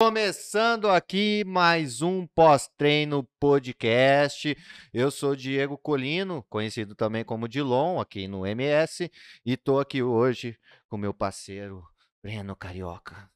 [0.00, 4.56] Começando aqui mais um pós-treino podcast.
[4.94, 9.10] Eu sou Diego Colino, conhecido também como Dilon, aqui no MS,
[9.44, 10.56] e tô aqui hoje
[10.88, 11.84] com meu parceiro
[12.22, 13.28] Breno Carioca.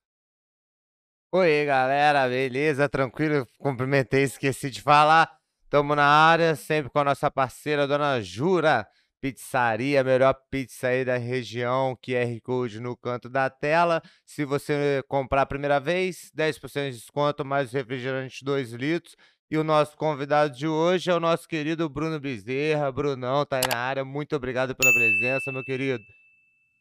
[1.33, 2.89] Oi, galera, beleza?
[2.89, 3.45] Tranquilo?
[3.59, 5.37] Cumprimentei, esqueci de falar.
[5.69, 8.87] Tamo na área, sempre com a nossa parceira, Dona Jura.
[9.23, 14.03] Pizzaria, melhor pizza aí da região, QR Code no canto da tela.
[14.27, 19.15] Se você comprar a primeira vez, 10% de desconto, mais refrigerante 2 litros.
[19.49, 22.91] E o nosso convidado de hoje é o nosso querido Bruno Bezerra.
[22.91, 24.05] Brunão tá aí na área.
[24.05, 26.03] Muito obrigado pela presença, meu querido.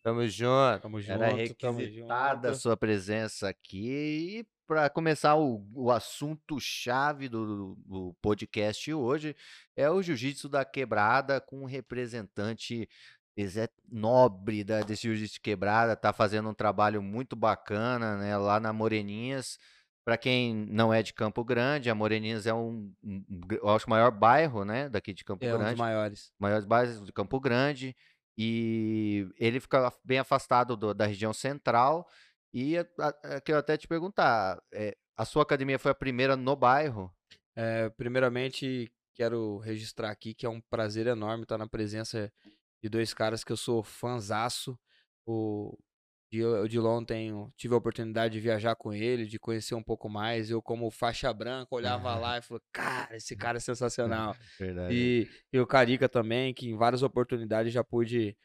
[0.02, 0.82] Tamo junto.
[0.82, 1.12] Tamo junto.
[1.12, 4.40] Era requisitada a sua presença aqui.
[4.40, 9.35] E para começar o, o assunto chave do, do, podcast hoje
[9.75, 12.88] é o jiu-jitsu da quebrada com um representante
[13.91, 19.59] nobre da, desse jiu-jitsu quebrada, tá fazendo um trabalho muito bacana, né, lá na Moreninhas.
[20.05, 23.26] Para quem não é de Campo Grande, a Moreninhas é um, um,
[23.62, 25.65] um acho, o maior bairro, né, daqui de Campo é Grande.
[25.65, 26.31] Um dos maiores.
[26.40, 27.93] Maiores bairros de Campo Grande.
[28.37, 32.07] E ele fica bem afastado do, da região central
[32.54, 32.76] e
[33.44, 37.13] que eu até te perguntar, é, a sua academia foi a primeira no bairro?
[37.55, 42.32] É, primeiramente, quero registrar aqui que é um prazer enorme estar na presença
[42.82, 44.77] de dois caras que eu sou fãzaço.
[45.26, 45.77] O,
[46.32, 50.49] Dilon tenho, tive a oportunidade de viajar com ele, de conhecer um pouco mais.
[50.49, 54.34] Eu, como faixa branca, olhava lá e falei, cara, esse cara é sensacional.
[54.58, 54.93] Verdade.
[54.93, 58.38] E, e o Carica também, que em várias oportunidades já pude,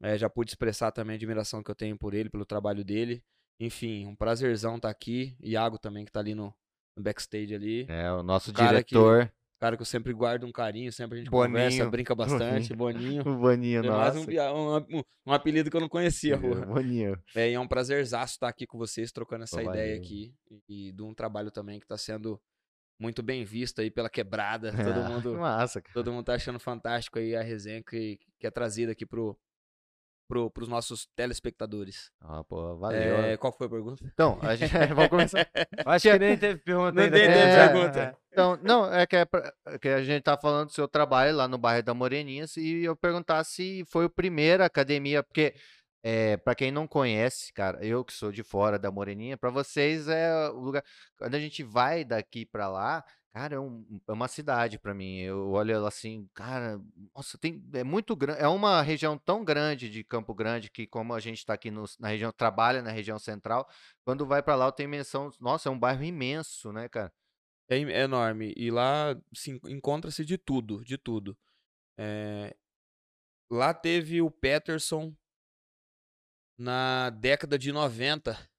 [0.00, 3.24] é, já pude expressar também a admiração que eu tenho por ele, pelo trabalho dele.
[3.62, 5.36] Enfim, um prazerzão estar tá aqui.
[5.40, 6.52] Iago também, que está ali no,
[6.96, 7.86] no, backstage ali.
[7.88, 9.26] É, o nosso diretor.
[9.26, 11.54] Que, cara que eu sempre guardo um carinho, sempre a gente Boninho.
[11.54, 12.74] conversa, brinca bastante.
[12.74, 13.22] Boninho.
[13.28, 14.14] o Boninho, é nossa.
[14.14, 16.52] mais um, um, um, apelido que eu não conhecia, pô.
[16.56, 17.16] Boninho.
[17.36, 20.34] É, e é um prazerzaço estar aqui com vocês, trocando essa ideia aqui.
[20.50, 22.40] E, e de um trabalho também que está sendo
[22.98, 24.72] muito bem visto aí pela quebrada.
[24.72, 25.38] Todo mundo.
[25.38, 25.94] Massa, cara.
[25.94, 29.38] Todo mundo tá achando fantástico aí a resenha que, que é trazida aqui pro,
[30.28, 32.10] para os nossos telespectadores.
[32.20, 33.16] Ah, pô, valeu.
[33.18, 34.04] É, qual foi a pergunta?
[34.12, 35.46] Então, a gente vai começar.
[35.84, 37.18] Acho que nem teve pergunta não ainda.
[37.18, 38.00] Nem teve é, pergunta.
[38.00, 38.16] É.
[38.32, 41.46] Então, não, é que, é pra, que a gente tá falando do seu trabalho lá
[41.46, 45.54] no bairro da Moreninhas e eu perguntar se foi o primeiro academia, porque
[46.02, 50.08] é, para quem não conhece, cara, eu que sou de fora da Moreninha, para vocês
[50.08, 50.82] é o lugar.
[51.16, 53.04] Quando a gente vai daqui para lá,
[53.34, 55.20] Cara, é, um, é uma cidade para mim.
[55.20, 56.78] Eu olho ela assim, cara,
[57.14, 58.40] nossa, tem, é muito grande.
[58.42, 61.84] É uma região tão grande de Campo Grande que, como a gente está aqui no,
[61.98, 63.66] na região, trabalha na região central,
[64.04, 67.10] quando vai para lá eu tenho menção, nossa, é um bairro imenso, né, cara?
[67.70, 68.52] É, é enorme.
[68.56, 69.16] E lá
[69.66, 71.36] encontra-se de tudo, de tudo.
[71.98, 72.54] É,
[73.50, 75.14] lá teve o Peterson
[76.58, 78.51] na década de 90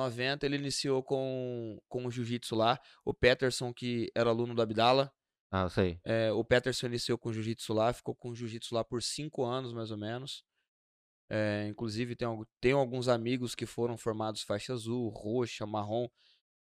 [0.00, 2.80] 90, ele iniciou com, com o jiu-jitsu lá.
[3.04, 5.12] O Peterson, que era aluno do Abdala.
[5.50, 5.98] Ah, sei.
[6.04, 9.90] É, o Peterson iniciou com jiu-jitsu lá, ficou com jiu-jitsu lá por cinco anos, mais
[9.90, 10.44] ou menos.
[11.28, 12.26] É, inclusive, tem,
[12.60, 16.08] tem alguns amigos que foram formados faixa azul, roxa, marrom,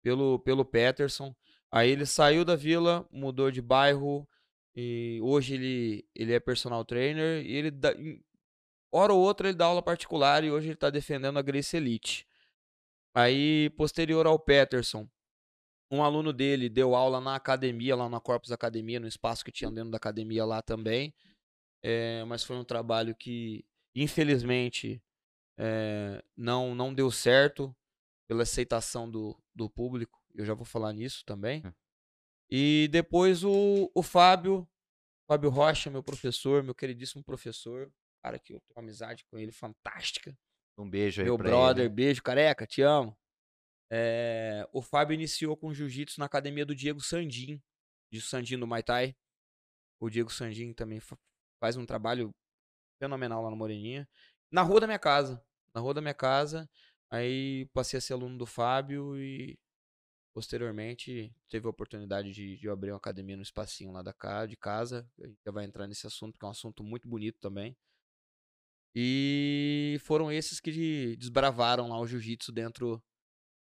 [0.02, 1.36] pelo, pelo Peterson.
[1.72, 4.28] Aí ele saiu da vila, mudou de bairro,
[4.76, 7.94] e hoje ele, ele é personal trainer, e ele dá,
[8.92, 12.28] hora ou outra ele dá aula particular, e hoje ele está defendendo a Grace Elite.
[13.20, 15.06] Aí, posterior ao Peterson,
[15.92, 19.70] um aluno dele deu aula na academia, lá na Corpus Academia, no espaço que tinha
[19.70, 21.14] dentro da academia lá também.
[21.84, 25.04] É, mas foi um trabalho que, infelizmente,
[25.58, 27.76] é, não, não deu certo
[28.26, 30.18] pela aceitação do, do público.
[30.34, 31.62] Eu já vou falar nisso também.
[31.66, 31.74] Hum.
[32.50, 34.66] E depois o, o Fábio,
[35.28, 37.92] Fábio Rocha, meu professor, meu queridíssimo professor,
[38.24, 40.38] cara que eu tenho uma amizade com ele fantástica.
[40.80, 41.94] Um beijo aí Meu brother, ele.
[41.94, 43.16] beijo, careca, te amo.
[43.92, 47.62] É, o Fábio iniciou com jiu-jitsu na academia do Diego Sandin,
[48.10, 49.16] de Sandin do Muay Thai.
[50.00, 51.02] O Diego Sandin também
[51.60, 52.34] faz um trabalho
[52.98, 54.08] fenomenal lá no Moreninha.
[54.50, 55.44] Na rua da minha casa.
[55.74, 56.70] Na rua da minha casa.
[57.12, 59.60] Aí passei a ser aluno do Fábio e
[60.34, 64.56] posteriormente teve a oportunidade de, de abrir uma academia no espacinho lá da casa, de
[64.56, 65.10] casa.
[65.22, 67.76] A gente já vai entrar nesse assunto, que é um assunto muito bonito também.
[68.96, 73.02] E foram esses que desbravaram lá o jiu-jitsu dentro,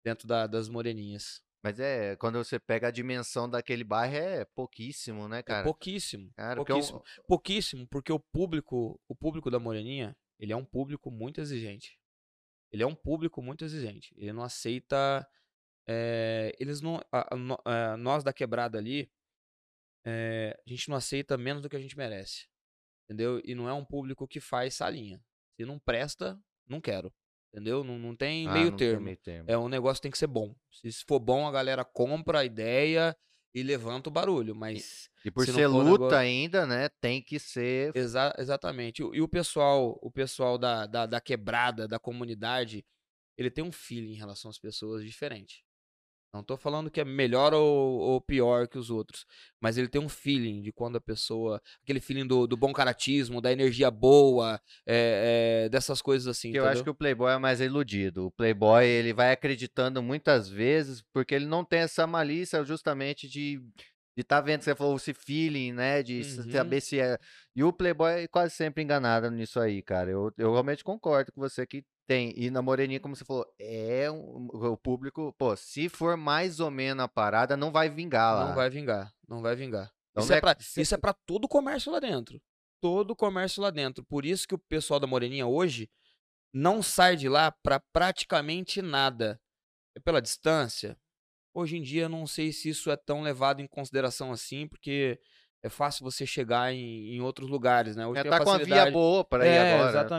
[0.03, 1.41] dentro da, das moreninhas.
[1.63, 5.61] Mas é, quando você pega a dimensão daquele bairro, é pouquíssimo, né, é cara?
[5.61, 6.31] É pouquíssimo.
[6.33, 6.99] Cara, pouquíssimo.
[6.99, 7.23] Porque um...
[7.27, 11.99] pouquíssimo, porque o público, o público da Moreninha, ele é um público muito exigente.
[12.71, 14.15] Ele é um público muito exigente.
[14.17, 15.27] Ele não aceita.
[15.87, 16.99] É, eles não.
[17.11, 19.11] A, a, a, nós da quebrada ali,
[20.05, 22.47] é, a gente não aceita menos do que a gente merece.
[23.11, 23.41] Entendeu?
[23.43, 25.21] E não é um público que faz salinha.
[25.59, 27.13] Se não presta, não quero.
[27.53, 27.83] Entendeu?
[27.83, 29.03] Não, não tem Ah, meio não tem termo.
[29.03, 29.51] meio termo.
[29.51, 30.55] É um negócio que tem que ser bom.
[30.71, 33.13] Se for bom, a galera compra a ideia
[33.53, 34.55] e levanta o barulho.
[34.55, 36.87] Mas E por se ser luta negócio- ainda, né?
[37.01, 37.93] Tem que ser.
[37.93, 39.01] Exa- exatamente.
[39.01, 42.85] E o pessoal, o pessoal da, da, da quebrada, da comunidade,
[43.37, 45.65] ele tem um feeling em relação às pessoas diferente.
[46.33, 49.25] Não tô falando que é melhor ou, ou pior que os outros,
[49.59, 51.61] mas ele tem um feeling de quando a pessoa.
[51.83, 56.55] Aquele feeling do, do bom caratismo, da energia boa, é, é, dessas coisas assim.
[56.55, 58.27] Eu acho que o Playboy é mais iludido.
[58.27, 63.61] O Playboy, ele vai acreditando muitas vezes, porque ele não tem essa malícia justamente de
[64.15, 66.51] de tá vendo que você falou esse feeling, né, de Uhum.
[66.51, 67.17] saber se é.
[67.55, 70.11] E o Playboy é quase sempre enganado nisso aí, cara.
[70.11, 71.81] Eu, eu realmente concordo com você que
[72.11, 72.33] tem.
[72.35, 76.69] E na Moreninha, como você falou, é um- o público, pô, se for mais ou
[76.69, 78.47] menos a parada, não vai vingar lá.
[78.47, 79.91] Não vai vingar, não vai vingar.
[80.11, 82.41] Então isso, é é- pra, se- isso é pra todo o comércio lá dentro.
[82.81, 84.03] Todo o comércio lá dentro.
[84.03, 85.89] Por isso que o pessoal da Moreninha hoje
[86.53, 89.39] não sai de lá pra praticamente nada.
[89.95, 90.97] É pela distância.
[91.53, 95.19] Hoje em dia, não sei se isso é tão levado em consideração assim, porque
[95.63, 98.05] é fácil você chegar em, em outros lugares, né?
[98.07, 99.91] Hoje a tá com a via boa pra ir é, agora.
[100.03, 100.09] né?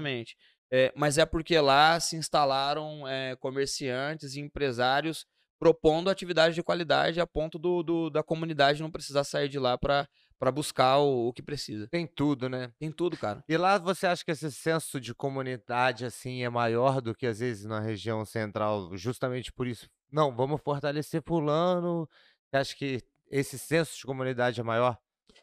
[0.72, 5.26] É, mas é porque lá se instalaram é, comerciantes e empresários
[5.58, 9.76] propondo atividade de qualidade a ponto do, do- da comunidade não precisar sair de lá
[9.78, 10.08] para
[10.52, 11.86] buscar o, o que precisa.
[11.88, 12.72] Tem tudo, né?
[12.80, 13.44] Tem tudo, cara.
[13.48, 17.38] E lá você acha que esse senso de comunidade assim é maior do que às
[17.38, 19.88] vezes na região central, justamente por isso?
[20.10, 22.08] Não, vamos fortalecer fulano.
[22.50, 24.98] Você acha que esse senso de comunidade é maior?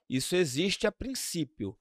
[0.09, 1.77] Isso existe a princípio,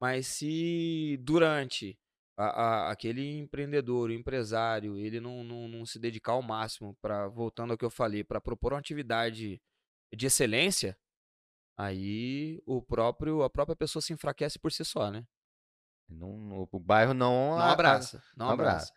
[0.00, 1.98] mas se durante
[2.36, 2.44] a-
[2.88, 7.70] a- aquele empreendedor, o empresário, ele não, não, não se dedicar ao máximo para, voltando
[7.72, 9.60] ao que eu falei, para propor uma atividade
[10.14, 10.96] de excelência,
[11.76, 15.24] aí o próprio, a própria pessoa se enfraquece por si só, né?
[16.08, 18.92] Não- o bairro não, Não abraça, não não abraça.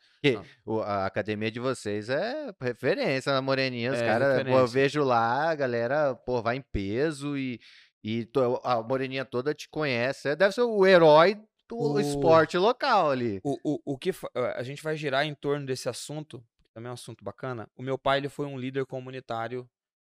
[0.65, 0.79] Não.
[0.81, 3.91] a academia de vocês é referência na Moreninha.
[3.93, 7.59] Os É, caras, eu vejo lá, a galera, pô, vai em peso e,
[8.03, 8.29] e
[8.63, 10.29] a Moreninha toda te conhece.
[10.29, 11.41] É, Deve ser o herói
[11.77, 13.39] do O- esporte local ali.
[13.43, 16.87] O, o, o que fa- a gente vai girar em torno desse assunto, que também
[16.87, 17.69] é um assunto bacana.
[17.75, 19.69] O meu pai ele foi um líder comunitário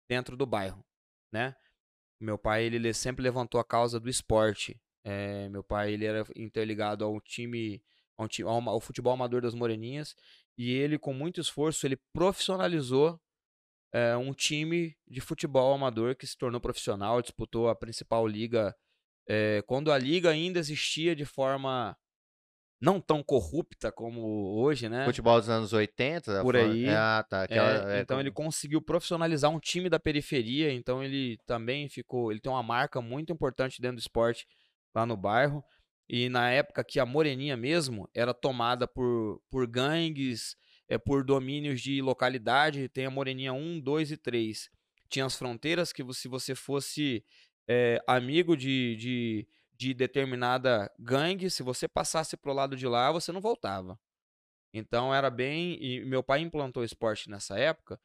[0.09, 0.83] dentro do bairro,
[1.31, 1.56] né?
[2.19, 4.80] O meu pai ele, le- sempre levantou a causa do esporte.
[5.03, 7.83] É, meu pai ele era interligado ao time,
[8.18, 10.15] ao, ti- ao, ao futebol amador das Moreninhas
[10.57, 13.19] e ele com muito esforço ele profissionalizou
[13.94, 18.75] é, um time de futebol amador que se tornou profissional, disputou a principal liga
[19.33, 21.95] é, quando a liga ainda existia de forma
[22.81, 25.06] não tão corrupta como hoje, né?
[25.06, 26.33] Futebol dos anos 80.
[26.38, 26.88] tá Por aí.
[26.89, 27.42] Ah, tá.
[27.42, 31.88] É, aquela- é, então como- ele conseguiu profissionalizar um time da periferia, então ele também
[31.88, 34.48] ficou, ele tem uma marca muito importante dentro do esporte
[34.95, 35.63] lá no bairro.
[36.10, 40.56] E na época que a Moreninha mesmo era tomada por, por gangues,
[40.89, 44.69] é, por domínios de localidade, tem a Moreninha 1, 2 e 3.
[45.07, 47.24] Tinha as fronteiras que se você fosse
[47.68, 53.31] é, amigo de, de, de determinada gangue, se você passasse pro lado de lá, você
[53.31, 54.00] não voltava.
[54.74, 55.78] Então era bem.
[55.84, 58.00] E meu pai implantou esporte nessa época.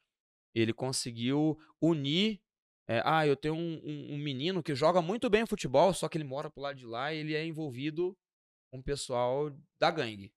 [0.53, 2.41] Ele conseguiu unir.
[2.89, 6.17] é, ah, eu tenho um, um- um menino que joga muito bem futebol, só que
[6.17, 8.17] ele mora pro lado de lá e ele é envolvido
[8.71, 10.33] com o pessoal da gangue.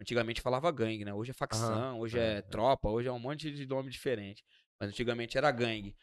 [0.00, 1.12] Antigamente falava gangue, né?
[1.12, 2.42] Hoje é facção, hoje é, é, é.
[2.42, 4.44] tropa, hoje é um monte de nome diferente.
[4.80, 5.96] Mas antigamente era gangue.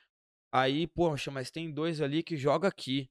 [0.51, 3.09] Aí, poxa, mas tem dois ali que joga aqui.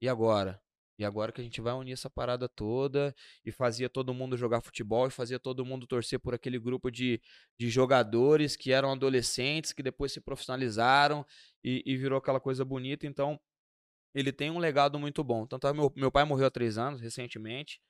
[0.00, 0.60] E agora?
[0.98, 3.14] E agora que a gente vai unir essa parada toda
[3.44, 7.20] e fazia todo mundo jogar futebol e fazia todo mundo torcer por aquele grupo de,
[7.58, 11.24] de jogadores que eram adolescentes, que depois se profissionalizaram
[11.62, 13.06] e, e virou aquela coisa bonita.
[13.06, 13.38] Então,
[14.14, 15.46] ele tem um legado muito bom.
[15.46, 17.80] Tanto é meu, meu pai morreu há três anos, recentemente.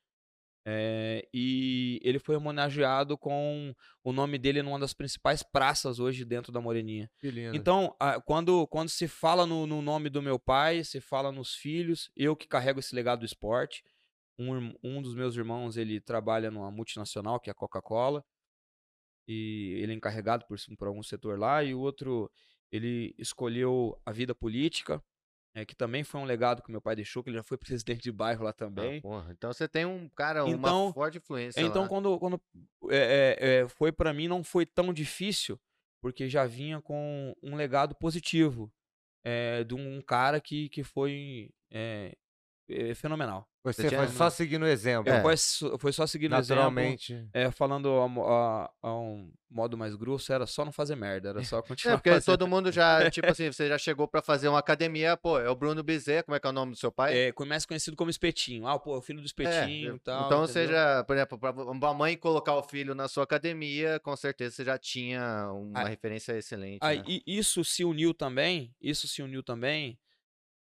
[0.68, 6.50] É, e ele foi homenageado com o nome dele numa das principais praças hoje dentro
[6.50, 7.08] da Moreninha.
[7.20, 7.56] Que lindo.
[7.56, 11.54] Então, ah, quando, quando se fala no, no nome do meu pai, se fala nos
[11.54, 13.84] filhos, eu que carrego esse legado do esporte.
[14.36, 18.24] Um, um dos meus irmãos, ele trabalha numa multinacional, que é a Coca-Cola.
[19.28, 21.62] E ele é encarregado por, por algum setor lá.
[21.62, 22.28] E o outro,
[22.72, 25.00] ele escolheu a vida política,
[25.56, 27.56] é, que também foi um legado que meu pai deixou, que ele já foi
[27.98, 29.00] presidente de bairro lá Ah, também.
[29.00, 31.88] porra, Então você tem um, cara, uma Então- forte influência Então, lá.
[31.88, 32.40] quando, quando
[32.90, 35.58] é, é, é, foi pra mim, não foi tão difícil,
[36.02, 38.70] porque já vinha com um legado positivo
[39.24, 42.14] é, de um cara que, que foi é,
[42.94, 43.48] fenomenal.
[43.72, 45.12] Você Você foi só seguindo o exemplo.
[45.12, 45.20] É.
[45.22, 46.56] foi, só- foi só seguindo o exemplo.
[46.62, 47.28] Naturalmente.
[47.32, 48.06] É, falando a,
[48.64, 51.96] a- a um modo mais grosso, era só não fazer merda, era só É, continuar
[51.98, 52.24] porque fazendo.
[52.26, 55.54] todo mundo já, tipo assim, você já chegou pra fazer uma academia, pô, é o
[55.54, 57.16] Bruno Bezerra, como é que é o nome do seu pai?
[57.16, 58.66] É, mais conhecido como espetinho.
[58.66, 60.26] Ah, pô, o filho do É, espetinho e tal.
[60.26, 60.68] então entendeu?
[60.72, 64.64] já, por exemplo, pra uma mãe colocar o filho na sua academia, com certeza você
[64.64, 66.78] já tinha uma Ah, referência excelente.
[66.82, 67.04] Aí, né?
[67.08, 69.98] e isso se uniu também, isso se uniu também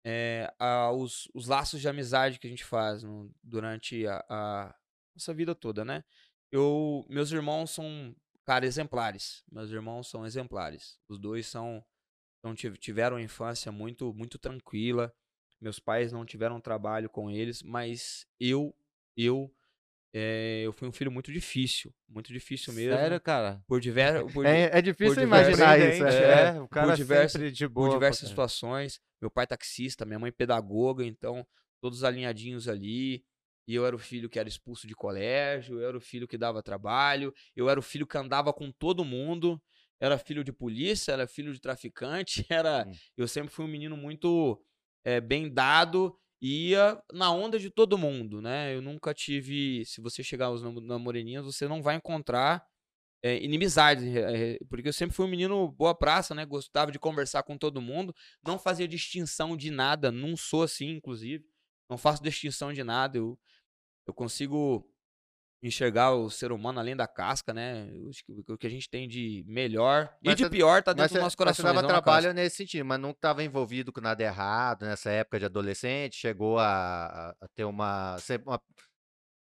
[0.04, 4.74] é, aos os laços de amizade que a gente faz no- durante a, a
[5.14, 6.04] nossa vida toda, né?
[6.52, 9.42] Eu, meus irmãos são, cara, exemplares.
[9.50, 10.98] Meus irmãos são exemplares.
[11.08, 11.84] Os dois são,
[12.42, 15.12] são tiv- tiveram uma infância muito, muito tranquila.
[15.60, 18.74] Meus pais não tiveram trabalho com eles, mas eu,
[19.16, 19.52] eu,
[20.16, 22.94] é, eu fui um filho muito difícil, muito difícil mesmo.
[22.96, 23.60] Sério, cara?
[23.66, 26.22] Por diversos, É, é difícil por imaginar diversas- isso.
[26.22, 26.24] É.
[26.52, 26.56] é.
[26.56, 26.60] é.
[26.60, 27.88] O cara diversas- sempre de por boa.
[27.88, 28.28] pra diversas caralho.
[28.30, 29.00] situações.
[29.20, 31.44] Meu pai taxista, minha mãe pedagoga, então
[31.82, 33.24] todos alinhadinhos ali.
[33.66, 36.36] E eu era o filho que era expulso de colégio, eu era o filho que
[36.38, 39.58] dava trabalho, eu era o filho que andava com todo mundo,
[39.98, 42.86] era filho de polícia, era filho de traficante, era.
[42.86, 42.92] Hum.
[43.16, 44.62] Eu sempre fui um menino muito
[45.04, 48.74] eh, bem dado ia na onda de todo mundo, né?
[48.74, 49.84] Eu nunca tive.
[49.86, 52.64] Se você chegar aos nam- namoreninhas, você não vai encontrar
[53.22, 56.44] é, inimizade, é, é, porque eu sempre fui um menino boa praça, né?
[56.44, 58.14] Gostava de conversar com todo mundo,
[58.46, 61.44] não fazia distinção de nada, não sou assim, inclusive,
[61.88, 63.38] não faço distinção de nada, eu,
[64.06, 64.86] eu consigo
[65.66, 67.88] enxergar o ser humano além da casca, né?
[68.48, 71.20] O que a gente tem de melhor e Mas de você- pior tá dentro do
[71.22, 71.62] nosso coração.
[71.62, 75.38] você dava na trabalho nesse sentido, mas não estava envolvido com nada errado nessa época
[75.38, 78.62] de adolescente, chegou a, a- ter uma, uma-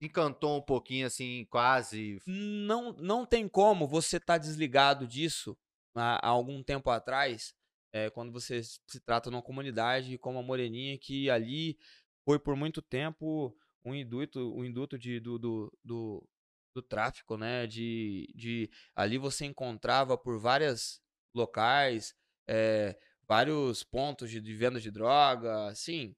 [0.01, 2.19] Encantou um pouquinho assim, quase.
[2.27, 5.57] não, não tem como você estar desligado disso
[5.95, 7.53] há, há algum tempo atrás,
[7.93, 11.77] é, quando você se trata numa comunidade como a Moreninha, que ali
[12.25, 13.55] foi por muito tempo
[13.85, 16.29] um induto, um induto de, do, do, do,
[16.75, 17.67] do tráfico, né?
[17.67, 21.01] De, de ali você encontrava por vários
[21.35, 22.13] locais,
[22.47, 22.97] é,
[23.27, 26.15] vários pontos de, de venda de droga, assim,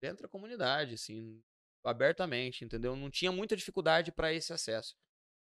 [0.00, 1.42] dentro da comunidade, assim,
[1.84, 2.96] abertamente, entendeu?
[2.96, 4.94] Não tinha muita dificuldade para esse acesso.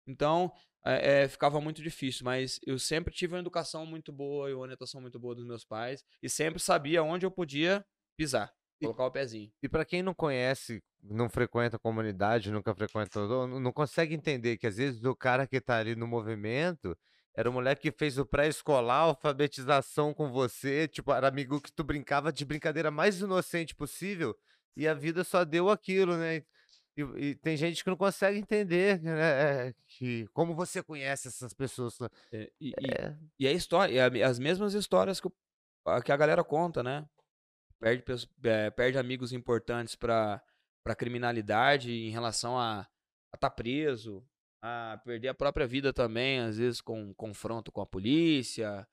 [0.08, 0.51] Então,
[0.86, 4.63] é, é, ficava muito difícil, mas eu sempre tive uma educação muito boa e uma
[4.63, 7.86] orientação muito boa dos meus pais e sempre sabia onde eu podia
[8.18, 9.51] pisar, colocar o pezinho.
[9.62, 14.67] E pra quem não conhece, não frequenta a comunidade, nunca frequentou, não, consegue entender que
[14.67, 16.98] às vezes o cara que tá ali no movimento
[17.36, 21.83] era o moleque que fez o pré-escolar, alfabetização com você, tipo, era amigo que tu
[21.83, 24.36] brincava de brincadeira mais inocente possível
[24.75, 26.43] e a vida só deu aquilo, né?
[26.98, 29.74] E, e tem gente que não consegue entender, né?
[29.88, 31.98] que como você conhece essas pessoas.
[32.00, 32.09] né?
[32.31, 35.29] É, e, É, e a história, e a me- as mesmas histórias que,
[36.03, 37.05] que a galera conta, né?
[37.79, 38.03] Perde,
[38.43, 40.41] é, perde amigos importantes para
[40.83, 42.88] para criminalidade em relação a
[43.36, 44.25] estar preso,
[44.63, 48.88] a perder a própria vida também, às vezes com confronto com a polícia,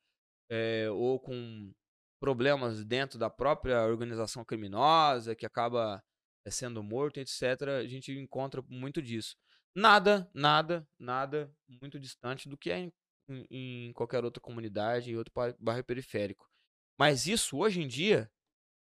[0.51, 1.73] é, ou com
[2.21, 6.03] problemas dentro da própria organização criminosa, que acaba
[6.47, 7.63] é, sendo morto, etc.
[7.81, 9.37] A gente encontra muito disso.
[9.75, 12.93] Nada, nada, nada muito distante do que é em,
[13.51, 16.49] em- qualquer outra comunidade, em outro bairro periférico.
[16.99, 18.31] Mas isso, hoje em dia,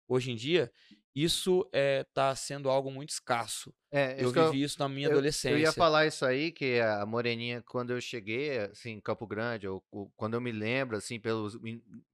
[0.08, 0.70] hoje em dia,
[1.14, 3.72] isso está sendo algo muito escasso.
[3.90, 5.54] É, Eu que eu- vivi isso na minha eu- adolescência.
[5.54, 9.66] Eu ia falar isso aí, que a Moreninha, quando eu cheguei, assim, em Campo Grande,
[9.66, 11.56] ou, ou quando eu me lembro, assim, pelos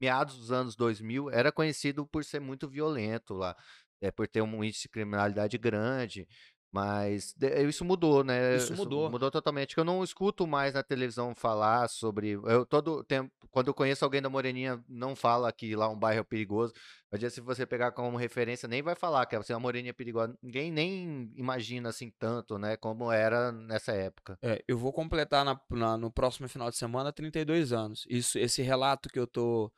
[0.01, 3.57] meados dos anos 2000, era conhecido por ser muito violento lá,
[4.01, 6.29] é, por ter um índice de criminalidade grande,
[6.73, 8.57] mas de- isso mudou, né?
[8.57, 9.11] Isso mudou.
[9.11, 12.31] Mudou totalmente, eu não escuto mais na televisão falar sobre...
[12.31, 16.21] Eu todo tempo, quando eu conheço alguém da Moreninha, não fala que lá um bairro
[16.21, 16.73] é perigoso,
[17.11, 20.35] mas se você pegar como referência, nem vai falar que assim, a Moreninha é perigosa.
[20.43, 22.77] Ninguém nem imagina assim tanto, né?
[22.79, 24.39] Como era nessa época.
[24.41, 28.07] É, eu vou completar na- na- no próximo final de semana 32 anos.
[28.09, 29.71] Isso, esse relato que eu tô,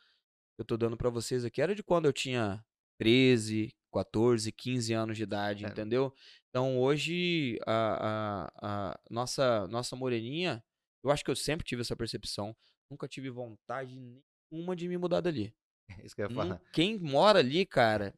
[0.57, 2.65] eu tô dando pra vocês aqui era de quando eu tinha
[3.01, 5.69] 13, 14, 15 anos de idade, É.
[5.69, 6.13] entendeu?
[6.55, 10.63] Então hoje a, a, a nossa, nossa moreninha,
[11.03, 12.55] eu acho que eu sempre tive essa percepção.
[12.89, 13.99] Nunca tive vontade
[14.53, 15.53] nenhuma de me mudar dali.
[15.89, 16.61] É Isso que eu ia falar.
[16.73, 18.15] Quem mora ali, cara,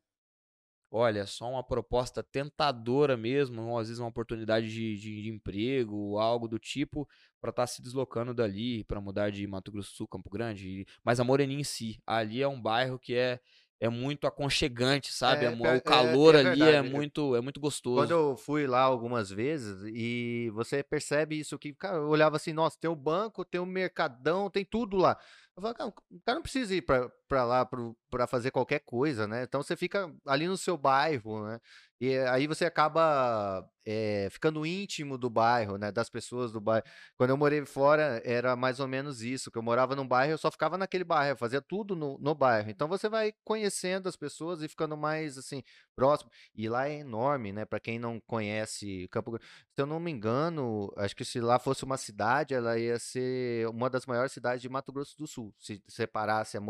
[0.90, 6.18] olha, só uma proposta tentadora mesmo, ou às vezes uma oportunidade de, de- de emprego,
[6.18, 7.08] algo do tipo,
[7.40, 10.84] pra estar se deslocando dali, pra mudar de Mato Grosso do Sul, Campo Grande.
[11.02, 13.40] Mas a Moreninha em si, ali é um bairro que é,
[13.80, 15.44] é muito aconchegante, sabe?
[15.44, 16.88] É, É pior- é- o calor é ali é verdade.
[16.90, 17.96] muito, é muito gostoso.
[18.02, 22.52] Quando eu fui lá algumas vezes e você percebe isso que, cara, eu olhava assim,
[22.52, 25.18] nossa, tem o banco, tem o mercadão, tem tudo lá.
[25.56, 27.66] Eu falo, cara, o cara não precisa ir pra, pra lá
[28.10, 29.44] pra fazer qualquer coisa, né?
[29.44, 31.60] Então você fica ali no seu bairro, né?
[31.98, 35.90] E aí você acaba eh, ficando íntimo do bairro, né?
[35.90, 36.84] Das pessoas do bairro.
[37.16, 40.38] Quando eu morei fora, era mais ou menos isso, que eu morava num bairro, eu
[40.38, 42.68] só ficava naquele bairro, eu fazia tudo no, no bairro.
[42.70, 45.62] Então você vai conhecendo as pessoas e ficando mais, assim,
[45.94, 46.30] próximo.
[46.54, 47.64] E lá é enorme, né?
[47.64, 49.46] Pra quem não conhece Campo Grande.
[49.74, 53.66] Se eu não me engano, acho que se lá fosse uma cidade, ela ia ser
[53.68, 55.54] uma das maiores cidades de Mato Grosso do Sul.
[55.58, 56.60] Se separasse a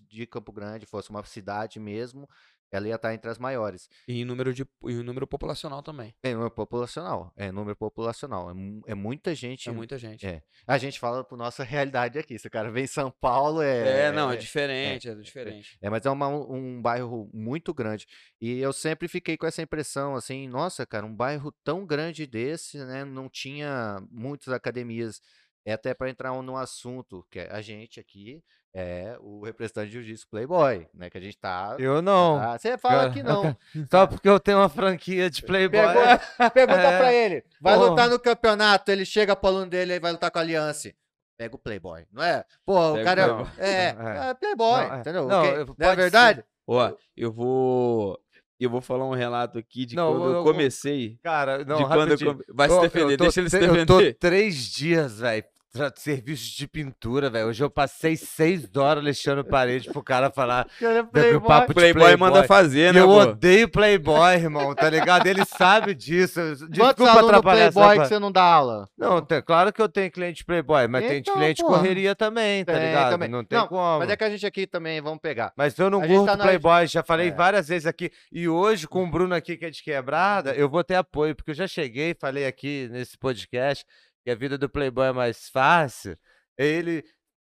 [0.00, 2.28] De Campo Grande, fosse uma cidade mesmo,
[2.70, 3.86] ela ia estar entre as maiores.
[4.08, 6.14] E em número, de, e número populacional também.
[6.22, 8.50] É número populacional, é número populacional.
[8.50, 9.68] É, é muita gente.
[9.68, 10.26] É muita gente.
[10.26, 10.42] É.
[10.66, 12.38] A gente fala por nossa realidade aqui.
[12.38, 14.06] Se o cara vem em São Paulo, é.
[14.06, 15.76] É, não, é diferente, é, diferente.
[15.82, 18.06] É, mas é uma- um bairro muito grande.
[18.40, 22.78] E eu sempre fiquei com essa impressão, assim, nossa, cara, um bairro tão grande desse,
[22.78, 23.04] né?
[23.04, 25.20] Não tinha muitas academias.
[25.64, 28.42] É até para entrar num assunto, que é a gente aqui
[28.74, 31.10] é o representante de jiu-jitsu Playboy, né?
[31.10, 31.76] Que a gente tá.
[31.78, 32.38] Eu não.
[32.38, 33.56] tá- Você fala que não.
[33.90, 35.80] Só porque eu tenho uma franquia de Playboy.
[35.82, 36.98] Pergunta, pergunta É.
[36.98, 37.44] pra ele.
[37.60, 37.86] Vai Pô.
[37.88, 40.92] lutar no campeonato, ele chega pro aluno dele e vai lutar com a Aliança.
[41.38, 42.44] Pega o Playboy, não é?
[42.64, 43.46] Pô, o Pega o cara Playboy.
[43.58, 44.30] é, é, É.
[44.30, 44.98] é Playboy, Não, é.
[45.00, 45.26] entendeu?
[45.28, 45.52] Não, Ok?
[45.60, 46.44] eu- Não é verdade?
[46.66, 48.18] Ó, eu vou.
[48.60, 51.18] Eu vou falar um relato aqui de Não, quando eu- eu comecei.
[51.20, 53.66] Cara, não, de quando eu come- Vai se eu defender, tô deixa ele se tre-
[53.68, 54.12] Eu defender.
[54.14, 57.46] tô três dias, velho, tra- serviço de pintura, velho.
[57.48, 62.16] Hoje eu passei seis horas lixando parede pro cara falar Cara, do papo de Playboy,
[62.16, 63.20] manda fazer, E né, eu pô?
[63.22, 65.26] odeio Playboy, irmão, tá ligado?
[65.26, 66.40] Ele sabe disso.
[66.40, 68.88] Quantos Desculpa alunos atrapalhar essa Playboy que você não dá aula?
[68.98, 71.78] Não, tem- claro que eu tenho cliente Playboy, mas tem Então, cliente porra.
[71.78, 73.10] correria também, tá Tem ligado?
[73.10, 73.28] também.
[73.28, 73.98] Não tem Não, como.
[74.00, 75.52] Mas é que a gente aqui também, vamos pegar.
[75.56, 77.32] Mas eu não A gente curto tá na- Playboy, já falei É.
[77.32, 78.10] várias vezes aqui.
[78.30, 81.52] E hoje, com o Bruno aqui, que é de quebrada, eu vou ter apoio, porque
[81.52, 83.84] eu já cheguei e falei aqui nesse podcast
[84.24, 86.18] que a vida do Playboy é mais fácil.
[86.56, 87.04] Ele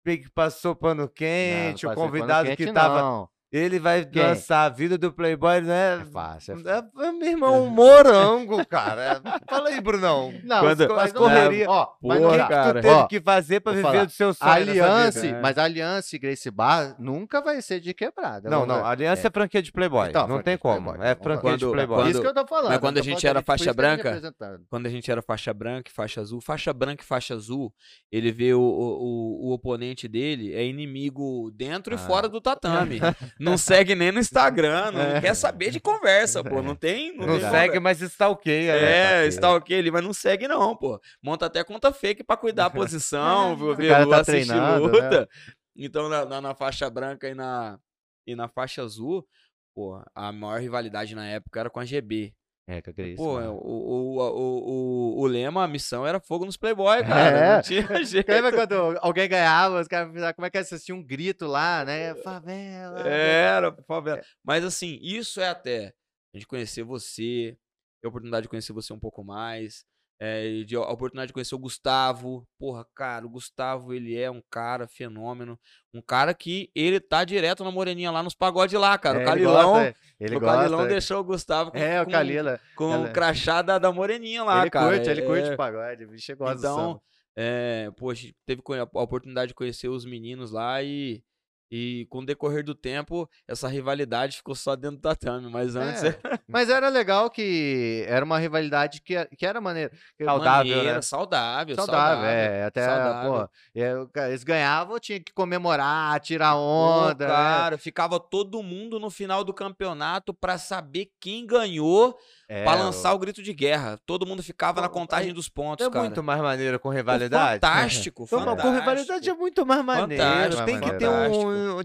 [0.05, 3.01] que passou pano Não, quente, não o ser pano convidado que quente, tava.
[3.01, 3.29] não.
[3.53, 4.21] Ele vai Quem?
[4.23, 6.01] lançar a vida do Playboy, né?
[6.03, 9.23] É fácil, é É, é, meu irmão, um morango, cara.
[9.49, 10.35] Fala aí, Brunão.
[10.43, 11.67] Não, Quando- As mas correria.
[11.71, 12.43] Ó, mas O que, dá.
[12.43, 12.81] que cara.
[12.81, 14.05] tu teve Ó, que fazer pra viver falar.
[14.05, 14.51] do seu sonho?
[14.51, 18.51] Aliança, mas a Aliança e Grace Bar nunca vai ser de quebrada.
[18.51, 20.09] Não, não, Aliança é, franquia de Playboy.
[20.09, 20.91] Então, não tem como.
[20.93, 21.07] Playboy.
[21.07, 21.57] É franquia lá.
[21.57, 21.97] de Quando- Playboy.
[21.99, 22.69] quando- Isso que eu tô falando.
[22.71, 24.35] mas quando a tô gente era faixa é branca.
[24.69, 27.73] Quando a gente era faixa branca e faixa azul, faixa branca e faixa azul,
[28.11, 31.99] ele vê o, o, o, o oponente dele é inimigo dentro e Ah.
[31.99, 33.01] fora do tatame.
[33.39, 35.21] não segue nem no Instagram, não É.
[35.21, 36.63] quer saber de conversa, pô.
[36.63, 37.17] Não tem.
[37.17, 38.81] Não, Não tem segue, mas stalkeia.
[38.81, 39.25] né?
[39.25, 41.01] É, está ok ali, mas não segue não, pô.
[41.23, 45.29] Monta até conta fake pra cuidar a posição, cara lu- tá assistir treinando, luta.
[45.77, 47.79] Então, na, na, na faixa branca e na,
[48.27, 49.27] e na faixa azul,
[49.75, 52.33] pô, a maior rivalidade na época era com a GB.
[52.69, 53.23] É, que eu queria isso.
[53.23, 53.53] Pô, mano.
[53.53, 57.39] o, o, o, o, o lema, a missão era fogo nos Playboy, cara.
[57.39, 57.55] É.
[57.57, 58.29] Não tinha jeito.
[58.29, 62.15] Lembra quando alguém ganhava, os caras fizeram, como é que assistia um grito lá, né?
[62.17, 63.01] Favela.
[63.09, 64.21] Era, favela.
[64.43, 65.95] Mas assim, isso é até
[66.35, 67.57] a gente conhecer você,
[68.01, 69.87] ter a oportunidade de conhecer você um pouco mais,
[70.19, 72.47] é, de, a oportunidade de conhecer o Gustavo.
[72.59, 75.59] Porra, cara, o Gustavo, ele é um cara fenômeno,
[75.93, 79.19] um cara que ele tá direto na moreninha lá nos pagodes lá, cara.
[79.19, 80.57] É, o ele Calilão, gosta, ele o gosta.
[80.57, 82.61] Calilão deixou o Gustavo com, É, o Calila.
[82.75, 84.89] com ela- o crachá da, da moreninha lá, ele cara.
[84.97, 87.01] curte, ele curte É, o pagode, o bicho gosta do então,
[87.37, 88.63] é, pô, a gente teve
[88.95, 91.23] a oportunidade de conhecer os meninos lá e,
[91.71, 96.03] e com o decorrer do tempo, essa rivalidade ficou só dentro do tatame, mas antes
[96.05, 99.91] É, Mas era legal que era uma rivalidade que, que era maneira.
[100.23, 101.03] Saudável, maneira, né?
[101.03, 102.65] saudável, Saudável, é.
[102.65, 103.31] Até, saudável.
[103.33, 103.51] pô,
[103.81, 107.27] é, o cara- eles ganhavam, tinha que comemorar, tirar Pô, onda.
[107.27, 107.33] né?
[107.33, 112.17] cara, ficava todo mundo no final do campeonato pra saber quem ganhou
[112.49, 113.99] É, pra lançar o grito de guerra.
[114.07, 116.05] Todo mundo ficava na contagem dos pontos, É cara.
[116.05, 117.55] muito mais maneiro com rivalidade.
[117.55, 118.63] Fantástico, mas fantástico.
[118.63, 120.23] com rivalidade é muito mais maneiro.
[120.23, 121.45] Fantástico, Tem que ter fantástico.
[121.45, 121.77] um.
[121.79, 121.83] um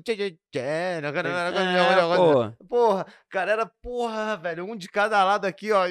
[2.59, 2.65] É.
[2.69, 4.65] Porra, cara, era porra, velho.
[4.65, 5.85] Um de cada lado aqui, ó.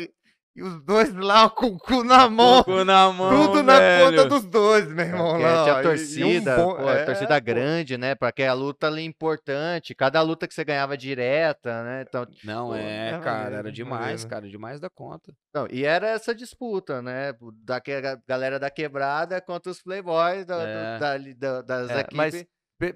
[0.57, 2.65] E, os dois lá com o cu na mão.
[2.65, 4.05] Coco na mão, Tudo na velho.
[4.11, 5.31] conta dos dois, meu irmão.
[5.31, 7.45] Porque lá, e- e um torcida, bom- pô, a é, torcida pô.
[7.47, 8.15] grande, né?
[8.17, 9.95] Porque a luta ali é importante.
[9.95, 12.05] Cada luta que você ganhava direta, né?
[12.09, 14.29] Então, Não, Pô, é, é cara, maneiro, era demais, maneiro.
[14.29, 15.33] cara, demais da conta.
[15.55, 17.33] não, e era essa disputa, né?
[17.65, 20.99] Da que- a galera da quebrada contra os playboys da- do- É.
[20.99, 22.17] da- ali da- das É, equipes.
[22.17, 22.45] mas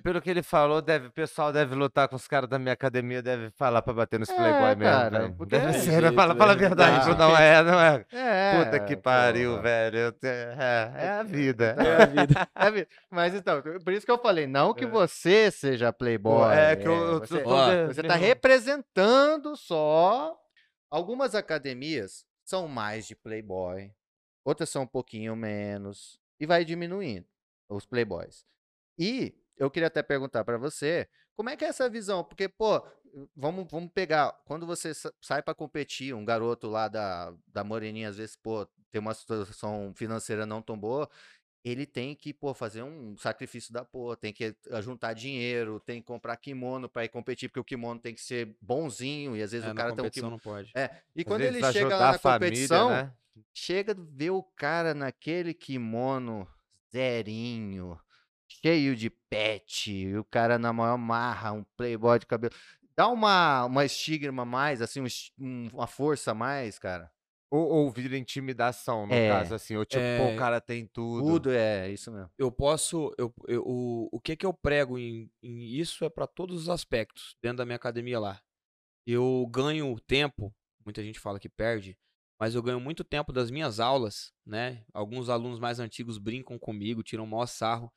[0.03, 3.21] pelo que ele falou, deve, o pessoal deve lutar com os caras da minha academia,
[3.23, 5.35] deve falar pra bater nos É, Playboy mesmo, cara, velho.
[5.37, 6.13] porque Deve é ser, jeito, né?
[6.13, 6.61] fala, fala a né?
[6.61, 7.05] verdade.
[7.05, 8.07] Bruno, não é, não é.
[8.13, 10.15] É, Puta que pariu, velho.
[10.23, 11.77] É, é a vida.
[11.79, 12.49] É a vida.
[12.57, 14.89] É vi- Mas então, por isso que eu falei, não que É.
[14.89, 16.51] você seja playboy.
[16.57, 20.35] é que eu, eu você, tô Ó, você tá representando só.
[20.91, 23.91] Algumas academias são mais de playboy,
[24.45, 27.27] outras são um pouquinho menos, e vai diminuindo
[27.69, 28.45] os playboys.
[28.99, 32.25] E eu queria até perguntar pra você, como é que é essa visão?
[32.25, 32.83] Porque, pô,
[33.37, 38.09] vamos, vamos pegar, quando você sa- sai pra competir, um garoto lá da, da Moreninha,
[38.09, 41.09] às vezes, pô, tem uma situação financeira não tão boa,
[41.65, 46.01] ele tem que, pô, fazer um sacrifício da porra, tem que eh, juntar dinheiro, tem
[46.01, 49.53] que comprar kimono pra ir competir, porque o kimono tem que ser bonzinho, e às
[49.53, 50.33] vezes É, o cara tem um kimono...
[50.33, 50.71] não pode.
[50.77, 53.13] É, e Às quando ele chega lá na família, competição, né?
[53.55, 56.47] chega ver o cara naquele kimono
[56.93, 57.99] zerinho,
[58.63, 62.55] cheio de pet, e o cara na maior marra, um playboy de cabelo.
[62.97, 65.07] Dá uma, uma estigma a mais, assim, um
[65.39, 67.11] um- uma força a mais, cara.
[67.51, 69.29] Ou, ou vira intimidação, no É.
[69.29, 69.77] caso, assim.
[69.77, 70.35] Ou tipo, pô, É.
[70.35, 71.25] o cara tem tudo.
[71.27, 72.31] Tudo é isso mesmo.
[72.39, 73.13] Eu posso.
[73.19, 76.69] Eu, eu- o, o que que eu prego em, em isso é para todos os
[76.69, 78.41] aspectos dentro da minha academia lá.
[79.07, 80.53] Eu ganho tempo,
[80.85, 81.97] muita gente fala que perde,
[82.41, 84.83] mas eu ganho muito tempo das minhas aulas, né?
[84.93, 87.93] Alguns alunos mais antigos brincam comigo, tiram o maior sarro.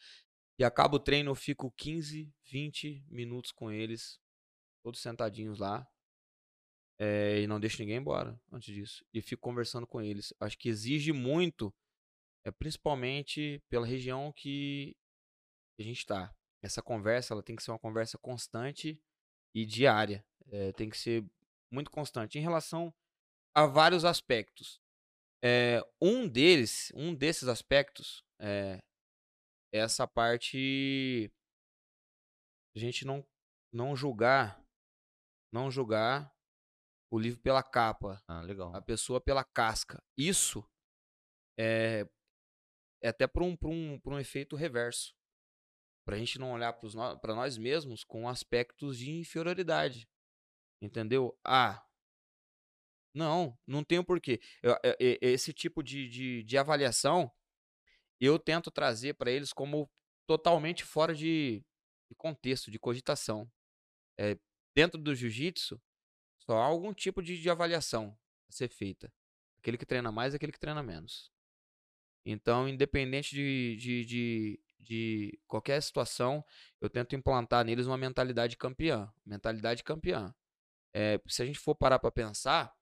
[0.59, 4.19] E acaba o treino, eu fico 15, 20 minutos com eles,
[4.83, 5.87] todos sentadinhos lá.
[6.99, 9.05] eh, e não deixo ninguém embora antes disso.
[9.13, 10.33] E fico conversando com eles.
[10.39, 11.73] Acho que exige muito
[12.43, 14.95] é principalmente pela região que
[15.77, 16.33] a gente está.
[16.61, 19.01] Essa conversa ela tem que ser uma conversa constante
[19.53, 20.25] e diária.
[20.49, 21.25] É, tem que ser
[21.69, 22.93] muito constante em relação
[23.53, 24.79] a vários aspectos.
[25.43, 28.81] É, um deles, um desses aspectos é
[29.71, 31.31] essa parte
[32.75, 33.25] a gente não
[33.73, 34.63] não julgar,
[35.51, 36.33] não julgar
[37.11, 38.73] o livro pela capa, Ah, legal.
[38.75, 40.01] a pessoa pela casca.
[40.17, 40.63] Isso
[41.59, 42.07] é,
[43.01, 45.13] é até por um, por um, por um efeito reverso.
[46.05, 46.71] Pra gente não olhar
[47.21, 50.07] para nós mesmos com aspectos de inferioridade.
[50.81, 51.37] Entendeu?
[51.45, 51.85] Ah,
[53.13, 54.39] não, não tem porquê.
[54.63, 57.31] Eu- eu- e- esse tipo de, de, de avaliação
[58.19, 59.89] eu tento trazer para eles como
[60.25, 61.63] totalmente fora de,
[62.09, 63.49] de contexto, de cogitação.
[64.17, 64.37] É,
[64.75, 65.81] dentro do jiu-jitsu,
[66.39, 68.17] só há algum tipo de, de avaliação
[68.49, 69.11] a ser feita.
[69.59, 71.31] Aquele que treina mais aquele que treina menos.
[72.25, 76.43] Então, independente de, de, de, de qualquer situação,
[76.81, 79.11] eu tento implantar neles uma mentalidade campeã.
[79.25, 80.33] Mentalidade campeã.
[80.93, 82.73] É, se a gente for parar para pensar,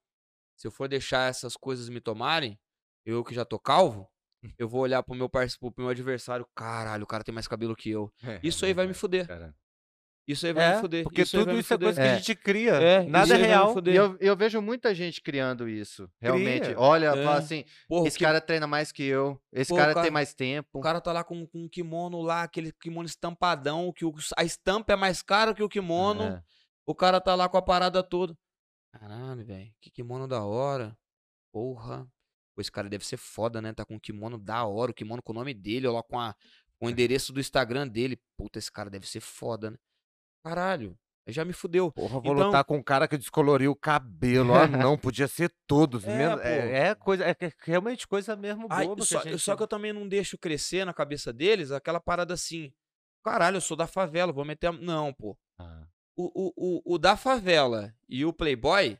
[0.56, 2.58] se eu for deixar essas coisas me tomarem,
[3.04, 4.10] eu que já tô calvo,
[4.58, 7.74] eu vou olhar pro meu parceiro, pro meu adversário, caralho, o cara tem mais cabelo
[7.76, 8.12] que eu.
[8.42, 9.26] Isso aí vai me fuder.
[9.26, 9.54] Cara.
[10.28, 11.04] Isso aí vai É, me fuder.
[11.04, 12.10] porque isso tudo isso é coisa que É.
[12.10, 12.72] a gente cria.
[12.72, 13.74] É, Nada isso é real.
[13.86, 16.64] E eu, eu vejo muita gente criando isso, realmente.
[16.64, 16.80] Cria.
[16.80, 17.24] Olha, É.
[17.24, 20.10] fala assim, Porra, esse que- cara treina mais que eu, esse Pô, cara, cara- tem
[20.10, 20.68] mais tempo.
[20.74, 24.42] O cara tá lá com, com um kimono lá, aquele kimono estampadão, que o- a
[24.42, 26.24] estampa é mais cara que o kimono.
[26.24, 26.42] É.
[26.84, 28.36] O cara tá lá com a parada toda.
[28.92, 30.96] Caralho, velho, que kimono da hora.
[31.52, 32.04] Porra.
[32.56, 33.72] Pô, esse cara deve ser foda, né?
[33.72, 36.18] Tá com um kimono da hora, o kimono com o nome dele, ó, lá com,
[36.18, 36.34] a,
[36.80, 38.18] com o endereço do Instagram dele.
[38.36, 39.76] Puta, esse cara deve ser foda, né?
[40.42, 40.96] Caralho,
[41.28, 41.90] já me fudeu.
[41.92, 44.54] Porra, vou Então- lutar com um cara que descoloriu o cabelo.
[44.54, 46.04] Ah, não, podia ser todos.
[46.04, 46.40] É, mesmo.
[46.40, 49.02] É, é coisa, é que- realmente coisa mesmo boba.
[49.04, 49.40] só, que gente...
[49.42, 52.72] só que eu também não deixo crescer na cabeça deles aquela parada assim.
[53.24, 54.68] Caralho, eu sou da favela, vou meter.
[54.68, 55.36] a-" Não, pô.
[55.58, 55.86] Ah.
[56.16, 58.96] o, o, o, o da favela e o Playboy,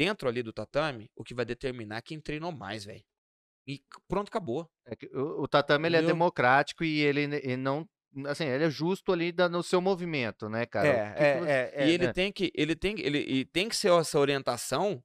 [0.00, 3.04] dentro ali do tatame, o que vai determinar é quem treinou mais, velho.
[3.66, 4.66] E pronto, acabou.
[4.86, 7.86] É que o, o tatame ele é democrático e ele, ele não.
[8.26, 10.88] Assim, ele é justo ali da- no seu movimento, né, cara?
[10.88, 12.12] O É, que que é, você- é, é, e ele né?
[12.14, 15.04] tem que, ele tem, que- ele, e tem que ser essa orientação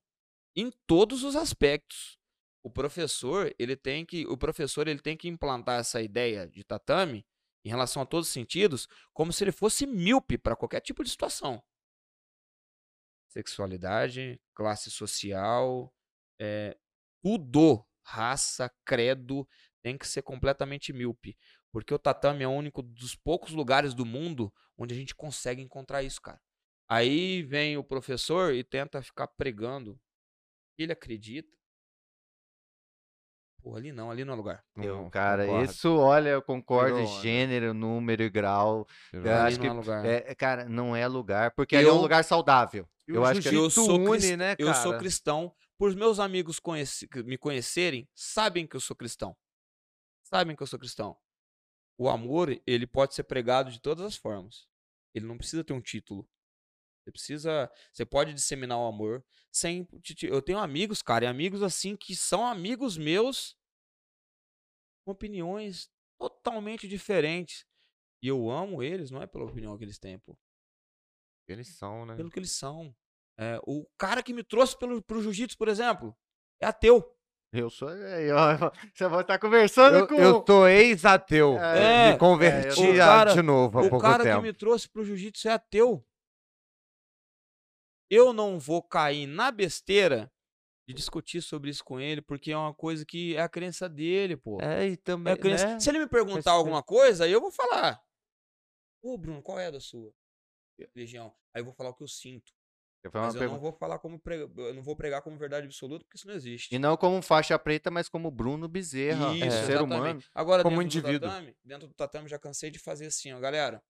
[0.56, 2.18] em todos os aspectos.
[2.64, 7.26] O professor, ele tem que, o professor, ele tem que implantar essa ideia de tatame
[7.66, 11.10] em relação a todos os sentidos, como se ele fosse míope para qualquer tipo de
[11.10, 11.62] situação.
[13.36, 15.94] Sexualidade, classe social,
[16.40, 16.78] é,
[17.22, 19.48] tudo, raça, credo,
[19.84, 21.38] tem que ser completamente míope.
[21.72, 25.62] Porque o tatame é o único dos poucos lugares do mundo onde a gente consegue
[25.62, 26.42] encontrar isso, cara.
[26.88, 30.00] Aí vem o professor e tenta ficar pregando.
[30.78, 31.55] Ele acredita.
[33.66, 34.64] Pô, ali não, ali não é lugar.
[34.76, 35.72] Eu, Não, cara, concordo.
[35.72, 38.88] isso, olha, eu concordo, Virou gênero, número e grau.
[39.12, 40.06] Eu acho não que é lugar.
[40.06, 42.88] É, é, cara, não é lugar, porque aí é um Eu- lugar saudável.
[43.08, 45.00] Eu o acho que eu sou, une, cris- né, eu sou cara?
[45.00, 45.52] cristão.
[45.80, 46.62] Por meus amigos
[47.26, 49.36] me conhecerem, sabem que eu sou cristão.
[50.26, 51.18] Sabem que eu sou cristão.
[51.98, 54.68] O amor, ele pode ser pregado de todas as formas.
[55.12, 56.30] Ele não precisa ter um título.
[57.06, 57.72] Você precisa.
[57.94, 59.88] Você pode disseminar o amor sem.
[60.24, 63.56] Eu tenho amigos, cara, e amigos assim que são amigos meus
[65.06, 65.88] com opiniões
[66.20, 67.64] totalmente diferentes.
[68.24, 70.36] E eu amo eles, não é pela opinião que eles têm, pô
[71.48, 72.16] Eles são, né?
[72.16, 72.96] pelo que eles são.
[73.38, 76.16] É, o cara que me trouxe pelo, pro jiu-jitsu, por exemplo,
[76.60, 77.04] é ateu.
[77.54, 77.88] Eu sou.
[77.90, 80.16] aí, ó, Você vai estar conversando Eu, com.
[80.16, 81.60] eu tô ex-ateu.
[81.60, 84.38] É, me converti é, eu- o a- cara- de novo há O pouco cara tempo.
[84.38, 86.04] que me trouxe pro jiu-jitsu é ateu.
[88.10, 90.32] Eu não vou cair na besteira
[90.88, 94.38] de discutir sobre isso com ele, porque é uma coisa que é a crença dele,
[94.38, 94.62] pô.
[94.62, 95.34] É, e É também.
[95.34, 95.66] a crença.
[95.66, 95.80] né?
[95.80, 98.00] Se ele me perguntar alguma coisa, aí eu vou falar.
[99.02, 100.12] Ô, Bruno, qual é a da sua
[100.96, 101.34] religião?
[101.54, 102.52] Aí eu vou falar o que eu sinto.
[103.14, 105.68] Uma Mas eu pergunta- não vou falar como prega- eu não vou pregar como verdade
[105.68, 106.74] absoluta, porque isso não existe.
[106.74, 109.84] E não como faixa preta, mas como Bruno Bezerra, Isso, um ser exatamente.
[109.86, 110.24] humano.
[110.34, 111.20] Agora, Como dentro indivíduo.
[111.20, 113.84] do tatame, dentro do tatame, já cansei de fazer assim, ó, galera.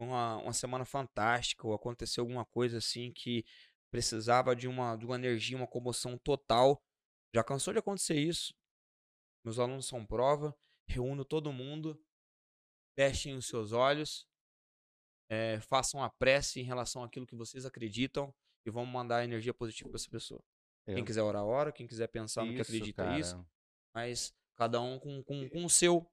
[0.00, 3.44] Uma, uma semana fantástica, ou aconteceu alguma coisa assim que
[3.90, 6.80] precisava de uma, de uma energia, uma comoção total.
[7.34, 8.54] Já cansou de acontecer isso.
[9.44, 10.56] Meus alunos são prova,
[10.88, 12.00] reúno todo mundo,
[12.96, 14.26] fechem os seus olhos,
[15.30, 18.34] eh, façam a prece em relação àquilo que vocês acreditam
[18.66, 20.42] e vamos mandar energia positiva para essa pessoa.
[20.86, 21.72] Quem Eu- quiser orar, ora.
[21.72, 23.18] Quem quiser pensar no que Isso, acredita, cara.
[23.18, 23.46] isso
[23.94, 26.06] mas cada um com, com, com o seu.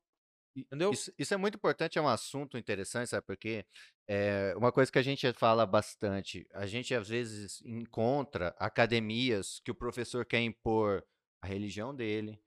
[0.56, 0.91] Entendeu?
[0.91, 3.26] Isso, isso é muito importante, é um assunto interessante, sabe?
[3.26, 3.65] Porque
[4.08, 9.72] é uma coisa que a gente fala bastante, a gente às vezes encontra academias que
[9.72, 11.04] o professor quer impor
[11.41, 12.39] a religião dele,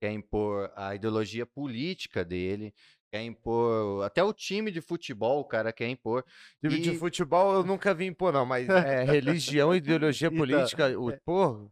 [0.00, 2.72] quer impor a ideologia política dele,
[3.10, 6.24] quer impor até o time de futebol, o cara quer impor.
[6.62, 10.98] Time de E- futebol eu nunca vi impor, não, mas é, religião, ideologia Então, política,
[10.98, 11.70] o, pô,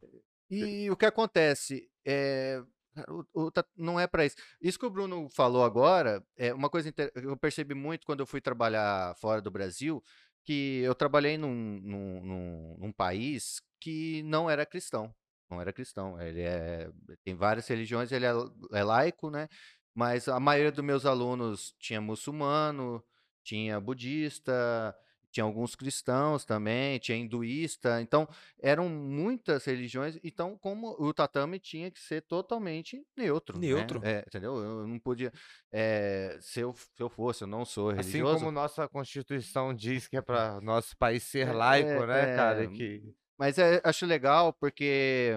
[0.51, 2.63] E o que acontece é
[3.09, 4.37] o- o ta- não é para isso.
[4.61, 8.27] Isso que o Bruno falou agora é uma coisa que eu percebi muito quando eu
[8.27, 10.03] fui trabalhar fora do Brasil,
[10.45, 15.15] que eu trabalhei num, num, num- num país que não era cristão.
[15.51, 16.21] Não era cristão.
[16.21, 16.91] Ele é,
[17.25, 18.33] tem várias religiões, ele é,
[18.73, 19.49] é laico, né?
[19.95, 23.03] Mas a maioria dos meus alunos tinha muçulmano,
[23.45, 24.95] tinha budista,
[25.35, 28.01] tinha alguns cristãos também, tinha hinduísta.
[28.01, 28.29] Então,
[28.63, 33.67] eram muitas religiões, então como o tatame tinha que ser totalmente neutro, né?
[33.67, 34.01] Neutro.
[34.05, 34.57] É, entendeu?
[34.59, 35.33] Eu não podia,
[35.73, 40.07] é, se, eu, se eu fosse, eu não sou assim religioso, como nossa Constituição diz
[40.07, 42.63] que é para nosso país ser É, laico, né, cara?
[42.63, 43.03] é, Que,
[43.37, 45.33] mas é, acho legal porque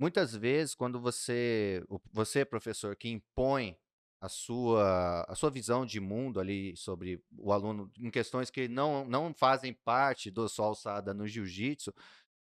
[0.00, 3.76] muitas vezes quando você, você professor que impõe
[4.22, 9.04] a sua, a sua visão de mundo ali sobre o aluno em questões que não,
[9.04, 11.92] não fazem parte do sua alçada no jiu-jitsu,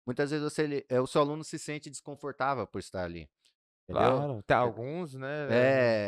[0.06, 3.28] muitas vezes você, ele- é, o seu aluno se sente desconfortável por estar ali.
[3.88, 4.18] Entendeu?
[4.18, 5.28] claro, tem alguns, né?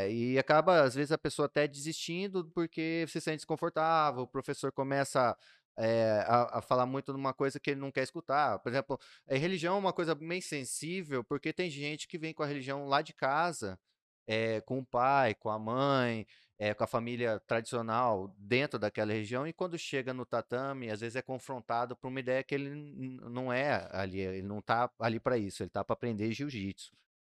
[0.06, 4.72] É, e acaba, às vezes, a pessoa até desistindo porque se sente desconfortável, o professor
[4.72, 5.36] começa
[5.78, 8.58] é, a, a falar muito numa coisa que ele não quer escutar.
[8.60, 12.42] Por exemplo, a religião é uma coisa bem sensível, porque tem gente que vem com
[12.42, 13.78] a religião lá de casa,
[14.28, 16.26] é, com o pai, com a mãe,
[16.58, 21.16] é, com a família tradicional dentro daquela região, e quando chega no tatame, às vezes
[21.16, 22.70] é confrontado por uma ideia que ele
[23.22, 26.92] não é ali, ele não tá ali para isso, ele tá para aprender jiu-jitsu.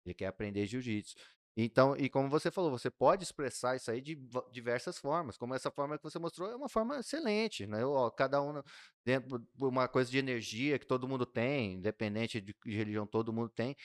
[0.06, 1.15] Ele quer aprender jiu-jitsu.
[1.56, 4.15] Então, e como você falou, você pode expressar isso aí de
[4.51, 5.38] diversas formas.
[5.38, 7.86] Como essa forma que você mostrou é uma forma excelente, né?
[7.86, 8.62] Ó, cada um
[9.06, 13.34] dentro de uma coisa de energia que todo mundo tem, independente de, de religião, todo
[13.34, 13.75] mundo tem.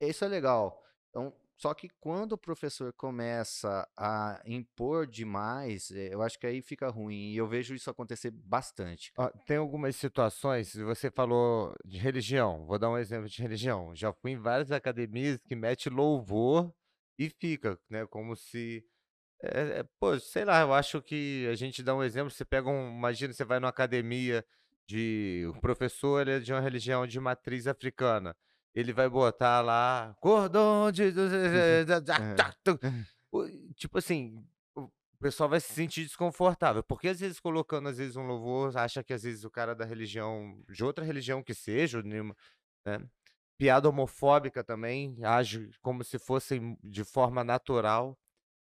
[0.00, 0.82] Isso é legal.
[1.10, 6.60] Então, só que quando o professor começa a impor demais, eh, eu acho que aí
[6.60, 7.30] fica ruim.
[7.30, 9.12] E eu vejo isso acontecer bastante.
[9.16, 13.94] Ó, tem algumas situações, você falou de religião, vou dar um exemplo de religião.
[13.94, 16.74] Já fui em várias academias que mete louvor
[17.16, 18.04] e fica, né?
[18.06, 18.84] Como se.
[19.40, 22.68] é, é, pô, sei lá, eu acho que a gente dá um exemplo, você pega
[22.68, 22.88] um.
[22.88, 24.44] Imagina, você vai numa academia
[24.84, 25.44] de.
[25.54, 28.36] O professor ele é de uma religião de matriz africana.
[28.74, 30.16] Ele vai botar lá.
[30.20, 31.04] Cordão de.
[33.30, 36.82] O- Tipo assim, o pessoal vai se sentir desconfortável.
[36.82, 39.84] Porque às vezes colocando, às vezes, um louvor, acha que às vezes o cara da
[39.84, 42.22] religião, de outra religião que seja, né?
[43.58, 48.18] Piada homofóbica também, age como se fosse de forma natural.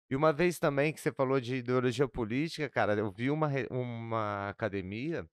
[0.10, 4.50] E uma vez também que você falou de ideologia política, cara, eu vi uma, uma
[4.50, 5.28] academia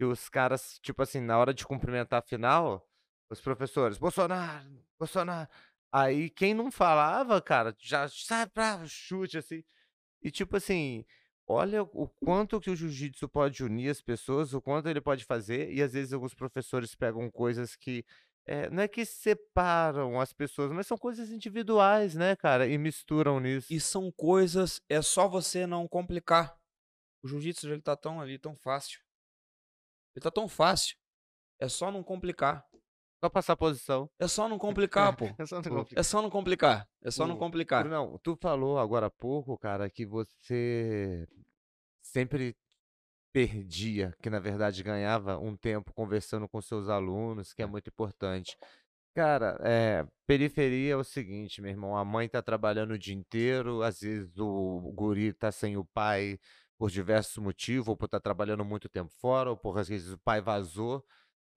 [0.00, 2.87] e os caras, tipo assim, na hora de cumprimentar a final,
[3.30, 5.48] os professores, Bolsonaro, Bolsonaro.
[5.92, 9.64] Aí quem não falava, cara, já sai pra chute, assim.
[10.22, 11.04] E tipo assim,
[11.46, 15.72] olha o quanto que o jiu-jitsu pode unir as pessoas, o quanto ele pode fazer,
[15.72, 18.04] e às vezes alguns professores pegam coisas que
[18.46, 23.40] eh, não é que separam as pessoas, mas são coisas individuais, né, cara, e misturam
[23.40, 23.72] nisso.
[23.72, 26.58] E são coisas, é só você não complicar.
[27.22, 29.00] O jiu-jitsu ele tá tão ali, tão fácil.
[30.14, 30.96] Ele tá tão fácil.
[31.60, 32.67] É só não complicar.
[33.20, 34.08] Só passar posição.
[34.18, 35.24] É só não complicar, pô.
[35.38, 35.98] É só não complicar.
[35.98, 36.88] É só não complicar.
[37.02, 37.82] É só não complicar.
[37.82, 41.26] Brunão, tu falou agora há pouco, cara, que você
[42.00, 42.56] sempre
[43.32, 48.56] perdia, que na verdade ganhava um tempo conversando com seus alunos, que é muito importante.
[49.14, 51.96] Cara, é, periferia é o seguinte, meu irmão.
[51.96, 56.38] A mãe tá trabalhando o dia inteiro, às vezes o guri tá sem o pai
[56.78, 60.18] por diversos motivos, ou por estar trabalhando muito tempo fora, ou por às vezes o
[60.18, 61.04] pai vazou,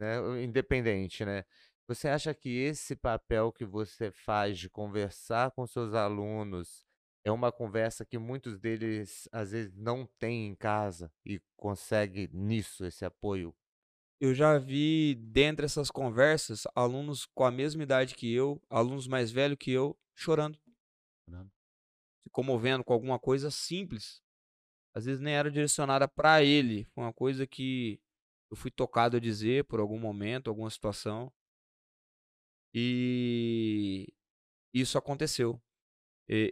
[0.02, 0.44] né?
[0.44, 1.46] Independente, né?
[1.88, 6.86] Você acha que esse papel que você faz de conversar com seus alunos
[7.24, 12.84] é uma conversa que muitos deles às vezes não têm em casa e consegue nisso
[12.84, 13.56] esse apoio?
[14.20, 19.32] Eu já vi dentre essas conversas alunos com a mesma idade que eu, alunos mais
[19.32, 20.60] velhos que eu, chorando.
[21.26, 21.52] Chorando.
[22.24, 24.22] Se comovendo com alguma coisa simples.
[24.94, 26.86] Às vezes nem era direcionada para ele.
[26.94, 28.00] Foi uma coisa que
[28.52, 31.32] eu fui tocado a dizer por algum momento, alguma situação.
[32.74, 34.08] E
[34.74, 35.62] isso aconteceu.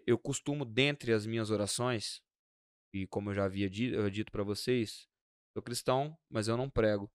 [0.08, 2.22] Eu costumo, dentre as minhas orações,
[2.94, 5.08] e como eu já havia dito para vocês,
[5.54, 7.12] sou cristão, mas eu não prego.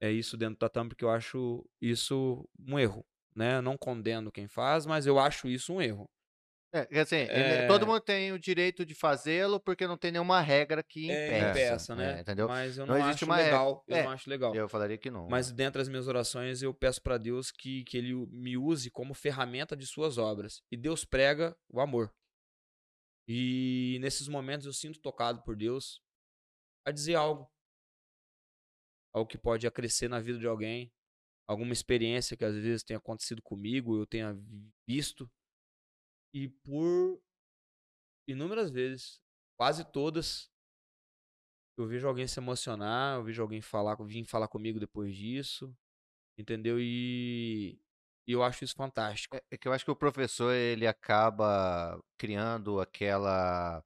[0.00, 3.60] É isso dentro do tatame porque eu acho isso um erro, né?
[3.60, 6.08] Não condeno quem faz, mas eu acho isso um erro.
[6.90, 7.86] É, assim, ele- todo É.
[7.86, 11.50] mundo tem o direito de fazê-lo porque não tem nenhuma regra que É, impeça.
[11.50, 12.18] impeça, né?
[12.18, 12.48] é, entendeu?
[12.48, 13.50] Mas eu Não não, acho uma regra.
[13.52, 13.84] legal.
[13.86, 14.54] Eu É, não acho legal.
[14.54, 15.28] Eu falaria que não.
[15.28, 19.14] Mas dentre as minhas orações, eu peço para Deus que, que Ele me use como
[19.14, 20.62] ferramenta de suas obras.
[20.70, 22.12] E Deus prega o amor.
[23.28, 26.00] E nesses momentos eu sinto tocado por Deus
[26.86, 27.50] a dizer algo.
[29.14, 30.92] Algo que pode acrescer na vida de alguém.
[31.48, 34.36] Alguma experiência que às vezes tenha acontecido comigo, eu tenha
[34.86, 35.30] visto.
[36.32, 37.20] E por
[38.26, 39.20] inúmeras vezes,
[39.56, 40.50] quase todas,
[41.76, 45.74] eu vejo alguém se emocionar, eu vejo alguém falar, vir falar comigo depois disso,
[46.38, 46.78] entendeu?
[46.80, 47.78] E,
[48.26, 49.36] e eu acho isso fantástico.
[49.36, 53.84] É, é que eu acho que o professor ele acaba criando aquela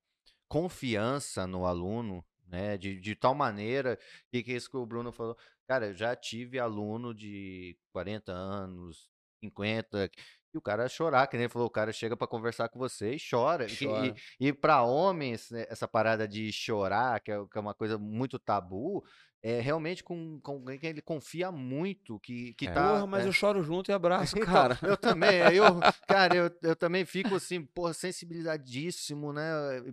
[0.49, 2.79] confiança no aluno, né?
[2.79, 3.99] De, de tal maneira
[4.31, 5.37] que, que isso que o Bruno falou.
[5.67, 9.09] Cara, eu já tive aluno de 40 anos,
[9.41, 10.11] 50,
[10.53, 13.15] e o cara chorar, que nem ele falou, o cara chega pra conversar com você
[13.15, 13.67] e chora.
[13.67, 14.15] E- Chora.
[14.41, 17.99] E, e para homens, né, essa parada de chorar, que é, que é uma coisa
[17.99, 19.05] muito tabu,
[19.43, 22.73] é realmente com, com alguém que ele confia muito, que, que É.
[22.73, 22.89] tá.
[22.91, 23.29] Porra, mas é.
[23.29, 24.79] eu choro junto e abraço, Então, cara.
[24.83, 25.65] eu também, aí eu,
[26.07, 29.43] cara, eu, eu também fico assim, porra, sensibilizadíssimo, né?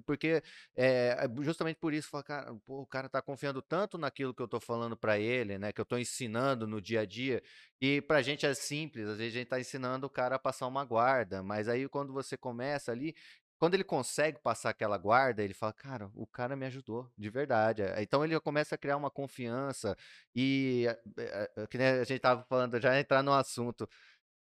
[0.06, 0.42] Porque
[0.76, 4.42] é, é justamente por isso, falo, cara, pô, o cara tá confiando tanto naquilo que
[4.42, 5.72] eu tô falando pra ele, né?
[5.72, 7.42] Que eu tô ensinando no dia a dia,
[7.80, 10.68] e pra gente é simples, às vezes a gente tá ensinando o cara a passar
[10.68, 13.16] uma guarda, mas aí quando você começa ali,
[13.58, 17.84] quando ele consegue passar aquela guarda, ele fala, cara, o cara me ajudou, de verdade.
[17.84, 19.96] Aí, Então ele começa a criar uma confiança
[20.36, 20.86] e,
[21.18, 23.88] eh, eh, que a gente tava falando, já entrar no assunto,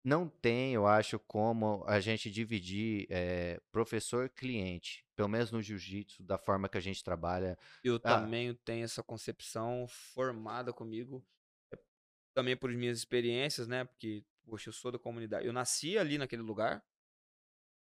[0.04, 6.38] não tem, eu acho, como a gente dividir eh, professor-cliente, pelo menos no jiu-jitsu, da
[6.38, 7.58] forma que a gente trabalha.
[7.84, 7.99] Eu Ah.
[7.99, 11.25] também tenho essa concepção formada comigo,
[11.73, 11.78] é,
[12.36, 13.86] também por minhas experiências, né?
[13.86, 15.45] Porque, poxa, eu sou da comunidade.
[15.47, 16.84] Eu nasci ali naquele lugar,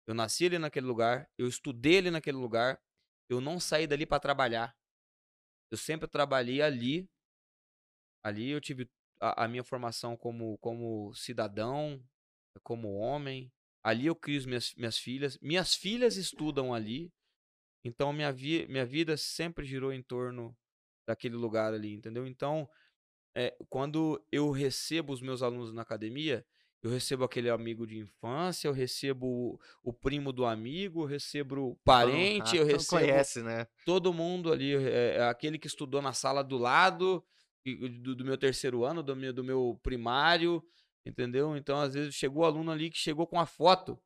[0.07, 2.81] eu nasci ali naquele lugar, eu estudei ali naquele lugar,
[3.29, 4.73] eu não saí dali para trabalhar.
[5.69, 7.09] Eu sempre trabalhei ali.
[8.23, 8.89] Ali eu tive
[9.19, 12.01] a, a minha formação como, como cidadão,
[12.63, 13.51] como homem.
[13.83, 15.37] Ali eu crio as minhas, minhas filhas.
[15.41, 17.11] Minhas filhas estudam ali.
[17.83, 20.57] Então minha, vi, minha vida sempre girou em torno
[21.05, 22.27] daquele lugar ali, entendeu?
[22.27, 22.69] Então,
[23.35, 26.45] é, quando eu recebo os meus alunos na academia,
[26.87, 31.75] eu recebo aquele amigo de infância, eu recebo o, primo do amigo, eu recebo o
[31.83, 33.67] parente, Ah, eu então recebo conhece, né?
[33.85, 37.23] todo mundo ali, é, é aquele que estudou na sala do lado,
[37.65, 40.63] do, do meu terceiro ano, do meu, do meu primário,
[41.05, 41.57] entendeu?
[41.57, 43.99] Então, às vezes, chegou aluno ali que chegou com a foto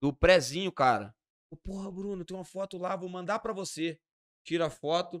[0.00, 1.12] do prezinho, cara.
[1.50, 3.98] Ô, Porra, Bruno, tem uma foto lá, vou mandar pra você.
[4.44, 5.20] Tira a foto.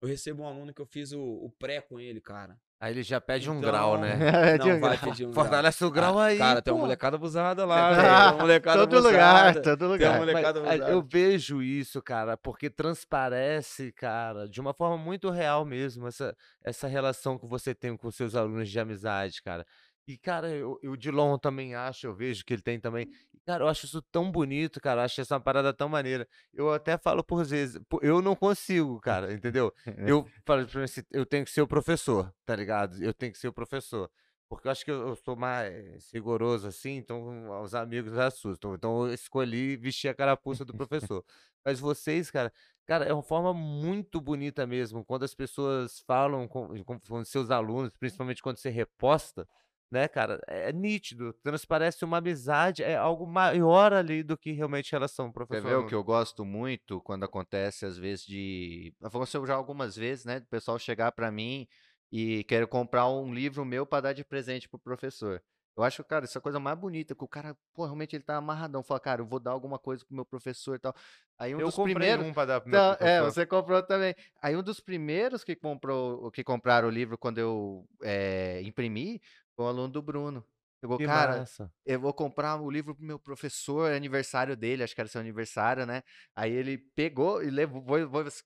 [0.00, 2.60] Eu recebo um aluno que eu fiz o, o pré com ele, cara.
[2.84, 4.16] Aí ele já pede um Então, grau, né?
[4.58, 5.10] De Não um vai grau.
[5.12, 5.44] pedir um grau.
[5.44, 6.38] Fortalece o grau Ah, aí.
[6.38, 6.84] Cara, tem uma pô.
[6.86, 7.90] molecada abusada lá.
[7.94, 9.62] Ah, Tem uma molecada Todo lugar, abusada.
[9.62, 10.10] todo Tem uma lugar.
[10.10, 10.90] Mas, molecada a- abusada.
[10.90, 16.88] eu vejo isso, cara, porque transparece, cara, de uma forma muito real mesmo, essa, essa
[16.88, 19.64] relação que você tem com seus alunos de amizade, cara.
[20.06, 23.08] E, cara, eu, eu, o Dilon também acho, eu vejo que ele tem também.
[23.32, 26.26] E, cara, eu acho isso tão bonito, cara, eu acho essa parada tão maneira.
[26.52, 29.72] Eu até falo por vezes, eu não consigo, cara, entendeu?
[30.14, 33.02] Eu falo pra mim assim, eu tenho que ser o professor, tá ligado?
[33.02, 34.10] Eu tenho que ser o professor.
[34.48, 38.74] Porque eu acho que eu, eu sou mais rigoroso assim, então os amigos assustam.
[38.74, 41.24] Então eu escolhi vestir a carapuça do professor.
[41.64, 42.52] Mas vocês, cara,
[42.84, 45.04] cara, é uma forma muito bonita mesmo.
[45.06, 49.48] Quando as pessoas falam com, com, com seus alunos, principalmente quando você reposta,
[49.92, 54.90] né, cara, é, é nítido, transparece uma amizade, é algo maior ali do que realmente
[54.90, 55.68] relação professor.
[55.68, 58.94] ver o que eu gosto muito quando acontece, às vezes, de.
[59.02, 60.40] Aconteceu já algumas vezes, né?
[60.40, 61.68] Do pessoal chegar pra mim
[62.10, 65.42] e querer comprar um livro meu pra dar de presente pro professor.
[65.74, 68.82] Eu acho, cara, essa coisa mais bonita, que o cara, pô, realmente ele tá amarradão.
[68.82, 70.94] Fala, cara, eu vou dar alguma coisa pro meu professor e tal.
[71.38, 72.26] Aí um eu dos primeiros.
[72.26, 73.32] um pra dar pro meu Então, é, professor.
[73.32, 74.14] você comprou também.
[74.42, 79.18] Aí um dos primeiros que comprou, que compraram o livro quando eu é, imprimi,
[79.56, 80.44] o aluno do Bruno.
[80.82, 81.70] Chegou, Que cara, massa.
[81.86, 85.20] eu vou comprar o livro pro meu professor, é aniversário dele, acho que era seu
[85.20, 86.02] aniversário, né?
[86.34, 87.84] Aí ele pegou e levou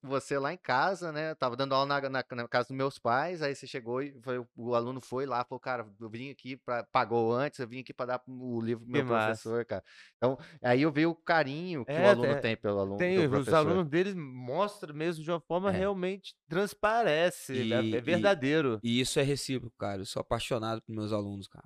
[0.03, 1.31] você lá em casa, né?
[1.31, 4.21] Eu tava dando aula na, na- na casa dos meus pais, aí você chegou e
[4.21, 7.81] foi, o aluno foi lá, falou, cara, eu vim aqui, pra, pagou antes, eu vim
[7.81, 9.27] aqui para dar o livro pro Que meu massa.
[9.43, 9.83] professor, cara.
[10.19, 13.27] Então, aí eu vi o carinho que É, o aluno tem- tem pelo aluno, Tem,
[13.27, 15.73] os alunos deles mostram mesmo de uma forma É.
[15.79, 17.83] realmente transparece, né?
[17.83, 18.79] E- é e- verdadeiro.
[18.83, 20.03] E isso é recíproco, cara.
[20.03, 21.65] Eu sou apaixonado por meus alunos, cara.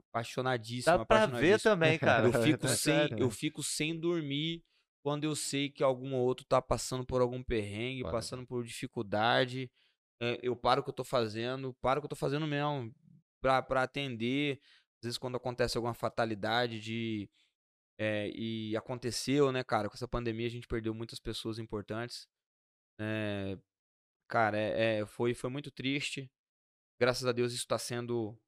[0.91, 2.27] Apaixonadíssimo, Dá pra ver também, cara.
[2.27, 4.63] Eu fico, É sem, eu fico sem dormir
[5.03, 9.71] quando eu sei que algum outro tá passando por algum perrengue, passando por dificuldade.
[10.23, 12.95] É, eu paro o que eu tô fazendo, paro o que eu tô fazendo mesmo
[13.41, 14.61] pra, pra atender.
[14.99, 17.31] Às vezes quando acontece alguma fatalidade de...
[17.99, 19.89] é, e aconteceu, né, cara?
[19.89, 22.29] Com essa pandemia a gente perdeu muitas pessoas importantes.
[23.01, 23.59] É,
[24.29, 26.31] cara, é, é, foi, foi muito triste.
[27.01, 28.39] Graças a Deus isso tá sendo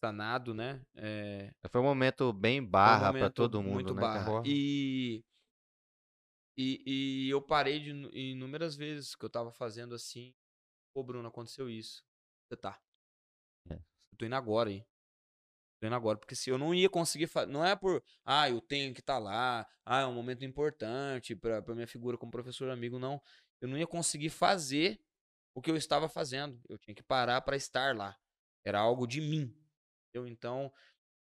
[0.00, 0.82] sanado, né?
[0.94, 4.42] É, Foi um momento bem um barra pra momento todo mundo, muito né, barra.
[4.46, 5.22] E,
[6.56, 10.34] e, e eu parei de inúmeras vezes que eu tava fazendo assim.
[10.94, 12.02] Pô, Bruno, aconteceu isso.
[12.48, 12.80] Você tá.
[13.70, 13.74] É.
[13.74, 14.84] Eu tô indo agora, hein?
[15.80, 16.18] Tô indo agora.
[16.18, 17.52] Porque se eu não ia conseguir fazer.
[17.52, 18.02] Não é por.
[18.24, 19.66] Ah, eu tenho que estar lá.
[19.84, 22.98] Ah, é um momento importante pra, pra minha figura como professor amigo.
[22.98, 23.22] Não.
[23.60, 25.00] Eu não ia conseguir fazer
[25.54, 26.60] o que eu estava fazendo.
[26.68, 28.16] Eu tinha que parar pra estar lá.
[28.64, 29.54] Era algo de mim.
[30.10, 30.26] Entendeu?
[30.28, 30.72] Então,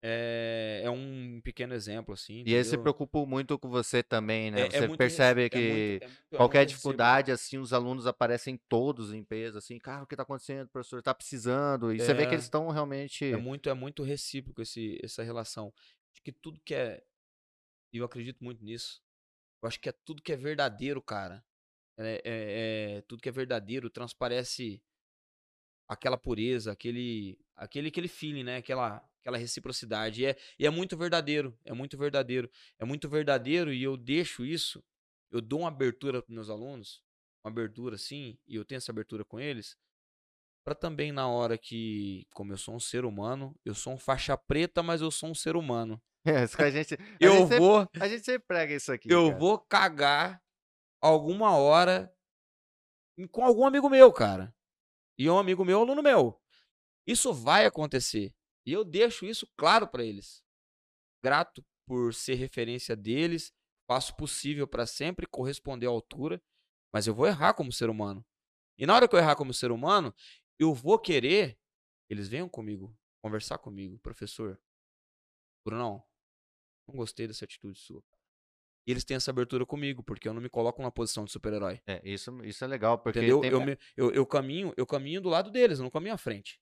[0.03, 2.45] é, é um pequeno exemplo, assim.
[2.47, 2.83] E ele se entendeu?
[2.83, 4.61] preocupa muito com você também, né?
[4.63, 6.77] É- é você muito rece- percebe é que muito- é muito- é muito qualquer recíproco.
[6.77, 11.03] dificuldade, assim, os alunos aparecem todos em peso, assim, cara, o que tá acontecendo, professor?
[11.03, 11.93] Tá precisando.
[11.93, 12.35] E você vê que É.
[12.35, 13.25] eles estão realmente.
[13.25, 15.73] É muito, é muito recíproco esse, essa relação.
[16.13, 17.03] Acho que tudo que é.
[17.93, 19.03] E eu acredito muito nisso.
[19.63, 21.43] Eu acho que é tudo que é verdadeiro, cara.
[21.99, 24.83] É, é- é- tudo que é verdadeiro transparece
[25.89, 28.57] aquela pureza, aquele, aquele, aquele feeling, né?
[28.57, 30.23] Aquela, aquela reciprocidade.
[30.23, 31.59] E é, e é muito verdadeiro.
[31.65, 32.51] É muito verdadeiro.
[32.79, 34.85] É muito verdadeiro e eu deixo isso.
[35.31, 37.03] Eu dou uma abertura para meus alunos,
[37.45, 39.77] uma abertura assim, e eu tenho essa abertura com eles,
[40.65, 44.37] para também na hora que, como eu sou um ser humano, eu sou um faixa
[44.37, 46.01] preta, mas eu sou um ser humano.
[46.25, 48.93] É, isso que a gente, a Eu gente sempre, vou, a gente sempre prega isso
[48.93, 49.11] aqui.
[49.11, 49.39] eu cara.
[49.39, 50.43] vou cagar
[51.01, 52.13] alguma hora
[53.31, 54.55] com algum amigo meu, cara.
[55.19, 56.41] E um amigo meu, aluno meu.
[57.07, 58.35] Isso vai acontecer.
[58.67, 60.43] E eu deixo isso claro para eles.
[61.23, 63.53] Grato por ser referência deles,
[63.89, 66.43] faço o possível para sempre corresponder à altura,
[66.93, 68.27] mas eu vou errar como ser humano.
[68.79, 70.13] E na hora que eu errar como ser humano,
[70.59, 71.59] eu vou querer
[72.09, 74.61] eles venham comigo, conversar comigo, professor.
[75.65, 76.05] Brunão,
[76.89, 78.03] não gostei dessa atitude sua.
[78.87, 81.81] E eles têm essa abertura comigo, porque eu não me coloco numa posição de super-herói.
[81.87, 83.41] É, isso, isso é legal, porque Entendeu?
[83.41, 86.19] tem- Eu, me- eu, eu caminho, eu caminho do lado deles, eu não caminho à
[86.19, 86.61] frente.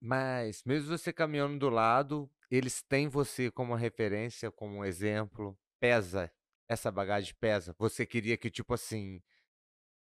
[0.00, 5.58] Mas, mesmo você caminhando do lado, eles têm você como referência, como um exemplo.
[5.80, 6.30] Pesa.
[6.68, 7.74] Essa bagagem pesa.
[7.78, 9.22] Você queria que, tipo assim.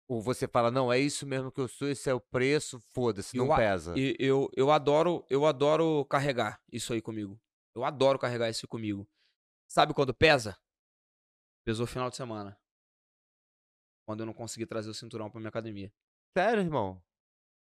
[0.08, 3.36] Ou você fala, não, é isso mesmo que eu sou, esse é o preço, foda-se,
[3.36, 3.94] não Eu pesa.
[3.98, 7.42] E eu, eu adoro, eu adoro carregar isso aí comigo.
[7.74, 9.08] Eu adoro carregar isso comigo.
[9.68, 10.56] Sabe quando pesa?
[11.64, 12.56] Pesou final de semana.
[14.06, 15.92] Quando eu não consegui trazer o cinturão pra minha academia.
[16.38, 17.02] Sério, irmão?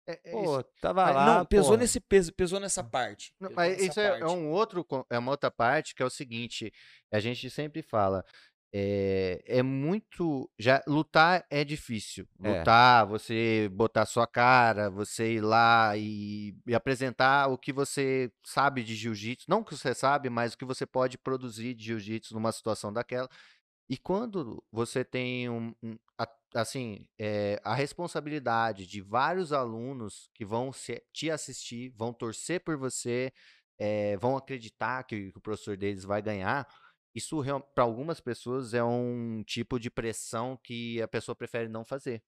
[0.08, 1.26] É- é Pô, isso- tava Mas lá.
[1.40, 1.78] não, pesou porra.
[1.78, 3.34] nesse peso, pesou nessa parte.
[3.40, 4.24] Não, pesou mas nessa isso é, é parte.
[4.26, 6.72] um outro, é uma outra parte que é o seguinte,
[7.12, 8.24] a gente sempre fala,
[8.74, 12.58] é, é muito, já lutar é difícil, É.
[12.60, 18.84] lutar, você botar sua cara, você ir lá e, e apresentar o que você sabe
[18.84, 22.34] de jiu-jitsu, não o que você sabe, mas o que você pode produzir de jiu-jitsu
[22.34, 23.30] numa situação daquela,
[23.90, 30.44] e quando você tem um, um- a- assim, é, a responsabilidade de vários alunos que
[30.46, 33.32] vão se- te assistir, vão torcer por você,
[33.80, 36.68] é, vão acreditar que, que o professor deles vai ganhar,
[37.16, 37.42] isso
[37.74, 42.22] para algumas pessoas é um tipo de pressão que a pessoa prefere não fazer.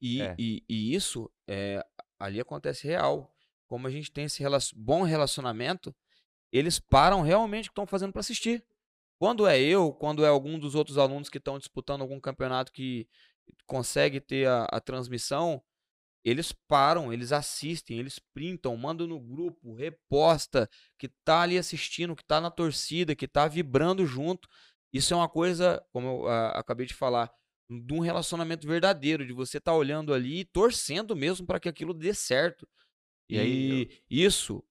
[0.00, 0.34] E, É.
[0.38, 1.84] e, e isso é,
[2.18, 3.34] ali acontece real.
[3.66, 5.94] Como a gente tem esse relac- bom relacionamento,
[6.52, 8.64] eles param realmente o que estão fazendo para assistir.
[9.18, 13.08] Quando é eu, quando é algum dos outros alunos que estão disputando algum campeonato que
[13.66, 15.62] consegue ter a, a transmissão,
[16.24, 22.24] eles param, eles assistem, eles printam, mandam no grupo, reposta, que tá ali assistindo, que
[22.24, 24.48] tá na torcida, que tá vibrando junto.
[24.92, 27.30] Isso é uma coisa, como eu ah, acabei de falar,
[27.68, 31.92] de um relacionamento verdadeiro, de você estar olhando ali e torcendo mesmo para que aquilo
[31.92, 32.66] dê certo.
[33.28, 34.64] E aí, E isso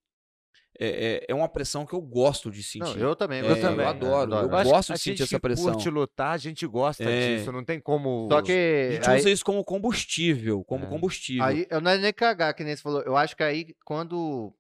[0.80, 2.97] é, é, é uma pressão que eu gosto de sentir.
[2.97, 3.39] Não, eu também.
[3.41, 3.86] É, eu eu também.
[3.86, 5.71] adoro, eu gosto de a sentir gente essa pressão.
[5.74, 7.38] curte lutar, a gente gosta É.
[7.38, 8.28] disso, não tem como...
[8.32, 10.88] Só A que gente aí, usa isso como combustível, como É.
[10.89, 11.43] combustível.
[11.43, 13.01] aí eu não é nem cagar, que nem você falou.
[13.03, 14.51] Eu acho que aí quando,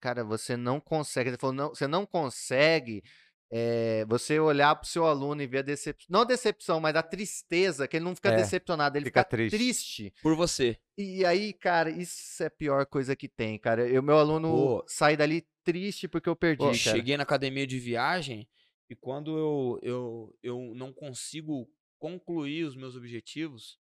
[0.00, 3.02] cara, você não consegue, você falou, não, você não consegue
[3.50, 7.02] é, você olhar pro seu aluno e ver a decepção, não a decepção, mas a
[7.02, 9.56] tristeza, que ele não fica É, decepcionado, ele fica fica, triste.
[9.56, 10.14] triste.
[10.20, 10.76] Por você.
[10.98, 13.86] E aí, cara, isso é a pior coisa que tem, cara.
[13.88, 14.84] Eu, meu aluno Pô.
[14.88, 16.76] sai dali triste porque eu perdi, cara.
[16.76, 18.48] cheguei na academia de viagem
[18.88, 23.76] e quando eu, eu, eu não consigo concluir os meus objetivos,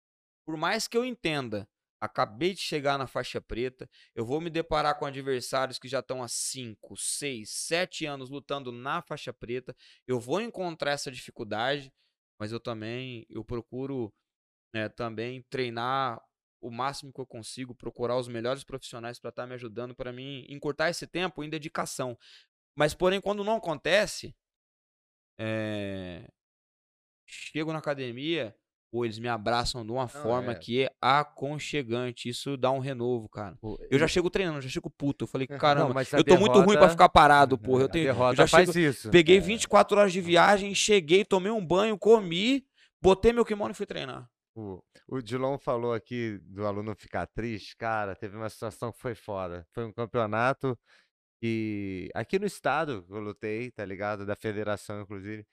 [0.45, 1.66] por mais que eu entenda,
[1.99, 6.22] acabei de chegar na faixa preta, eu vou me deparar com adversários que já estão
[6.22, 9.74] há 5, 6, 7 anos lutando na faixa preta,
[10.07, 11.91] eu vou encontrar essa dificuldade,
[12.39, 14.12] mas eu também, eu procuro
[14.74, 16.20] né, também treinar
[16.61, 20.45] o máximo que eu consigo, procurar os melhores profissionais para estar me ajudando, para mim
[20.49, 22.17] encurtar esse tempo em dedicação.
[22.77, 24.35] Mas, porém, quando não acontece,
[25.39, 26.29] é,
[27.27, 28.55] chego na academia,
[28.91, 30.55] pô, eles me abraçam de uma forma é.
[30.55, 32.29] que é aconchegante.
[32.29, 33.57] Isso dá um renovo, cara.
[33.61, 35.25] Pô, Eu já chego treinando, eu já chego puto.
[35.25, 37.85] Eu falei, caramba, a eu tô muito ruim pra derrota- ficar parado, porra.
[37.85, 39.11] Eu, tenho, eu derrota já faz chego, isso.
[39.11, 39.41] peguei É.
[39.41, 42.67] 24 horas de viagem, cheguei, tomei um banho, comi,
[43.01, 44.29] botei meu kimono e fui treinar.
[44.61, 47.77] O, o Dilon falou aqui do aluno ficar triste.
[47.77, 49.67] Cara, teve uma situação que foi foda.
[49.73, 50.79] Foi um campeonato
[51.43, 54.27] e aqui no estado eu lutei, tá ligado?
[54.27, 55.47] Da federação, inclusive.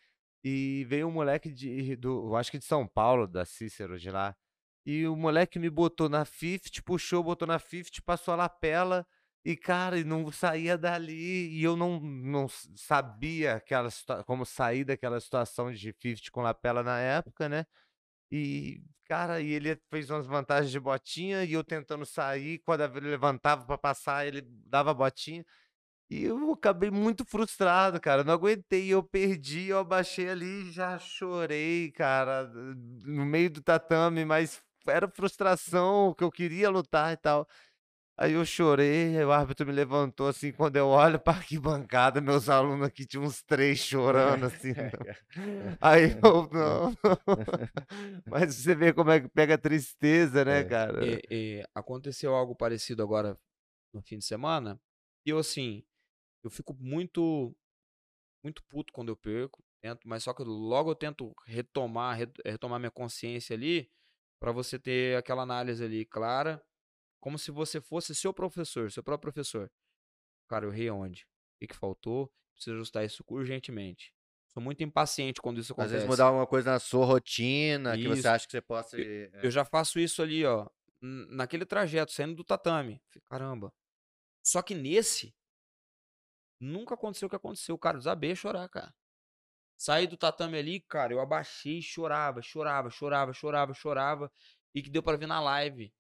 [0.43, 4.12] E veio um moleque de, do, eu acho que de São Paulo, da Cícero de
[4.12, 4.36] lá.
[4.86, 9.05] E o moleque me botou na 50, puxou, botou na 50, passou a lapela.
[9.45, 11.49] E, cara, não saía dali.
[11.58, 13.89] E eu não, não sabia aquela,
[14.26, 17.66] como sair daquela situação de 50 com lapela na época, né?
[18.32, 23.09] E, cara, e ele fez umas vantagens de botinha e eu tentando sair, quando ele
[23.09, 25.45] levantava pra passar, ele dava botinha.
[26.09, 28.23] E eu acabei muito frustrado, cara.
[28.23, 32.49] Não aguentei, eu perdi, eu abaixei ali já chorei, cara,
[33.05, 37.47] no meio do tatame, mas era frustração, que eu queria lutar e tal.
[38.20, 42.49] Aí eu chorei, aí o árbitro me levantou assim, quando eu olho pra arquibancada, meus
[42.49, 44.74] alunos aqui tinham uns três chorando assim.
[45.38, 45.78] não.
[45.80, 46.93] Aí eu, não.
[48.26, 50.63] Mas você vê como é que pega a tristeza, né, É.
[50.63, 51.05] cara?
[51.05, 53.38] E- e aconteceu algo parecido agora
[53.93, 54.80] no fim de semana.
[55.26, 55.84] E eu, assim,
[56.43, 57.55] eu fico muito,
[58.43, 59.63] muito puto quando eu perco.
[59.82, 63.89] Tento, mas só que logo eu tento retomar, re- retomar minha consciência ali,
[64.39, 66.61] pra você ter aquela análise ali clara,
[67.20, 69.72] como se você fosse seu professor, seu próprio professor.
[70.47, 71.24] Cara, eu errei onde?
[71.24, 72.32] O que, que faltou?
[72.53, 74.13] Preciso ajustar isso urgentemente.
[74.47, 75.93] Sou muito impaciente quando isso Às acontece.
[75.93, 78.30] vezes mudar alguma coisa na sua rotina, que você Isso.
[78.30, 78.99] acha que você possa.
[78.99, 80.68] é, Eu já faço isso ali, ó,
[81.01, 82.99] naquele trajeto, saindo do tatame.
[83.30, 83.72] Caramba.
[84.43, 85.36] Só que nesse,
[86.59, 87.78] nunca aconteceu o que aconteceu.
[87.78, 88.93] Cara, eu desabei chorar, cara.
[89.78, 94.32] Saí do tatame ali, cara, eu abaixei, chorava, chorava, chorava, chorava, chorava.
[94.74, 95.93] E que deu pra ver na live.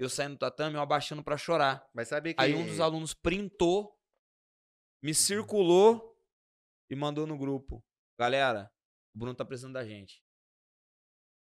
[0.00, 1.88] Eu saindo do tatame, eu abaixando pra chorar.
[1.94, 2.40] Mas sabe que.
[2.42, 3.96] Aí um dos alunos printou,
[5.02, 6.16] me circulou
[6.90, 7.84] e mandou no grupo.
[8.18, 8.70] Galera,
[9.14, 10.22] o Bruno tá precisando da gente.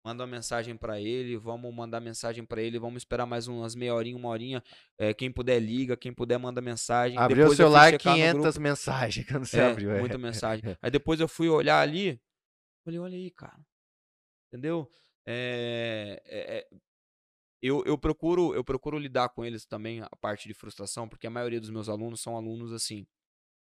[0.06, 3.96] Manda uma mensagem pra ele, vamos mandar mensagem pra ele, vamos esperar mais umas meia
[3.96, 4.62] horinha, uma horinha.
[4.98, 7.18] É, quem puder liga, quem puder manda mensagem.
[7.18, 8.60] Abriu o Depois fui celular, checar no 500 grupo.
[8.60, 9.92] mensagens quando você É, abriu.
[9.92, 10.00] é.
[10.02, 10.62] muita mensagem.
[10.82, 12.22] Aí depois eu fui olhar ali,
[12.84, 13.58] falei, olha aí, cara.
[14.52, 14.90] Entendeu?
[15.26, 16.70] É, é, é,
[17.64, 21.30] eu, eu procuro eu procuro lidar com eles também a parte de frustração, porque a
[21.32, 23.08] maioria dos meus alunos são alunos assim.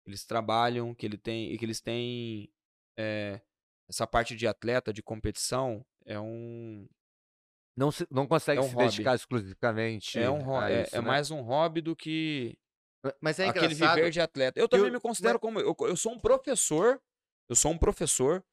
[0.06, 2.52] Eles trabalham, que ele tem e que eles têm
[2.98, 3.42] é,
[3.90, 6.88] essa parte de atleta, de competição, é um
[7.76, 8.90] Não, se- não consegue É um se hobby.
[8.90, 11.08] dedicar exclusivamente é um é, isso, é né?
[11.08, 12.58] mais um hobby do que
[13.22, 14.60] Mas é aquele viver de atleta.
[14.60, 15.60] Eu também o- me considero como.
[15.60, 17.02] Eu, eu sou um professor.
[17.50, 18.44] Eu sou um professor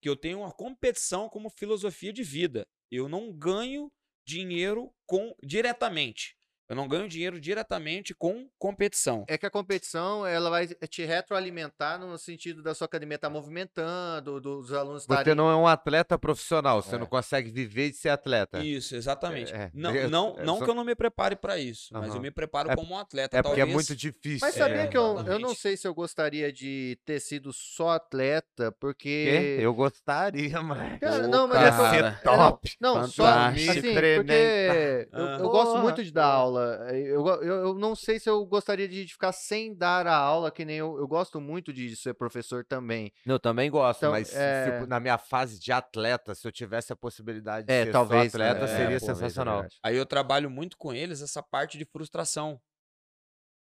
[0.00, 2.66] que eu tenho uma competição como filosofia de vida.
[2.90, 3.90] Eu não ganho
[4.28, 6.37] dinheiro com diretamente.
[6.68, 9.24] Eu não ganho dinheiro diretamente com competição.
[9.26, 14.38] É que a competição ela vai te retroalimentar no sentido da sua academia estar movimentando,
[14.40, 15.34] dos alunos Você estarem.
[15.34, 16.98] não é um atleta profissional, você É.
[16.98, 18.58] não consegue viver de ser atleta.
[18.62, 19.52] Isso, exatamente.
[19.52, 22.20] É, não, eu- não, não só- que eu não me prepare para isso, mas eu
[22.20, 23.36] me preparo É- como um atleta.
[23.38, 23.68] É porque talvez...
[23.70, 24.46] é muito difícil.
[24.46, 27.90] Mas sabia É, que eu, eu não sei se eu gostaria de ter sido só
[27.90, 28.76] atleta, Quê?
[28.78, 29.56] porque.
[29.60, 30.98] Eu gostaria, mano.
[30.98, 31.90] Cara, Pô, não, mas Ia é que eu- cara.
[31.90, 32.76] ser é, não, top.
[32.80, 36.57] Não, só assim, porque eu, eu gosto muito de dar aula.
[36.94, 40.50] Eu, go- eu, eu não sei se eu gostaria de ficar sem dar a aula,
[40.50, 43.12] que nem eu, eu gosto muito de ser professor também.
[43.26, 46.96] Eu também gosto, Então, mas é- na minha fase de atleta, se eu tivesse a
[46.96, 49.54] possibilidade de É, ser talvez, só atleta, seria É, é sensacional.
[49.56, 49.76] verdade.
[49.82, 52.60] Aí eu trabalho muito com eles essa parte de frustração.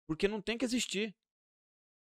[0.07, 1.15] Porque não tem que existir.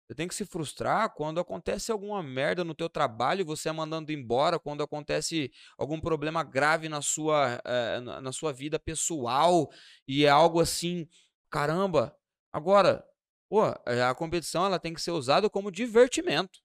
[0.07, 4.09] Você tem que se frustrar quando acontece alguma merda no teu trabalho, você é mandando
[4.11, 9.69] embora, quando acontece algum problema grave na sua, eh, na sua vida pessoal
[10.07, 11.09] e é algo assim,
[11.51, 12.15] caramba.
[12.53, 13.05] Agora,
[13.49, 16.61] pô, eh, a competição ela tem que ser usada como divertimento,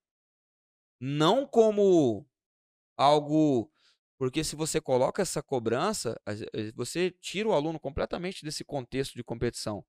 [1.00, 2.26] não como
[2.96, 3.70] algo
[4.18, 9.24] porque se você coloca essa cobrança, eh, você tira o aluno completamente desse contexto de
[9.24, 9.84] competição.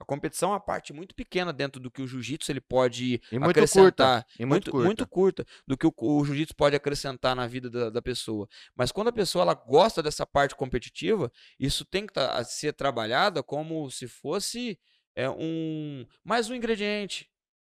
[0.00, 3.38] A competição é uma parte muito pequena dentro do que o jiu-jitsu ele pode E
[3.38, 3.50] muito curta.
[3.50, 4.26] acrescentar.
[4.38, 4.86] E muito curta.
[4.86, 8.48] muito curta do que o, o jiu-jitsu pode acrescentar na vida da, da pessoa.
[8.74, 13.42] Mas quando a pessoa ela gosta dessa parte competitiva, isso tem que tá- ser trabalhada
[13.42, 14.78] como se fosse
[15.14, 17.28] é, um mais um ingrediente.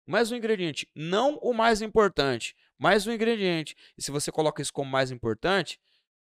[0.06, 0.86] Mais um ingrediente.
[0.94, 3.74] Não o mais importante, mais um ingrediente.
[3.98, 5.80] E se você coloca isso como mais importante,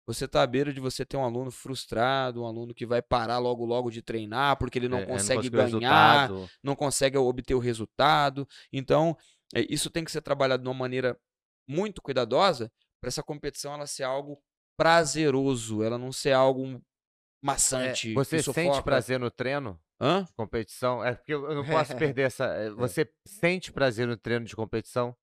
[0.06, 3.38] você está à beira de você ter um aluno frustrado, um aluno que vai parar
[3.38, 6.30] logo logo de treinar porque ele não É, consegue conseguiu o ganhar,
[6.62, 8.48] não consegue obter o resultado.
[8.72, 9.18] Então,
[9.56, 11.18] é, isso tem que ser trabalhado de uma maneira
[11.68, 14.42] muito cuidadosa para essa competição ela ser algo
[14.78, 16.82] prazeroso, ela não ser algo
[17.42, 18.10] maçante.
[18.10, 19.80] que Você sente prazer no treino?
[20.02, 20.24] Hã?
[20.26, 21.04] de competição?
[21.04, 22.46] É porque eu eu não posso perder essa.
[22.46, 25.16] é, Você sente prazer no treino de competição?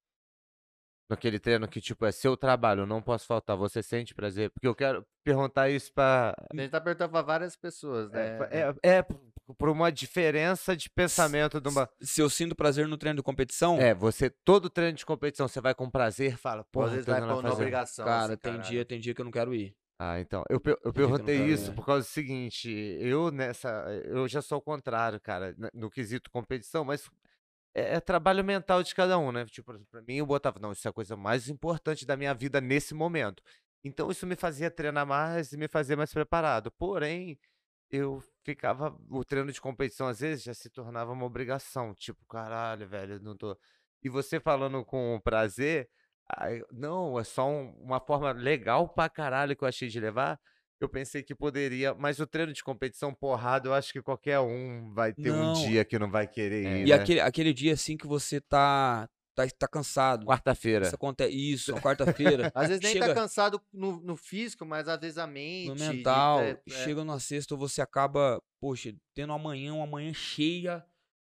[1.10, 3.56] Naquele treino que, tipo, é seu trabalho, eu não posso faltar.
[3.56, 4.48] Você sente prazer?
[4.50, 6.32] Porque eu quero perguntar isso pra.
[6.52, 8.38] A gente tá perguntando pra várias pessoas, né?
[8.52, 9.02] É, é, é
[9.58, 11.88] por- uma diferença de pensamento de uma.
[12.00, 15.60] Se eu sinto prazer no treino de competição, É, você, todo treino de competição, você
[15.60, 18.04] vai com prazer, fala, pô, às vezes vai na obrigação.
[18.04, 18.70] cara, assim, tem caralho.
[18.70, 19.74] dia, tem dia que eu não quero ir.
[19.98, 20.44] Ah, então.
[20.48, 23.68] Eu, eu perguntei isso por causa do seguinte, eu nessa.
[24.04, 27.10] Eu já sou o contrário, cara, no quesito competição, mas
[27.74, 29.44] é, é trabalho mental de cada um, né?
[29.46, 32.60] Tipo, pra mim, eu botava, não, isso é a coisa mais importante da minha vida
[32.60, 33.42] nesse momento.
[33.84, 36.70] Então, isso me fazia treinar mais e me fazia mais preparado.
[36.72, 37.38] Porém,
[37.90, 38.96] eu ficava.
[39.10, 41.94] O treino de competição, às vezes, já se tornava uma obrigação.
[41.94, 43.56] Tipo, caralho, velho, não tô.
[44.02, 45.88] E você falando com prazer,
[46.72, 50.38] não, é só um- uma forma legal pra caralho que eu achei de levar.
[50.80, 54.90] Eu pensei que poderia, mas o treino de competição porrada, eu acho que qualquer um
[54.94, 55.52] vai ter um Não.
[55.52, 56.78] dia que não vai querer É.
[56.78, 56.86] ir.
[56.86, 56.94] E né?
[56.94, 60.24] aquele, aquele dia assim que você tá, tá, tá cansado.
[60.24, 60.86] Quarta-feira.
[60.86, 61.36] Isso acontece.
[61.36, 62.50] Isso, na quarta-feira.
[62.54, 65.68] Às vezes nem Chega- tá cansado no, no físico, mas às vezes a mente.
[65.68, 66.70] no mental, é, é.
[66.70, 70.82] chega numa sexta, você acaba, poxa, tendo amanhã, uma manhã cheia,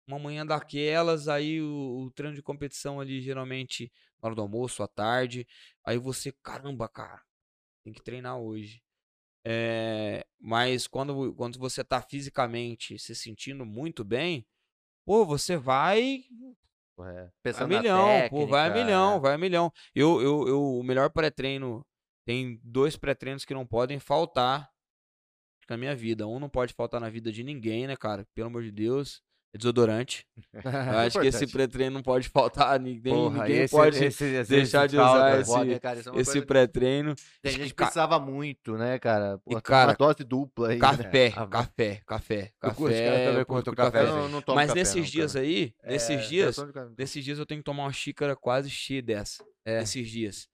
[0.07, 3.91] uma manhã daquelas, aí o, o treino de competição ali, geralmente,
[4.21, 5.47] na hora do almoço, à tarde,
[5.83, 7.19] aí você, caramba, cara,
[7.83, 8.79] tem que treinar hoje.
[9.45, 14.45] É, mas quando, quando você tá fisicamente se sentindo muito bem,
[15.05, 16.23] pô, você vai
[16.99, 19.19] É, Vai Pensando a na milhão, pô, vai a técnica, milhão, é.
[19.19, 19.71] vai a milhão.
[19.95, 21.85] Eu, eu, eu, o melhor pré-treino,
[22.25, 24.69] tem dois pré-treinos que não podem faltar
[25.69, 26.27] na minha vida.
[26.27, 28.27] Um não pode faltar na vida de ninguém, né, cara?
[28.35, 29.21] Pelo amor de Deus.
[29.51, 30.27] É desodorante.
[30.53, 30.61] Eu
[30.99, 32.79] acho que esse pré-treino não pode faltar.
[32.79, 35.65] Ninguém, Porra, ninguém esse- pode esse, deixar de usar falta.
[35.71, 35.99] esse- cara?
[35.99, 37.15] É esse que pré-treino.
[37.41, 39.39] Tem gente ca- precisava muito, né, cara?
[39.39, 40.75] Pô, E, cara, uma dose dupla aí.
[40.75, 40.79] né?
[40.81, 43.45] Café, Ah, café, café, Eu curto, cara, café.
[43.45, 46.91] curto café, não, não Mas café, nesses não, dias aí, nesses É, dias, tomo café.
[46.95, 49.43] Nesses dias eu tenho que tomar uma xícara quase cheia dessa.
[49.65, 49.79] É.
[49.79, 50.47] Nesses dias.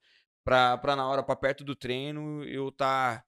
[0.45, 3.23] Pra, pra na hora, pra perto do treino, eu tá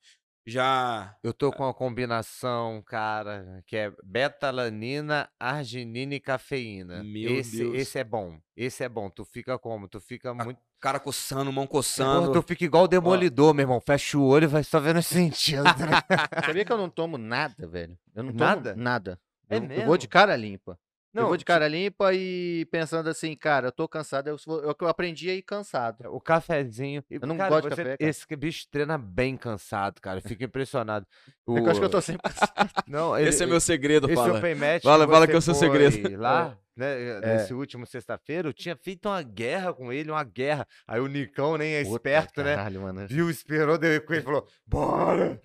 [0.47, 1.15] já.
[1.21, 7.03] Eu tô com uma combinação, cara, que é betalanina, arginina e cafeína.
[7.03, 7.75] Meu esse, Deus.
[7.75, 8.39] esse é bom.
[8.55, 9.09] Esse é bom.
[9.09, 9.87] Tu fica como?
[9.87, 10.59] Tu fica muito.
[10.79, 12.31] Cara coçando, mão Porra, coçando.
[12.31, 13.81] tu fica igual o demolidor, meu irmão.
[13.81, 15.63] Fecha o olho e vai só vendo esse sentido.
[15.63, 15.71] né?
[16.45, 17.97] Sabia que eu não tomo nada, velho?
[18.15, 18.75] Eu não tomo Nada?
[18.75, 19.19] nada.
[19.49, 20.77] É eu, eu vou de cara limpa.
[21.17, 24.27] Eu Não, vou de cara limpa e pensando assim, cara, eu tô cansado.
[24.27, 26.07] Eu, eu, eu aprendi a ir cansado.
[26.11, 27.03] O cafezinho.
[27.09, 28.09] e, Eu não cara, gosto de você- café, cara.
[28.09, 30.19] Esse bicho treina bem cansado, cara.
[30.19, 31.05] Eu fico impressionado.
[31.47, 32.53] É que eu acho que eu O- tô sempre cansado.
[32.87, 34.37] Não, Esse é meu segredo, Esse fala.
[34.37, 36.17] Open Match Fala- fala você que é o seu segredo.
[36.19, 37.19] Lá, né, É.
[37.37, 40.67] nesse último sexta-feira, eu tinha feito uma guerra com ele, uma guerra.
[40.87, 42.55] Aí o Nicão nem é Puta esperto, né?
[42.55, 43.07] Caralho, mano.
[43.07, 45.41] Viu, esperou, deu com ele e falou: Bora!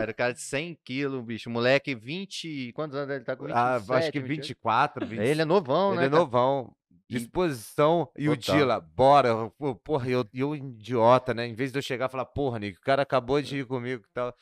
[0.00, 1.48] Era o cara de 100 quilos, bicho.
[1.48, 2.72] Moleque, 20.
[2.74, 3.90] Quantos anos ele tá com 27?
[3.92, 4.40] Ah, acho que 28?
[4.48, 5.22] 24, 25.
[5.30, 6.06] Ele é novão, Ele né?
[6.06, 6.20] é cara?
[6.20, 6.72] novão.
[7.08, 8.08] E- Disposição.
[8.18, 8.56] E o Total.
[8.56, 9.50] Dila, bora.
[9.84, 11.46] Porra, e eu, e eu idiota, né?
[11.46, 14.02] Em vez de eu chegar e falar, porra, Nick, o cara acabou de ir comigo
[14.04, 14.34] e tal.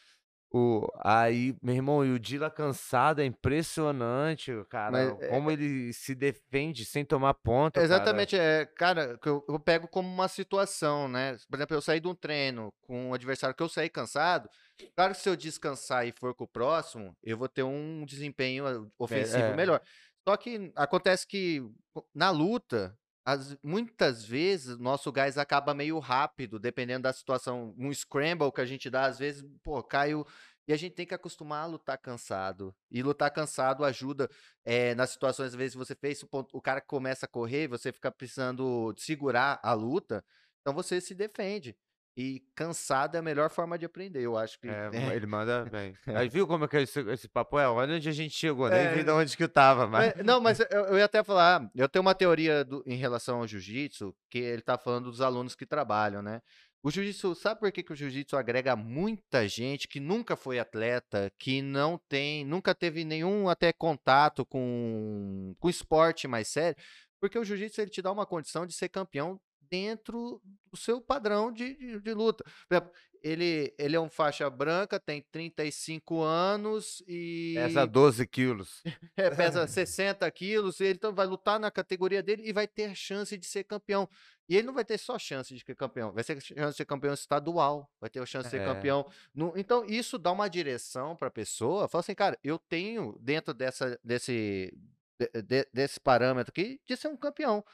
[0.56, 4.92] O, aí, meu irmão, e o Dila cansado, é impressionante, cara.
[4.92, 7.80] Mas, é- como ele se defende sem tomar ponta.
[7.80, 7.84] cara.
[7.84, 11.36] Exatamente, é, cara, que eu, eu pego como uma situação, né?
[11.50, 14.48] Por exemplo, eu saí de um treino com um adversário que eu saí cansado.
[14.94, 18.64] Claro que se eu descansar e for com o próximo, eu vou ter um desempenho
[18.64, 19.56] ah, ofensivo é.
[19.56, 19.80] melhor.
[20.22, 21.68] Só que acontece que
[22.14, 27.74] na luta, as- muitas vezes, nosso gás acaba meio rápido, dependendo da situação.
[27.78, 30.26] Um scramble que a gente dá, às vezes, pô, Caio
[30.66, 32.74] E a gente tem que acostumar a lutar cansado.
[32.90, 34.30] E lutar cansado ajuda
[34.64, 38.94] eh, nas situações, às vezes, você fez o, cara começa a correr, você fica precisando
[38.96, 40.24] segurar a luta,
[40.62, 41.76] então você se defende.
[42.16, 44.68] E cansado é a melhor forma de aprender, eu acho que.
[44.68, 45.14] É, é.
[45.16, 45.94] ele manda bem.
[46.06, 47.68] Aí viu como é que é esse, esse papo é?
[47.68, 48.94] Olha onde a gente chegou, nem É.
[48.94, 50.16] vi de onde que eu tava, mas...
[50.16, 53.38] É, não, mas eu, eu ia até falar, eu tenho uma teoria do- em relação
[53.38, 56.40] ao jiu-jitsu, que ele tá falando dos alunos que trabalham, né?
[56.84, 61.32] O jiu-jitsu, sabe por que, que o jiu-jitsu agrega muita gente que nunca foi atleta,
[61.38, 66.76] que não tem, nunca teve nenhum até contato com, com esporte mais sério?
[67.20, 69.40] Porque o jiu-jitsu ele te dá uma condição de ser campeão
[69.70, 70.40] dentro
[70.70, 72.44] do seu padrão de, de, de luta.
[72.70, 72.90] Exemplo,
[73.22, 77.54] ele, ele é um faixa branca, tem 35 anos e.
[77.56, 78.82] Pesa 12 quilos.
[79.16, 82.94] É, pesa 60 quilos, e ele então vai lutar na categoria dele e vai ter
[82.94, 84.08] chance de ser campeão.
[84.48, 86.84] E ele não vai ter só chance de ser campeão, vai ter chance de ser
[86.84, 88.64] campeão estadual, vai ter chance de ser É.
[88.66, 89.08] campeão.
[89.34, 91.88] no- então, isso dá uma direção para a pessoa.
[91.88, 94.76] Fala assim, cara, eu tenho dentro dessa, desse,
[95.18, 97.64] de- de- desse parâmetro aqui de ser um campeão.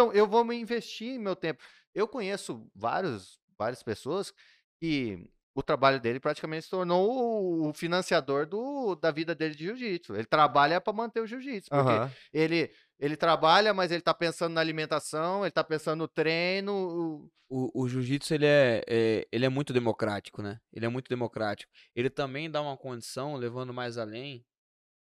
[0.00, 1.62] Então, eu vou me investir meu tempo.
[1.94, 4.32] Eu conheço vários, várias pessoas
[4.80, 10.14] que o trabalho dele praticamente se tornou o- financiador do, da vida dele de jiu-jitsu.
[10.14, 12.10] Ele trabalha para manter o jiu-jitsu, porque Aham.
[12.32, 16.72] ele, ele trabalha, mas ele tá pensando na alimentação, ele tá pensando no treino.
[16.72, 20.60] o- O, o jiu-jitsu ele é, é- ele é muito democrático, né?
[20.72, 21.70] Ele é muito democrático.
[21.94, 24.46] Ele também dá uma condição, levando mais além,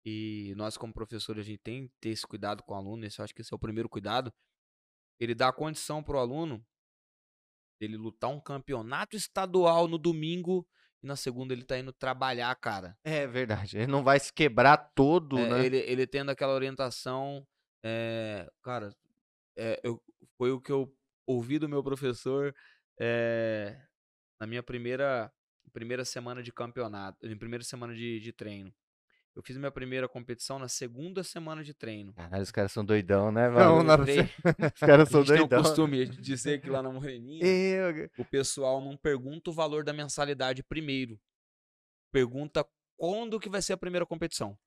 [0.04, 3.18] e nós como professores a gente tem que ter esse cuidado com o aluno, esse,
[3.20, 4.32] eu acho que esse é o primeiro cuidado.
[5.20, 6.64] Ele dá a condição pro aluno
[7.80, 10.66] dele lutar um campeonato estadual no domingo
[11.02, 12.96] e na segunda ele tá indo trabalhar, cara.
[13.04, 13.76] É verdade.
[13.78, 15.64] Ele não vai se quebrar todo, É, né?
[15.66, 17.46] ele, ele tendo aquela orientação,
[17.84, 18.94] é, cara,
[19.56, 20.02] é, eu,
[20.36, 20.94] foi o que eu
[21.26, 22.54] ouvi do meu professor
[22.98, 23.80] é,
[24.38, 25.32] na minha primeira,
[25.72, 28.74] primeira semana de campeonato, na primeira semana de, de treino.
[29.34, 32.12] Eu fiz minha primeira competição na segunda semana de treino.
[32.14, 33.84] Caralho, os caras são doidão, né, Não, mano?
[33.84, 34.22] não- Entrei-
[34.74, 35.62] Os caras a são gente tem o doidão.
[35.62, 39.92] costume de dizer que lá na Moreninha Eu- o pessoal não pergunta o valor da
[39.92, 41.18] mensalidade primeiro.
[42.12, 42.66] Pergunta
[42.96, 44.58] quando que vai ser a primeira competição.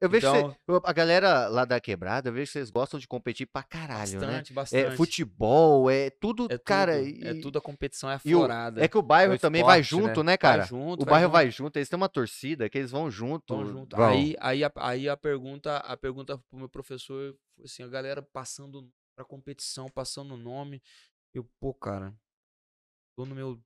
[0.00, 2.68] Eu vejo que Então- cê- eu- a galera lá da quebrada, eu vejo que vocês
[2.70, 4.26] gostam de competir pra caralho, né?
[4.26, 4.96] Bastante, É bastante.
[4.96, 6.98] futebol, é tudo, É cara.
[6.98, 8.84] tudo, e, é tudo a competição é e o- aflorada.
[8.84, 10.08] é que o bairro É o também vai esporte, né?
[10.08, 10.64] junto, né, Vai cara?
[10.64, 11.32] junto, o vai bairro junto.
[11.32, 13.54] vai junto, eles têm uma torcida que eles vão junto.
[13.56, 13.96] Vão junto.
[13.96, 14.06] Vão.
[14.08, 18.20] Aí, aí, a, aí a pergunta, a pergunta pro meu professor foi assim, a galera
[18.20, 20.82] passando pra competição, passando o nome.
[21.32, 22.12] Eu, pô, cara,
[23.16, 23.58] tô no meu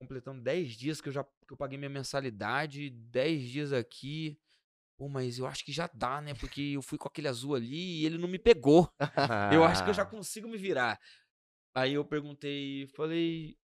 [0.00, 4.38] completando 10 dias que eu já que eu paguei minha mensalidade, 10 dias aqui.
[4.98, 6.34] Pô, mas eu acho que já dá, né?
[6.34, 8.92] Porque eu fui com aquele azul ali e ele não me pegou.
[9.54, 11.00] Eu acho que eu já consigo me virar.
[11.72, 13.56] Aí eu perguntei, falei,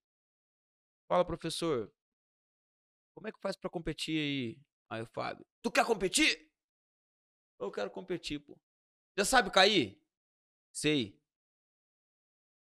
[1.09, 1.93] fala professor,
[3.13, 4.63] como é que faz pra competir aí?
[4.89, 6.49] Aí o Fábio, tu quer competir?
[7.59, 8.57] Eu quero competir, pô.
[9.19, 10.01] Já sabe cair?
[10.73, 11.21] Sei.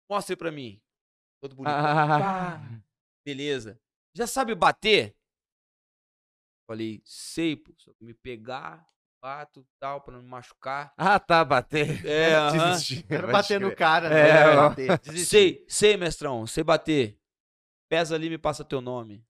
[0.09, 0.83] Mostra aí pra mim.
[1.43, 1.75] Todo bonito.
[1.75, 2.61] Ah.
[3.27, 3.79] Beleza.
[4.15, 5.15] Já sabe bater?
[6.67, 7.73] Falei, sei, pô.
[7.79, 8.87] Só que me pegar,
[9.21, 10.93] bato, tal, pra não me machucar.
[10.97, 11.87] Ah, tá, bater.
[12.07, 12.71] É, aham.
[12.73, 13.03] Desisti.
[13.03, 14.75] Quero pode bater no cara, É, né?
[15.03, 15.27] desistir.
[15.27, 17.19] Sei, sei, mestrão, sei bater.
[17.89, 19.25] Pesa ali, me passa teu nome.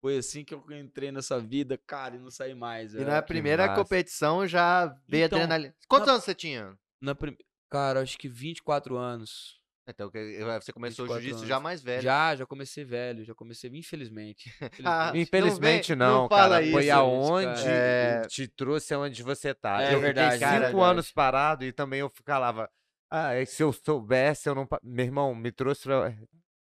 [0.00, 2.94] Foi assim que eu entrei nessa vida, cara, e não saí mais.
[2.94, 3.82] E na primeira massa.
[3.82, 5.74] competição já veio Então, adrenalina.
[5.86, 6.78] Quantos na- anos você tinha?
[7.00, 7.36] Na prim-
[7.68, 9.59] Cara, acho que 24 anos.
[9.90, 12.02] Então, que- você começou o 24 jiu-jitsu já mais velho.
[12.02, 14.50] Já, já comecei velho, já comecei, infelizmente.
[14.84, 15.28] Ah, infelizmente.
[15.28, 16.70] Infelizmente vem- não, não fala cara.
[16.72, 17.70] Foi isso, aonde cara.
[17.70, 18.20] É.
[18.28, 19.82] te trouxe aonde você tá.
[19.82, 20.90] É eu verdade, fiquei é cinco verdade.
[20.90, 22.68] anos parado e também eu ficava.
[23.10, 24.68] Ah, se eu soubesse, eu não.
[24.82, 26.14] Meu irmão, me trouxe pra.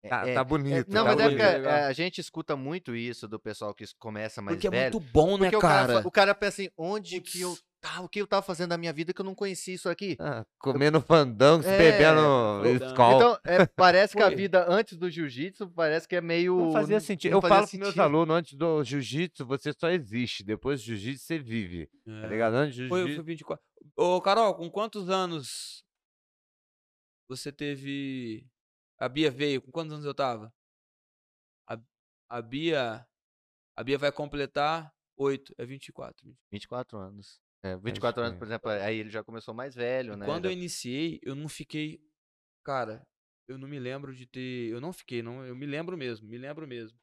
[0.09, 0.87] Tá, É, tá é, bonito.
[0.91, 1.39] não, tá mas é bonito.
[1.41, 1.71] porque legal.
[1.73, 4.93] é, a gente escuta muito isso do pessoal que começa mais Porque é velho.
[4.93, 6.07] muito bom, né, porque o cara, cara?
[6.07, 8.91] o cara pensa assim, onde que eu tava, o que eu tava fazendo na minha
[8.91, 10.15] vida que eu não conhecia isso aqui?
[10.19, 13.15] Ah, comendo fandango, É, bebendo escola.
[13.15, 16.57] Então, é, parece que a vida antes do jiu-jitsu parece que é meio.
[16.57, 17.31] Não fazia sentido.
[17.31, 18.01] não eu fazia falo pros meus sentido.
[18.01, 20.43] alunos, antes do jiu-jitsu, você só existe.
[20.43, 21.87] Depois do jiu-jitsu, você vive.
[22.05, 22.27] Tá É.
[22.27, 22.53] ligado?
[22.55, 23.23] Antes do Foi, jiu-jitsu.
[23.23, 23.63] foi 24.
[23.95, 25.83] Ô, Carol, com quantos anos
[27.27, 28.45] você teve.
[28.99, 29.61] A Bia veio?
[29.61, 30.53] Com quantos anos eu tava?
[31.67, 31.77] A,
[32.29, 33.05] a Bia.
[33.77, 36.35] A Bia vai completar 8, é 24.
[36.51, 37.41] 24 anos.
[37.63, 38.39] É, 24 anos, crer.
[38.39, 40.25] por exemplo, aí ele já começou mais velho, E né?
[40.25, 41.99] quando já- eu iniciei, eu não fiquei.
[42.63, 43.05] Cara,
[43.47, 44.69] eu não me lembro de ter.
[44.71, 45.45] Eu não fiquei, não.
[45.45, 46.97] Eu me lembro mesmo, me lembro mesmo.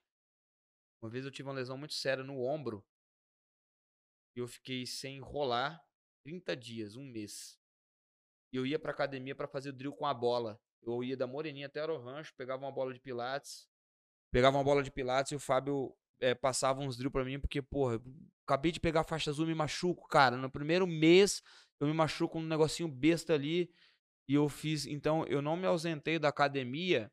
[1.03, 2.85] Uma vez eu tive uma lesão muito séria no ombro.
[4.37, 5.85] E eu fiquei sem rolar
[6.25, 7.59] 30 dias, um mês.
[8.53, 10.59] E eu ia pra academia pra fazer drill com a bola.
[10.85, 13.69] Eu ia da Moreninha até o Rancho, pegava uma bola de pilates.
[14.33, 17.61] Pegava uma bola de pilates e o Fábio eh, passavam uns drill pra mim, porque,
[17.63, 18.01] porra,
[18.47, 20.37] acabei de pegar a faixa azul, me machuco, cara.
[20.37, 21.43] No primeiro mês,
[21.81, 23.71] eu me machuco um negocinho besta ali.
[24.29, 24.87] E eu fiz.
[24.87, 27.13] Então, eu não me ausentei da academia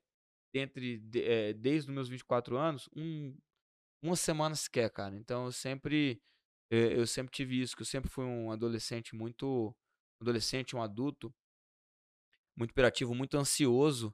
[0.53, 3.35] entre, eh, desde os meus 24 anos, um,
[4.03, 5.15] uma semana sequer, cara.
[5.15, 6.21] Então, eu sempre.
[6.71, 9.75] eh, Eu sempre tive isso, que eu sempre fui um adolescente muito.
[10.21, 11.33] Adolescente, um adulto
[12.59, 14.13] muito hiperativo, muito ansioso,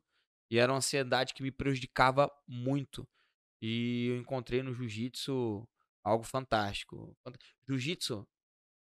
[0.50, 3.06] e era uma ansiedade que me prejudicava muito.
[3.62, 5.68] E eu encontrei no jiu-jitsu
[6.04, 7.18] algo fantástico.
[7.24, 7.36] Fant-
[7.68, 8.26] Jiu-jitsu,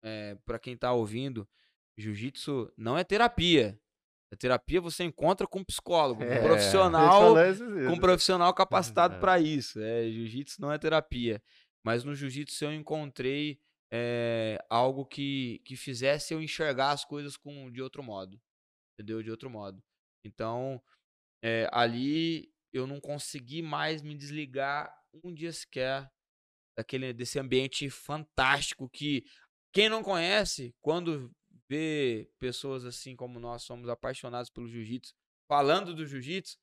[0.03, 1.47] é, para quem tá ouvindo,
[1.97, 3.79] jiu-jitsu não é terapia.
[4.33, 7.99] A terapia você encontra com um psicólogo, um É, profissional, com um dias.
[7.99, 9.19] profissional capacitado É.
[9.19, 9.79] para isso.
[9.79, 11.43] É, jiu-jitsu não é terapia.
[11.83, 13.59] Mas no jiu-jitsu eu encontrei
[13.91, 18.41] é, algo que, que fizesse eu enxergar as coisas com, de outro modo.
[19.01, 19.23] Entendeu?
[19.23, 19.83] De outro modo.
[20.23, 20.79] Então,
[21.43, 26.07] é, ali eu não consegui mais me desligar um dia sequer
[26.77, 29.25] daquele, desse ambiente fantástico que
[29.73, 31.31] quem não conhece, quando
[31.67, 35.15] vê pessoas assim como nós somos apaixonados pelo jiu-jitsu,
[35.47, 36.57] falando do jiu-jitsu,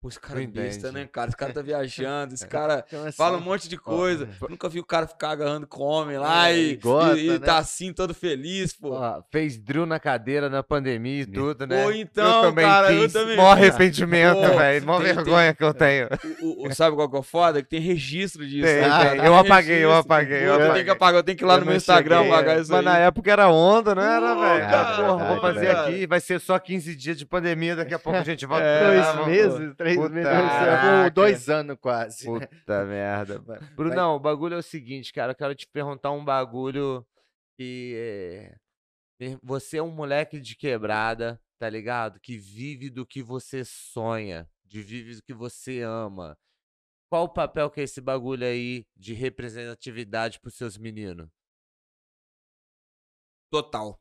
[0.00, 1.28] pô, esse cara é besta, né, cara?
[1.28, 4.28] Esse cara tá viajando, esse cara Então, assim, fala um monte de coisa.
[4.48, 7.30] Nunca vi o cara ficar agarrando com homem lá É, e, e gosta, e, e
[7.30, 7.38] né?
[7.38, 8.90] tá assim, todo feliz, pô.
[8.92, 11.84] Ó, fez drill na cadeira na pandemia e tudo, né?
[11.84, 13.12] Pô, então, eu também cara, eu fiz.
[13.12, 14.86] também Mó arrependimento, velho.
[14.86, 16.08] Mó tem- tem- vergonha que eu tenho.
[16.40, 17.62] O- o- sabe qual que é o foda?
[17.62, 18.64] Que tem registro disso.
[18.66, 19.10] Tem, né?
[19.10, 19.24] tem.
[19.24, 20.72] Eu apaguei, eu apaguei, eu apaguei.
[20.74, 22.70] tenho que apagar, eu tenho que ir lá Eu no meu Instagram cheguei, apagar isso
[22.70, 22.84] Mas aí.
[22.84, 25.06] na época era onda, não era, velho?
[25.08, 28.22] Porra, vou fazer aqui, vai ser só 15 dias de pandemia, daqui a pouco a
[28.22, 28.64] gente volta.
[28.64, 31.10] É, Dois meses, três Puta meses, caraca.
[31.10, 32.30] com dois anos quase.
[32.30, 32.46] né?
[32.46, 33.38] Puta merda.
[33.76, 35.32] Brunão, o bagulho é o seguinte, cara.
[35.32, 37.06] Eu quero te perguntar um bagulho
[37.58, 37.94] que.
[37.96, 38.56] é,
[39.20, 42.20] eh, Você é um moleque de quebrada, tá ligado?
[42.20, 46.36] Que vive do que você sonha, de vive do que você ama.
[47.10, 51.28] Qual o papel que é esse bagulho aí de representatividade pros seus meninos?
[53.50, 53.98] Total.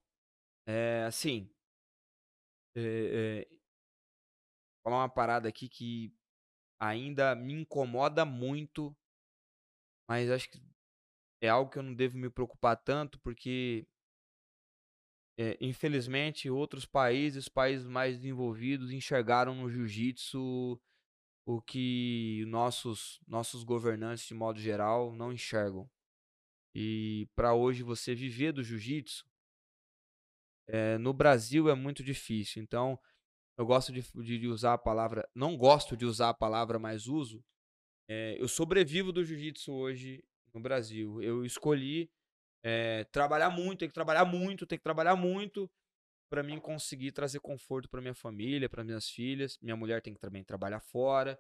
[0.68, 1.50] É, assim.
[2.76, 3.57] É, é,
[4.88, 6.14] falar uma parada aqui que
[6.80, 8.96] ainda me incomoda muito,
[10.10, 10.62] mas acho que
[11.42, 13.86] é algo que eu não devo me preocupar tanto, porque
[15.38, 20.82] é, infelizmente outros países, países mais desenvolvidos, enxergaram no jiu-jitsu
[21.46, 25.90] o que nossos nossos governantes de modo geral não enxergam.
[26.74, 29.26] E para hoje você viver do jiu-jitsu
[30.68, 32.64] eh, no Brasil é muito difícil.
[32.64, 32.98] Então,
[33.58, 37.08] eu gosto de, de- de usar a palavra, não gosto de usar a palavra, mas
[37.08, 37.44] uso.
[38.10, 41.22] Eh, eu sobrevivo do jiu-jitsu hoje no Brasil.
[41.22, 42.10] Eu escolhi
[42.64, 45.70] eh, trabalhar muito, tem que trabalhar muito, tem que trabalhar muito
[46.30, 49.58] para mim conseguir trazer conforto para minha família, para minhas filhas.
[49.62, 51.40] Minha mulher tem que também trabalhar fora,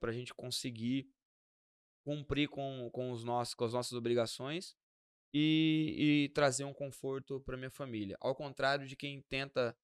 [0.00, 1.08] para a gente conseguir
[2.04, 4.76] cumprir com, com, os nossos, com as nossas obrigações
[5.34, 8.16] e, e trazer um conforto para minha família.
[8.20, 9.76] Ao contrário de quem tenta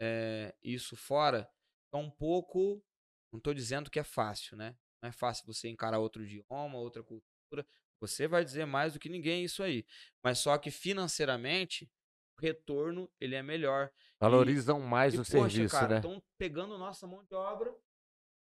[0.00, 1.48] eh, isso fora,
[1.92, 2.82] é um pouco.
[3.32, 4.76] Não estou dizendo que é fácil, né?
[5.02, 7.66] Não é fácil você encarar outro idioma, outra cultura.
[8.00, 9.84] Você vai dizer mais do que ninguém isso aí.
[10.22, 11.90] Mas só que financeiramente,
[12.38, 13.90] o retorno ele é melhor.
[14.20, 15.96] Valorizam mais E, o poxa, serviço, cara, né?
[15.96, 17.74] estão pegando nossa mão de obra,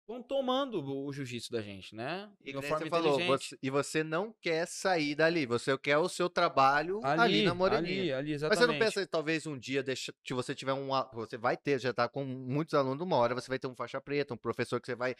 [0.07, 2.31] estão tomando o jiu-jitsu da gente, né?
[2.41, 6.29] E De você falou, você- e você não quer sair dali, você quer o seu
[6.29, 8.03] trabalho ali, na Moreninha.
[8.03, 8.59] Ali, ali, Mas exatamente.
[8.59, 10.87] você não pensa, em, talvez um dia, deixa, se você tiver um.
[11.13, 13.99] Você vai ter, já tá com muitos alunos, uma hora você vai ter um faixa
[13.99, 15.13] preta, um professor que você vai.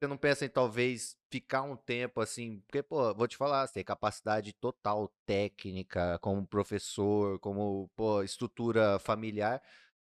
[0.00, 3.74] Você não pensa em talvez ficar um tempo assim, porque, pô, vou te falar, você
[3.74, 9.60] tem capacidade total técnica, como professor, como, pô, estrutura familiar,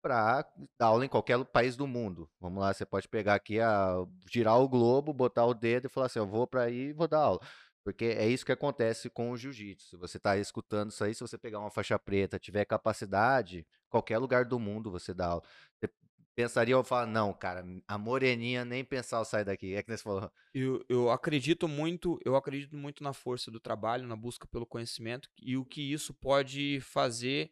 [0.06, 0.48] para
[0.78, 2.30] dar aula em qualquer país do mundo.
[2.40, 6.06] Vamos lá, você pode pegar aqui, a, girar o globo, botar o dedo e falar
[6.06, 7.40] assim: eu vou para aí e vou dar aula.
[7.84, 9.88] Porque é isso que acontece com o jiu-jitsu.
[9.88, 14.18] Se você está escutando isso aí, se você pegar uma faixa preta, tiver capacidade, qualquer
[14.18, 15.42] lugar do mundo você dá aula.
[15.76, 15.92] Você
[16.36, 19.74] pensaria eu falar, não, cara, a moreninha nem pensar eu sair daqui.
[19.74, 20.30] É que nem você falou.
[20.54, 25.28] Eu, eu acredito muito, eu acredito muito na força do trabalho, na busca pelo conhecimento
[25.40, 27.50] e o que isso pode fazer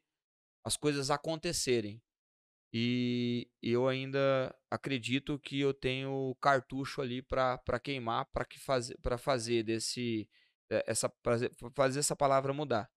[0.65, 2.01] as coisas acontecerem.
[2.77, 9.17] E eu ainda acredito que eu tenho cartucho ali para queimar, para que fazer, para
[9.17, 10.29] fazer desse
[10.69, 11.09] eh, essa
[11.73, 12.91] fazer essa palavra mudar,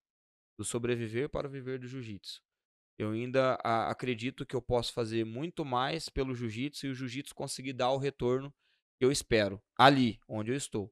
[0.58, 2.42] do sobreviver para o viver do jiu-jitsu.
[2.98, 7.74] Eu ainda acredito que eu posso fazer muito mais pelo jiu-jitsu e o jiu-jitsu conseguir
[7.74, 8.52] dar o retorno
[9.00, 10.92] que eu espero ali onde eu estou.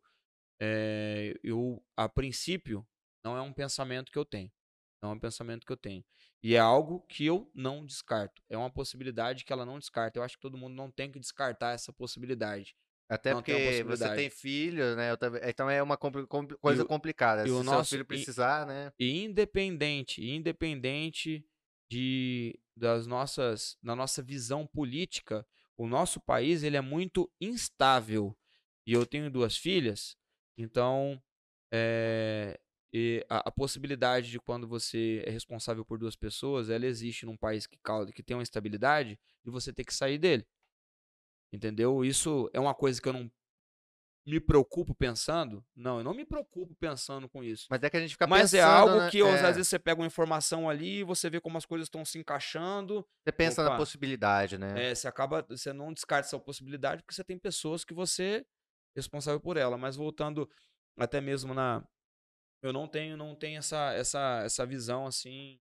[0.62, 2.88] Eh, eu a princípio
[3.24, 4.52] não é um pensamento que eu tenho,
[5.02, 6.06] não é um pensamento que eu tenho.
[6.46, 8.40] E é algo que eu não descarto.
[8.48, 10.20] É uma possibilidade que ela não descarta.
[10.20, 12.76] Eu acho que todo mundo não tem que descartar essa possibilidade.
[13.10, 14.16] Até não tem porque você possibilidade.
[14.22, 15.10] tem filho, né?
[15.50, 16.28] Então é uma compli-
[16.62, 17.42] coisa o- complicada.
[17.44, 18.92] e Se o nosso- filho e- precisar, né?
[19.00, 21.44] E independente, independente
[21.92, 25.46] de das nossas, da nossa visão política,
[25.78, 28.38] o nosso país ele é muito instável.
[28.86, 30.16] E eu tenho duas filhas,
[30.58, 31.20] então
[31.74, 32.60] é,
[32.98, 37.36] e a, a possibilidade de quando você é responsável por duas pessoas, ela existe num
[37.36, 37.78] país que,
[38.14, 40.48] que tem uma estabilidade e você ter que sair dele.
[41.52, 42.06] Entendeu?
[42.06, 43.30] Isso é uma coisa que eu não
[44.26, 45.64] me preocupo pensando.
[45.76, 47.68] Não, eu não me preocupo pensando com isso.
[47.70, 49.10] Mas é que a gente fica Mas pensando, é algo né?
[49.12, 52.04] que às É, vezes você pega uma informação ali, você vê como as coisas estão
[52.06, 53.78] se encaixando, Você pensa na Opa.
[53.78, 54.78] possibilidade, né?
[54.78, 58.46] é, você acaba, você não descarta essa possibilidade porque você tem pessoas que você é
[58.96, 59.78] responsável por ela.
[59.78, 60.50] Mas voltando
[60.98, 61.84] até mesmo na,
[62.68, 65.60] eu não tenho, não tenho essa, essa, essa visão assim.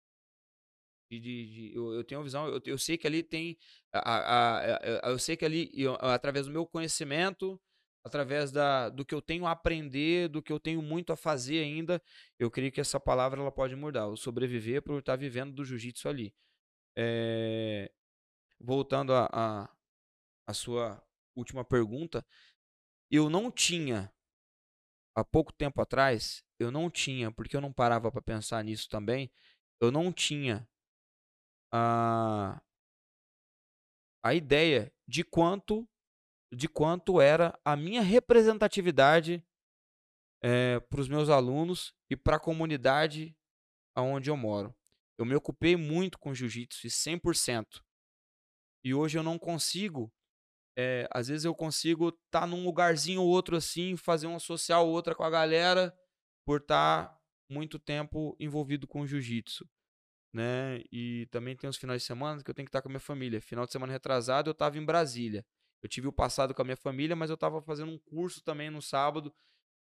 [1.11, 3.57] De, de- de- eu, eu tenho visão, eu, eu sei que ali tem,
[3.92, 4.76] a, a-
[5.07, 7.59] a- eu sei que ali, eu- através do meu conhecimento,
[8.05, 11.61] através da, do que eu tenho a aprender, do que eu tenho muito a fazer
[11.62, 12.03] ainda,
[12.38, 14.07] eu creio que essa palavra ela pode mudar.
[14.09, 16.34] O sobreviver por estar vivendo do jiu-jitsu ali.
[16.96, 17.90] É,
[18.61, 19.70] voltando a, a,
[20.49, 21.03] a sua
[21.36, 22.26] última pergunta,
[23.11, 24.12] eu não tinha,
[25.19, 29.31] há pouco tempo atrás, eu não tinha, porque eu não parava para pensar nisso também,
[29.81, 30.69] eu não tinha
[31.73, 32.62] a,
[34.25, 35.89] a ideia de quanto
[36.51, 39.45] de quanto era a minha representatividade
[40.89, 43.37] para os meus alunos e para a comunidade
[43.95, 44.75] aonde eu moro.
[45.19, 47.83] Eu me ocupei muito com jiu-jitsu, e 100%.
[48.85, 50.11] E hoje eu não consigo.
[50.79, 54.93] Eh, às vezes eu consigo estar num lugarzinho ou outro assim, fazer uma social ou
[54.93, 55.93] outra com a galera,
[56.47, 57.18] por estar
[57.51, 59.68] muito tempo envolvido com jiu-jitsu.
[60.33, 60.81] Né?
[60.93, 63.01] E também tem os finais de semana que eu tenho que estar com a minha
[63.01, 63.41] família.
[63.41, 65.45] Final de semana retrasado eu estava em Brasília.
[65.83, 68.70] Eu tive o passado com a minha família, mas eu estava fazendo um curso também
[68.70, 69.35] no sábado,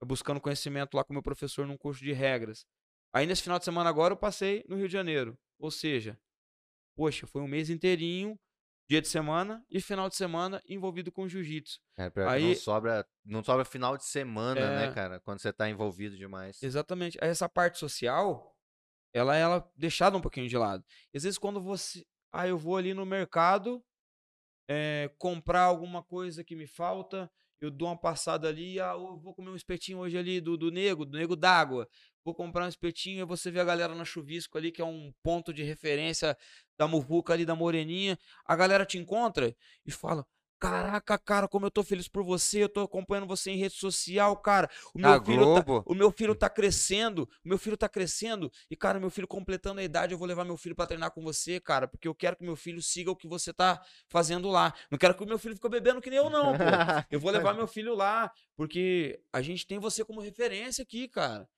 [0.05, 2.67] buscando conhecimento lá com o meu professor num curso de regras.
[3.15, 5.39] Aí nesse final de semana agora eu passei no Rio de Janeiro.
[5.59, 6.19] Ou seja,
[6.95, 8.39] poxa, foi um mês inteirinho,
[8.93, 11.81] dia de semana e final de semana envolvido com jiu-jitsu.
[11.97, 14.93] É, Aí- não sobra, não sobra final de semana, né, É.
[14.93, 15.19] cara?
[15.21, 16.63] Quando você tá envolvido demais.
[16.63, 17.17] Exatamente.
[17.23, 18.55] Aí essa parte social,
[19.15, 20.85] ela é ela deixada um pouquinho de lado.
[21.15, 23.83] Às vezes quando você, ah, eu vou ali no mercado
[24.69, 27.31] eh, comprar alguma coisa que me falta,
[27.63, 30.71] eu dou uma passada ali, ah, eu vou comer um espetinho hoje ali do, do
[30.71, 31.89] nego, do nego d'água.
[32.25, 35.13] Vou comprar um espetinho e você vê a galera na chuvisco ali, que é um
[35.23, 36.37] ponto de referência
[36.79, 38.19] da muvuca ali da moreninha.
[38.45, 39.55] A galera te encontra
[39.85, 40.27] e fala:
[40.63, 44.37] Caraca, cara, como eu tô feliz por você, eu tô acompanhando você em rede social,
[44.37, 44.71] cara.
[44.95, 48.77] O meu filho tá, o meu filho tá crescendo, o meu filho tá crescendo, e,
[48.77, 51.59] cara, meu filho completando a idade, eu vou levar meu filho pra treinar com você,
[51.59, 54.73] cara, porque eu quero que meu filho siga o que você tá fazendo lá.
[54.89, 56.63] Não quero que o meu filho fique bebendo que nem eu, não, pô.
[57.11, 61.49] Eu vou levar meu filho lá, porque a gente tem você como referência aqui, cara.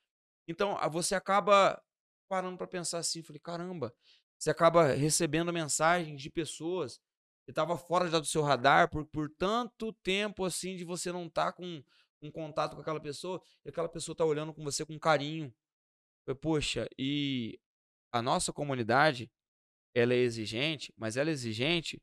[0.46, 1.80] Então, você acaba
[2.28, 3.94] parando pra pensar assim, falei, caramba,
[4.38, 7.00] você acaba recebendo mensagens de pessoas
[7.44, 11.26] que estavam fora já do seu radar por, por tanto tempo assim de você não
[11.26, 11.82] estar com
[12.22, 15.54] um contato com aquela pessoa e aquela pessoa tá olhando com você com carinho.
[16.26, 17.58] Falei, Poxa, e
[18.12, 19.30] a nossa comunidade,
[19.94, 22.00] ela é exigente, mas ela é exigente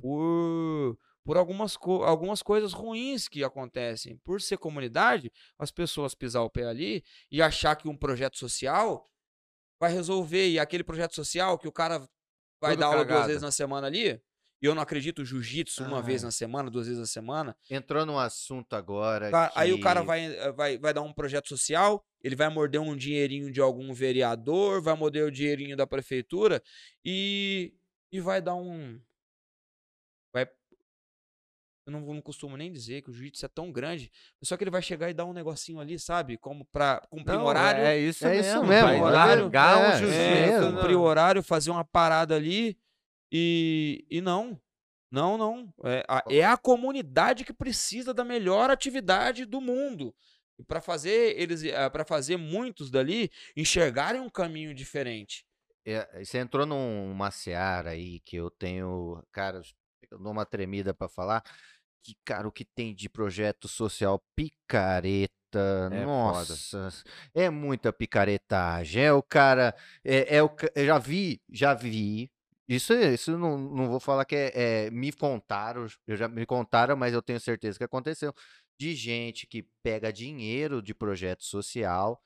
[0.00, 4.16] por, por algumas, co- algumas coisas ruins que acontecem.
[4.18, 9.10] Por ser comunidade, as pessoas pisar o pé ali e achar que um projeto social
[9.80, 10.48] vai resolver.
[10.50, 11.98] E aquele projeto social que o cara
[12.60, 14.20] vai Tudo dar aula duas vezes na semana ali,
[14.62, 17.56] e eu não acredito jiu-jitsu uma vez na semana, duas vezes na semana.
[17.68, 21.12] Entrou num assunto agora Ca- Aí o cara que- vai, eh, vai, vai dar um
[21.12, 25.86] projeto social, ele vai morder um dinheirinho de algum vereador, vai morder o dinheirinho da
[25.86, 26.62] prefeitura
[27.04, 27.74] e,
[28.12, 28.98] e vai dar um.
[31.86, 34.10] Eu não, não costumo nem dizer que o jiu-jitsu é tão grande,
[34.42, 36.38] só que ele vai chegar e dar um negocinho ali, sabe?
[36.38, 37.82] Como pra cumprir um Não, horário.
[37.84, 38.50] É isso É mesmo.
[38.62, 40.22] isso mesmo, Vai horário, largar é, um isso jiu-jitsu.
[40.22, 40.76] É, mesmo.
[40.76, 42.78] cumprir o horário, fazer uma parada ali
[43.30, 44.58] e, e não.
[45.10, 45.72] Não, não.
[45.84, 50.14] É a, é a comunidade que precisa da melhor atividade do mundo.
[50.58, 51.62] E para fazer eles,
[51.92, 55.44] para fazer muitos dali enxergarem um caminho diferente.
[55.86, 59.60] É, Você entrou numa seara aí que eu tenho, cara,
[60.10, 61.42] eu dou uma tremida pra falar.
[62.04, 65.30] Que, cara, o que tem de projeto social picareta,
[65.90, 66.04] É foda.
[66.04, 66.90] nossa,
[67.34, 69.02] é muita picaretagem.
[69.04, 69.74] É o cara,
[70.04, 70.50] é, é o,
[70.84, 72.30] já vi, já vi.
[72.68, 74.52] Isso, isso não, não vou falar que é,
[74.86, 78.34] é, me contaram, eu já me contaram, mas eu tenho certeza que aconteceu.
[78.78, 82.20] De gente que pega dinheiro de projeto social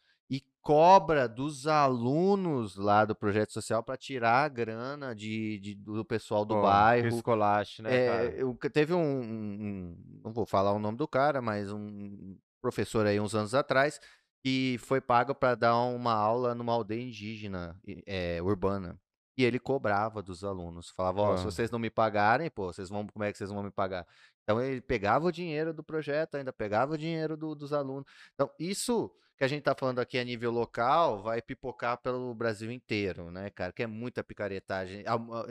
[0.68, 6.44] cobra dos alunos lá do projeto social para tirar a grana de, de- do pessoal
[6.44, 7.08] do Pô, bairro.
[7.08, 7.90] escolache, né?
[7.90, 13.06] É, eu- teve um, um- não vou falar o nome do cara, mas um professor
[13.06, 13.98] aí uns anos atrás
[14.44, 19.00] que foi pago para dar uma aula numa aldeia indígena é, urbana.
[19.38, 21.50] E ele cobrava dos alunos, falava, ó, se Pô.
[21.50, 24.06] vocês não me pagarem, pô, vocês vão, como é que vocês vão me pagar?
[24.42, 28.04] Então ele pegava o dinheiro do projeto, ainda pegava o dinheiro do- dos alunos.
[28.34, 32.72] Então, isso que a gente tá falando aqui a nível local vai pipocar pelo Brasil
[32.72, 33.72] inteiro, né, cara?
[33.72, 35.05] Que é muita picaretagem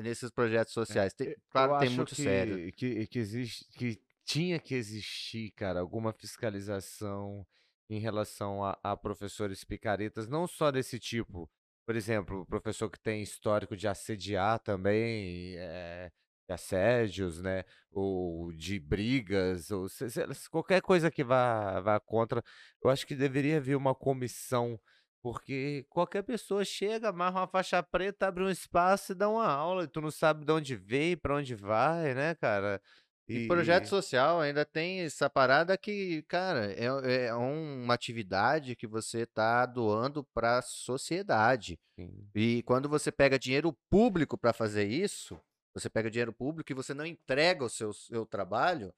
[0.03, 1.13] nesses projetos sociais.
[1.13, 2.71] Tem- claro, Eu tem muito que, sério.
[2.73, 7.47] Que, que existe, que tinha que existir, cara, alguma fiscalização
[7.89, 11.49] em relação a, a professores picaretas, não só desse tipo.
[11.85, 16.11] Por exemplo, o professor que tem histórico de assediar também, de
[16.53, 17.63] assédios, né?
[17.91, 22.43] Ou de brigas, ou se- se- qualquer coisa que vá, vá contra.
[22.83, 24.79] Eu acho que deveria haver uma comissão.
[25.21, 29.83] Porque qualquer pessoa chega, amarra uma faixa preta, abre um espaço e dá uma aula,
[29.83, 32.79] e tu não sabe de onde veio, pra onde vai, né, cara?
[33.27, 39.25] E projeto social ainda tem essa parada que, cara, é, é uma atividade que você
[39.25, 41.77] tá doando para a sociedade.
[41.99, 42.29] Sim.
[42.33, 45.37] E quando você pega dinheiro público para fazer isso,
[45.79, 48.93] você pega dinheiro público e você não entrega o seu, seu trabalho,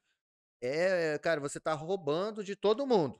[0.61, 3.19] é, cara, você tá roubando de todo mundo.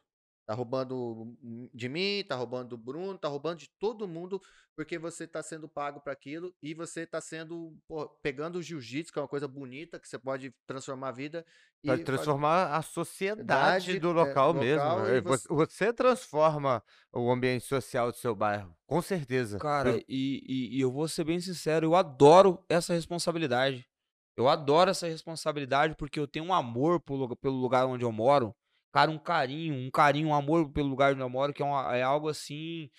[0.49, 1.37] Tá roubando
[1.71, 4.41] de mim, tá roubando do Bruno, tá roubando de todo mundo,
[4.75, 9.13] porque você tá sendo pago para aquilo e você tá sendo, pô, pegando o jiu-jitsu,
[9.13, 11.45] que é uma coisa bonita, que você pode transformar a vida
[11.85, 14.83] Pra e faz- transformar a sociedade do é, local mesmo.
[14.83, 16.83] local, e é, vo- você- Você transforma
[17.13, 19.59] o ambiente social do seu bairro, com certeza.
[19.59, 23.87] Cara, Eu- e, e- e eu vou ser bem sincero, eu adoro essa responsabilidade.
[24.35, 28.55] Eu adoro essa responsabilidade porque eu tenho um amor pelo lugar onde eu moro.
[28.91, 31.95] Cara, um carinho, um carinho, um amor pelo lugar onde eu moro, que é, uma-
[31.95, 32.89] é algo assim,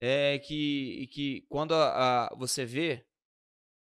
[0.00, 3.06] é que, que quando a- a- você vê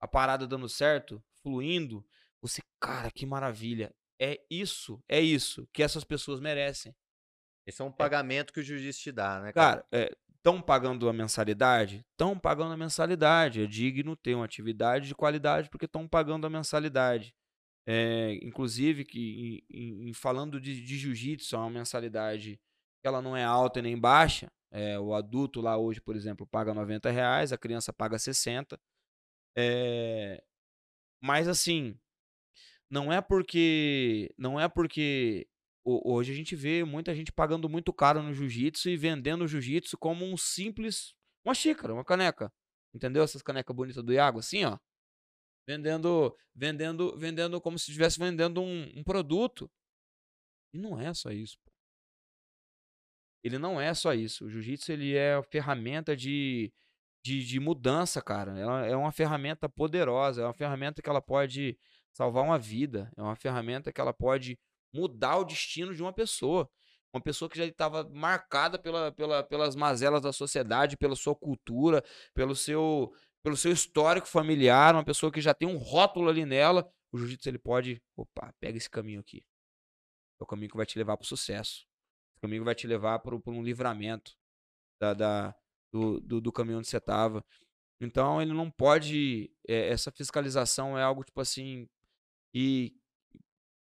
[0.01, 2.05] a parada dando certo, fluindo,
[2.41, 3.93] você, cara, que maravilha.
[4.19, 6.95] É isso, é isso que essas pessoas merecem.
[7.65, 9.85] Esse é um pagamento que o jiu-jitsu te dá, né, cara?
[9.91, 12.05] Cara, estão pagando a mensalidade?
[12.11, 13.63] Estão pagando a mensalidade.
[13.63, 17.33] É digno ter uma atividade de qualidade porque estão pagando a mensalidade.
[17.85, 22.59] É, inclusive, que em, em- falando de, de jiu-jitsu, é uma mensalidade
[23.01, 24.47] que ela não é alta nem baixa.
[24.71, 28.79] É, o adulto lá hoje, por exemplo, paga 90 reais, a criança paga 60.
[29.57, 30.43] É,
[31.21, 31.97] mas assim,
[32.89, 35.47] não é porque não é porque
[35.85, 39.47] ho- hoje a gente vê muita gente pagando muito caro no jiu-jitsu e vendendo o
[39.47, 41.13] jiu-jitsu como um simples
[41.45, 42.51] uma xícara, uma caneca.
[42.93, 43.23] Entendeu?
[43.23, 44.77] Essas canecas bonitas do Iago assim, ó.
[45.67, 49.69] Vendendo, vendendo, vendendo como se estivesse vendendo um, um produto.
[50.73, 51.57] E não é só isso.
[53.43, 54.45] Ele não é só isso.
[54.45, 56.71] O jiu-jitsu ele é ferramenta de,
[57.23, 58.57] de, de mudança, cara.
[58.57, 61.77] Ela é uma ferramenta poderosa, é uma ferramenta que ela pode
[62.13, 64.57] salvar uma vida, é uma ferramenta que ela pode
[64.93, 66.69] mudar o destino de uma pessoa.
[67.13, 72.03] Uma pessoa que já estava marcada pela, pela, pelas mazelas da sociedade, pela sua cultura,
[72.33, 73.13] pelo seu,
[73.43, 76.89] pelo seu histórico familiar, uma pessoa que já tem um rótulo ali nela.
[77.11, 79.45] O jiu-jitsu ele pode, opa, pega esse caminho aqui.
[80.39, 81.85] É o caminho que vai te levar para o sucesso.
[82.31, 84.35] Esse caminho que vai te levar para um livramento
[84.99, 85.55] da, da-
[85.91, 87.45] do, do, do caminho onde você estava.
[88.01, 89.51] Então ele não pode.
[89.67, 91.87] é, essa fiscalização é algo tipo assim.
[92.53, 92.95] E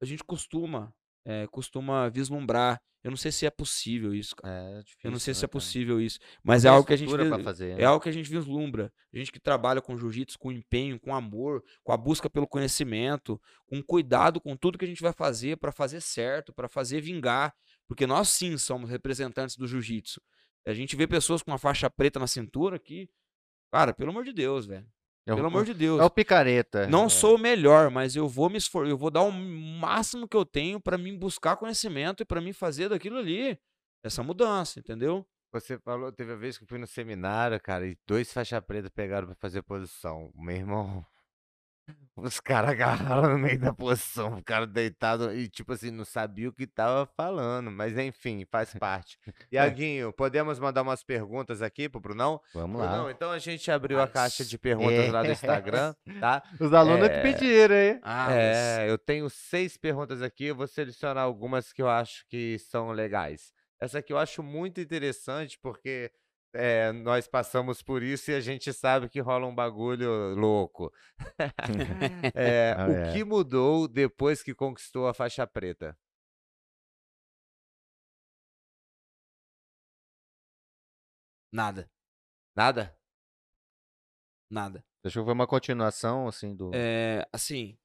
[0.01, 0.95] a gente costuma,
[1.25, 2.81] é, costuma vislumbrar.
[3.03, 4.53] Eu não sei se é possível isso, cara.
[4.53, 5.53] É difícil, Eu não sei né, se é cara?
[5.53, 6.19] possível isso.
[6.43, 7.85] Mas é algo que a gente vis- fazer, é né?
[7.85, 8.93] algo que a gente vislumbra.
[9.15, 13.41] A gente que trabalha com jiu-jitsu, com empenho, com amor, com a busca pelo conhecimento,
[13.67, 17.55] com cuidado com tudo que a gente vai fazer para fazer certo, para fazer vingar.
[17.87, 20.21] Porque nós sim somos representantes do jiu-jitsu.
[20.67, 23.09] A gente vê pessoas com uma faixa preta na cintura aqui.
[23.73, 24.87] Cara, pelo amor de Deus, velho.
[25.29, 26.01] É Pelo amor de Deus.
[26.01, 26.87] É o picareta.
[26.87, 27.09] Não é.
[27.11, 30.45] sou o melhor, mas eu vou me esforçar, eu vou dar o máximo que eu
[30.45, 33.59] tenho para mim buscar conhecimento e para mim fazer daquilo ali
[34.03, 35.27] essa mudança, entendeu?
[35.53, 38.91] Você falou, teve a vez que eu fui no seminário, cara, e dois faixa preta
[38.91, 40.31] pegaram pra fazer posição.
[40.35, 41.05] Meu irmão,
[42.23, 46.49] os caras agarraram no meio da posição, o cara deitado e, tipo assim, não sabia
[46.49, 49.19] o que tava falando, mas enfim, faz parte.
[49.53, 52.41] Iaguinho, podemos mandar umas perguntas aqui pro Brunão?
[52.53, 53.11] Vamos Brunão, lá.
[53.11, 55.33] então a gente abriu a caixa Mas- de perguntas lá do É.
[55.33, 56.43] Instagram, tá?
[56.61, 57.09] Os alunos É.
[57.09, 58.01] que pediram, hein?
[58.03, 62.59] Ah, É, eu tenho seis perguntas aqui, eu vou selecionar algumas que eu acho que
[62.59, 63.53] são legais.
[63.81, 66.11] Essa aqui eu acho muito interessante porque
[66.53, 70.93] é, nós passamos por isso e a gente sabe que rola um bagulho louco.
[72.35, 73.13] É, Ah, o é.
[73.13, 75.97] que mudou depois que conquistou a faixa preta?
[81.53, 81.89] Nada,
[82.55, 82.95] Nada?
[84.51, 84.85] nada.
[85.03, 86.71] Deixa eu ver uma continuação, assim, do...
[86.75, 87.79] É, assim,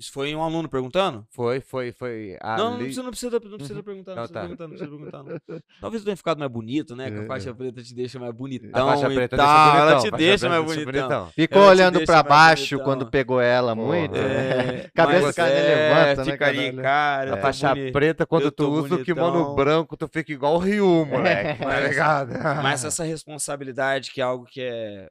[0.00, 1.26] isso foi um aluno perguntando?
[1.30, 2.38] Foi, foi, foi.
[2.56, 3.82] Não, não precisa, não precisa, não precisa Uhum.
[3.82, 4.40] perguntar, não Não, precisa tá.
[4.40, 5.60] perguntar, não precisa perguntar, não.
[5.80, 7.10] Talvez eu tenha ficado mais bonito, né?
[7.10, 7.52] Que a É, faixa é.
[7.52, 9.46] preta te deixa mais A bonitão faixa e preta tal.
[9.46, 11.30] deixa bonitão, ela te faixa deixa mais bonitão.
[11.34, 12.84] Ficou Ela olhando pra baixo bonitão.
[12.84, 14.12] quando pegou ela muito.
[14.14, 14.84] né?
[14.84, 16.82] É, Cabeça mas do cara é, levanta, né, fica caralho?
[16.82, 17.32] cara.
[17.32, 19.54] A tô faixa preta, quando tu usa o kimono bonitão.
[19.56, 21.58] branco, tu fica igual o Ryu, moleque.
[21.58, 22.32] Tá Mas- ligado?
[22.62, 25.08] Mas essa responsabilidade, que é algo que é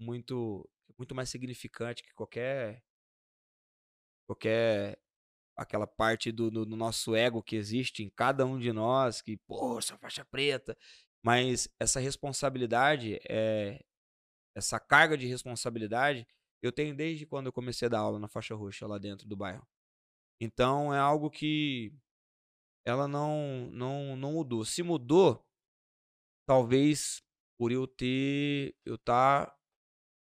[0.00, 2.80] muito, muito mais significante que qualquer.
[4.26, 4.98] Qualquer.
[5.56, 9.36] Aquela parte do, do- do nosso ego que existe em cada um de nós, que,
[9.46, 10.76] pô, sou faixa preta.
[11.24, 13.80] Mas essa responsabilidade, é,
[14.56, 16.26] essa carga de responsabilidade,
[16.62, 19.36] eu tenho desde quando eu comecei a dar aula na faixa roxa lá dentro do
[19.36, 19.66] bairro.
[20.40, 21.92] Então é algo que
[22.84, 24.64] ela não, não, não mudou.
[24.64, 25.44] Se mudou,
[26.46, 27.22] talvez
[27.58, 29.54] por eu ter eu tá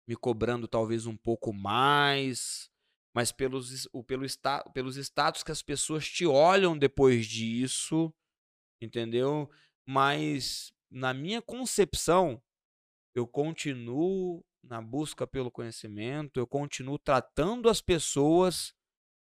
[0.07, 2.70] me cobrando talvez um pouco mais,
[3.13, 8.13] mas pelos o- pelo sta, pelos status que as pessoas te olham depois disso,
[8.81, 9.49] entendeu?
[9.85, 12.41] Mas na minha concepção,
[13.15, 18.73] eu continuo na busca pelo conhecimento, eu continuo tratando as pessoas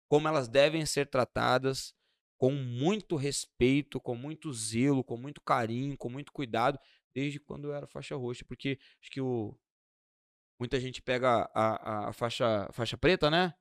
[0.10, 1.94] como elas devem ser tratadas,
[2.38, 6.80] com muito respeito, com muito zelo, com muito carinho, com muito cuidado,
[7.14, 9.58] desde quando eu era faixa roxa, porque acho que o
[10.60, 13.54] muita gente pega a, a, a faixa faixa preta, né?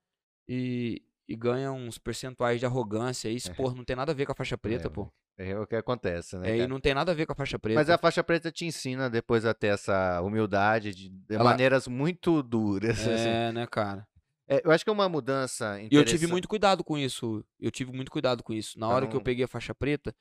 [0.49, 3.29] E, e ganha uns percentuais de arrogância.
[3.29, 3.55] Isso, É.
[3.55, 5.11] pô, não tem nada a ver com a faixa preta, É, pô.
[5.37, 6.51] É o que acontece, né?
[6.51, 7.79] É, e não tem nada a ver com a faixa preta.
[7.79, 11.87] Mas a faixa preta te ensina depois a ter essa humildade de, de Ela- maneiras
[11.87, 12.99] muito duras.
[13.07, 13.29] assim.
[13.29, 14.05] É, né, cara?
[14.49, 17.45] É, eu acho que é uma mudança E eu tive muito cuidado com isso.
[17.61, 18.79] Eu tive muito cuidado com isso.
[18.81, 20.13] Na Pra hora que eu peguei a faixa preta,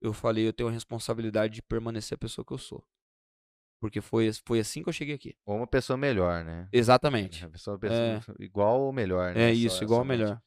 [0.00, 2.82] eu falei, eu tenho a responsabilidade de permanecer a pessoa que eu sou.
[3.80, 5.36] Porque foi, foi assim que eu cheguei aqui.
[5.44, 6.68] Ou uma pessoa melhor, né?
[6.72, 7.44] Exatamente.
[7.44, 9.50] A pessoa, pessoa igual ou melhor, né?
[9.50, 10.40] É Só- isso, igual ou melhor.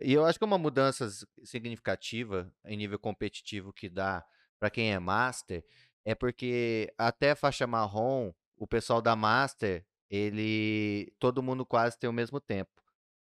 [0.00, 1.08] E eu acho que é uma mudança
[1.44, 4.24] significativa em nível competitivo que dá
[4.58, 5.64] para quem é master
[6.04, 12.10] é porque até a faixa marrom, o pessoal da master, ele todo mundo quase tem
[12.10, 12.81] o mesmo tempo.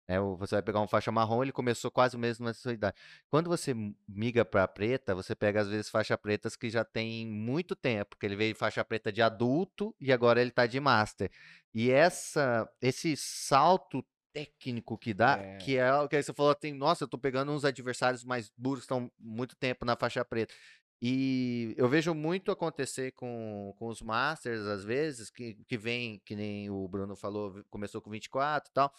[0.09, 0.19] Né?
[0.39, 2.97] Você vai pegar um faixa marrom, ele começou quase o mesmo na sua idade.
[3.29, 7.27] Quando você m- migra para preta, você pega às vezes faixa pretas que já tem
[7.27, 11.31] muito tempo, que ele veio faixa preta de adulto e agora ele tá de master.
[11.75, 15.57] E essa esse salto técnico que dá, É.
[15.59, 18.51] que é o que aí você falou, tem, nossa, eu tô pegando uns adversários mais
[18.57, 20.55] duros que estão muito tempo na faixa preta.
[21.01, 26.35] E eu vejo muito acontecer com, com os Masters, às vezes, que, que vem, que
[26.35, 28.93] nem o Bruno falou, começou com 24 e tal,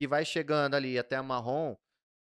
[0.00, 1.76] e vai chegando ali até a marrom,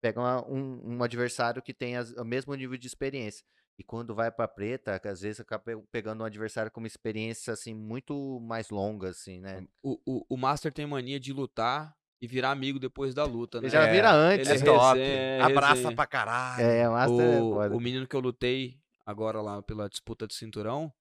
[0.01, 3.45] pega uma- um, um adversário que tem as- o mesmo nível de experiência.
[3.78, 6.86] E quando vai pra preta, que às vezes acaba pe- pegando um adversário com uma
[6.89, 9.66] experiência, assim, muito mais longa, assim, né?
[9.82, 13.66] O, o, o Master tem mania de lutar e virar amigo depois da luta, né?
[13.69, 14.99] Ele já É, vira antes, ele É top.
[14.99, 15.95] resenha, é Abraça resenha.
[15.95, 16.62] pra caralho.
[16.65, 17.77] É, o Master é O, foda.
[17.77, 20.93] o menino que eu lutei agora lá pela disputa de cinturão,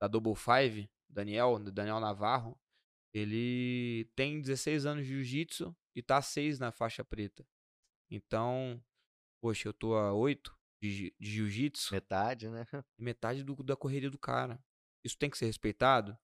[0.00, 2.58] da Double Five, Daniel, Daniel Navarro,
[3.12, 7.44] ele tem 16 anos de jiu-jitsu e tá 6 na faixa preta.
[8.10, 8.80] Então,
[9.40, 12.64] poxa, eu tô a 8 de, de jiu-jitsu, Metade, né?
[12.98, 14.62] metade do- da correria do cara.
[15.02, 16.16] Isso tem que ser respeitado?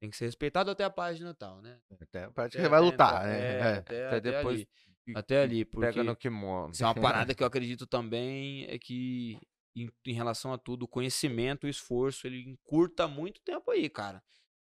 [0.00, 1.80] Tem que ser respeitado até a paz de Natal, né?
[2.00, 3.58] Até a parte Até- que vai até- lutar, é, né?
[3.58, 3.72] É.
[3.78, 4.68] Até, Até até depois ali.
[5.14, 6.72] Até ali, porque Pega no kimono.
[6.72, 9.38] isso é uma parada que eu acredito também é que
[9.74, 14.22] em, em relação a tudo, o conhecimento, o esforço, ele encurta muito tempo aí, cara.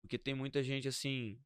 [0.02, 1.40] Porque tem muita gente assim.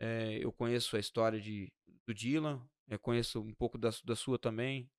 [0.00, 1.72] é, eu conheço a história de,
[2.06, 4.90] do Dylan, eu conheço um pouco da, da sua também.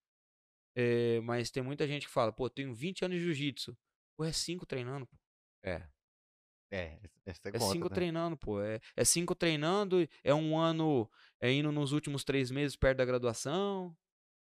[0.75, 3.77] é, mas tem muita gente que fala, pô, tenho 20 anos de jiu-jitsu.
[4.17, 5.17] Pô, é 5 treinando, pô.
[5.63, 5.87] É.
[6.71, 7.95] É, essa É conta, 5 né?
[7.95, 8.61] treinando, pô.
[8.61, 11.09] É, é cinco treinando, é um ano
[11.39, 13.95] é indo nos últimos três meses perto da graduação.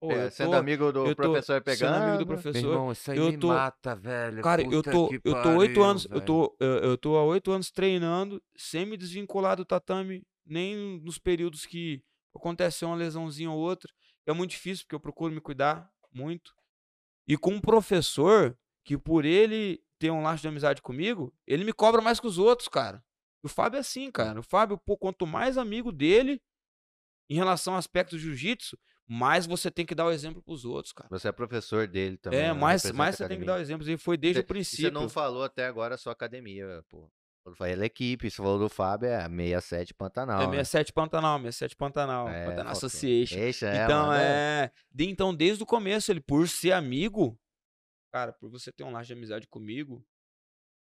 [0.01, 1.95] Pô, É, sendo tô- amigo do eu tô professor sendo pegando.
[1.95, 2.73] amigo do Meu professor.
[2.73, 4.41] irmão, isso aí eu me tô- mata, velho.
[4.43, 7.51] Cara, eu tô, eu tô oito pariu, anos, eu tô, eu, eu tô há oito
[7.51, 12.01] anos treinando, sem me desvincular do tatame, nem nos períodos que
[12.35, 13.91] acontece uma lesãozinha ou outra.
[14.25, 16.53] É muito difícil, porque eu procuro me cuidar muito.
[17.27, 21.73] E com um professor que, por ele ter um laço de amizade comigo, ele me
[21.73, 23.03] cobra mais que os outros, cara.
[23.43, 24.39] E o Fábio é assim, cara.
[24.39, 26.41] O Fábio, pô, quanto mais amigo dele,
[27.29, 28.77] em relação ao aspecto do jiu-jitsu,
[29.07, 31.09] mais você tem que dar o exemplo pros outros, cara.
[31.09, 32.39] Você é professor dele também.
[32.39, 32.53] É, né?
[32.53, 33.87] mais, mais a você tem que dar o exemplo.
[33.87, 34.85] Ele foi desde Cê- o princípio.
[34.85, 37.09] Você não falou até agora a sua academia, pô.
[37.55, 40.41] Falou da equipe, você falou do Fábio, é a 67 Pantanal.
[40.41, 40.51] É né?
[40.63, 42.27] 67 Pantanal, 67 Pantanal.
[42.29, 42.71] É, Pantanal.
[42.71, 43.35] Association.
[43.37, 44.71] Eixa, é, então, é.
[44.91, 47.39] de- Então, desde o começo, ele, por ser amigo,
[48.11, 50.05] cara, por você ter um laço de amizade comigo,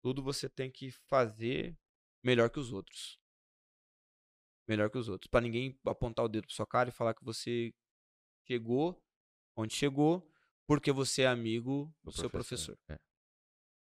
[0.05, 1.77] Tudo você tem que fazer
[2.25, 3.21] melhor que os outros.
[4.69, 5.29] Melhor que os outros.
[5.31, 7.73] Pra ninguém apontar o dedo pra sua cara e falar que você
[8.47, 9.01] chegou
[9.57, 10.29] onde chegou
[10.67, 12.77] porque você é amigo do seu professor.
[12.89, 12.99] É.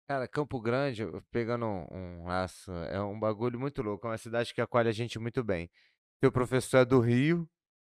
[0.07, 4.07] Cara, Campo Grande, pegando um, um laço, é um bagulho muito louco.
[4.07, 5.69] É uma cidade que acolhe a gente muito bem.
[6.23, 7.45] Seu professor é do Rio,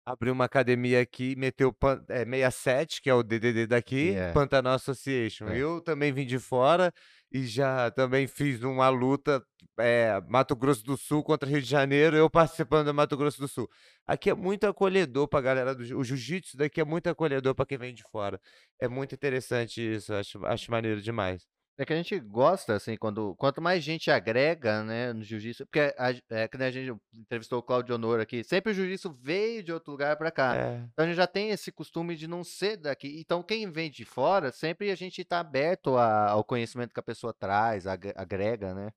[0.08, 4.32] abriu uma academia aqui, meteu pan, é, 67, que é o DDD daqui, É.
[4.32, 5.50] Pantanal Association.
[5.50, 5.58] É.
[5.58, 6.94] Eu também vim de fora
[7.30, 9.44] e já também fiz uma luta
[9.78, 13.48] é, Mato Grosso do Sul contra Rio de Janeiro, eu participando do Mato Grosso do
[13.48, 13.70] Sul.
[14.08, 17.66] Aqui é muito acolhedor pra galera do jiu- o jiu-jitsu daqui é muito acolhedor pra
[17.66, 18.40] quem vem de fora.
[18.80, 21.46] É muito interessante isso, acho, acho maneiro demais.
[21.78, 25.94] É que a gente gosta, assim, quando quanto mais gente agrega, né, no jiu-jitsu, porque
[25.98, 29.62] a, é que nem a gente entrevistou o Claudio Honor aqui, sempre o jiu-jitsu veio
[29.62, 30.56] de outro lugar pra cá.
[30.56, 30.78] É.
[30.94, 33.20] Então a gente já tem esse costume de não ser daqui.
[33.20, 37.04] Então quem vem de fora, sempre a gente tá aberto a- ao conhecimento que a
[37.04, 38.92] pessoa traz, ag- agrega, né?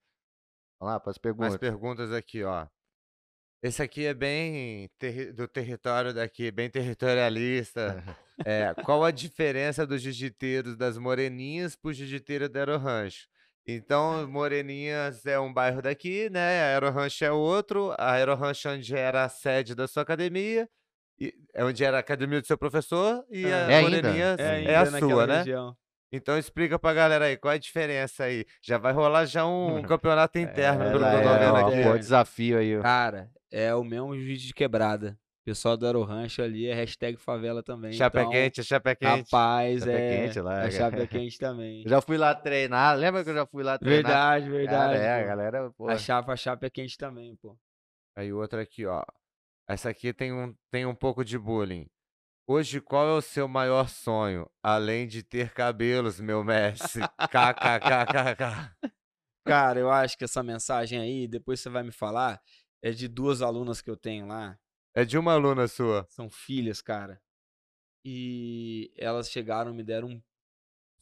[0.80, 1.56] Vamos lá, para as perguntas.
[1.58, 2.64] perguntas aqui, ó.
[3.62, 8.02] Esse aqui é bem terri- do território daqui, bem territorialista.
[8.46, 13.26] É, qual a diferença dos jiu-jiteiros das Moreninhas pro jiu-jiteiro da Aerorancho?
[13.66, 16.62] Então, Moreninhas é um bairro daqui, né?
[16.62, 17.92] A Aerorancho é outro.
[17.98, 20.68] A Aerorancho é onde era a sede da sua academia,
[21.20, 23.52] e- é onde era a academia do seu professor, e É.
[23.52, 23.90] a É ainda?
[24.08, 25.38] Moreninhas É é, ainda a sua, né?
[25.38, 25.76] região.
[26.12, 28.46] Então explica pra galera aí, qual é a diferença aí?
[28.62, 31.82] Já vai rolar já um campeonato interno, É, tô é, ó, aqui.
[31.82, 32.78] pô, desafio aí.
[32.78, 32.82] ó.
[32.82, 35.18] Cara, é o mesmo jiu de quebrada.
[35.42, 37.92] O pessoal do Aerorancho ali é hashtag favela também.
[37.94, 39.30] Chapa então, quente, chapa quente.
[39.32, 40.26] Rapaz, Chapa é.
[40.26, 40.70] quente lá, é cara.
[40.70, 41.82] chapa quente também.
[41.84, 44.40] Eu já fui lá treinar, lembra que eu já fui lá treinar?
[44.42, 44.96] Verdade, Cara, verdade.
[45.02, 47.56] é, a galera, pô, A chapa, a chapa é quente também, pô.
[48.14, 49.02] Aí outra aqui, ó.
[49.66, 51.88] Essa aqui tem um, tem um pouco de bullying.
[52.46, 54.48] Hoje, qual é o seu maior sonho?
[54.62, 57.02] Além de ter cabelos, meu mestre.
[57.30, 58.72] KKKKK.
[59.46, 62.40] Cara, eu acho que essa mensagem aí, depois você vai me falar,
[62.82, 64.58] é de duas alunas que eu tenho lá.
[64.94, 66.06] É de uma aluna sua.
[66.10, 67.20] São filhas, cara.
[68.04, 70.22] E elas chegaram, me deram um.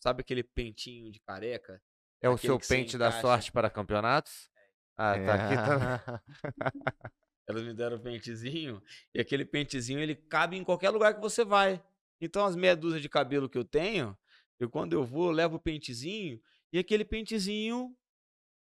[0.00, 1.82] Sabe aquele pentinho de careca?
[2.20, 4.50] É o seu pente da sorte para campeonatos?
[4.96, 6.72] Ah, tá aqui também.
[7.48, 8.82] Elas me deram o pentezinho.
[9.14, 11.82] E aquele pentezinho, ele cabe em qualquer lugar que você vai.
[12.20, 14.16] Então, as meia dúzia de cabelo que eu tenho,
[14.58, 16.40] eu quando eu vou, eu levo o pentezinho.
[16.72, 17.94] E aquele pentezinho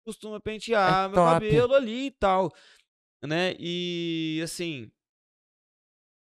[0.04, 1.32] costuma pentear meu top.
[1.32, 2.50] cabelo ali e tal.
[3.22, 3.54] Né?
[3.58, 4.90] E assim.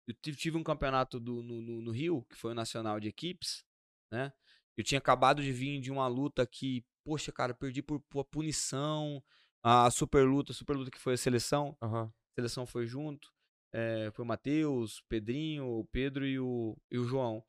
[0.08, 3.64] Eu tive, um campeonato do, no, no- no Rio, que foi o Nacional de Equipes,
[4.12, 4.34] né?
[4.76, 9.24] Eu tinha acabado de vir de uma luta que, poxa, cara, perdi por, por punição.
[9.64, 11.78] A super luta, a super luta que foi a seleção.
[11.82, 12.06] Aham.
[12.08, 13.32] A seleção foi junto.
[13.72, 17.44] eh, foi o Matheus, Pedrinho, o Pedro e o, e o João.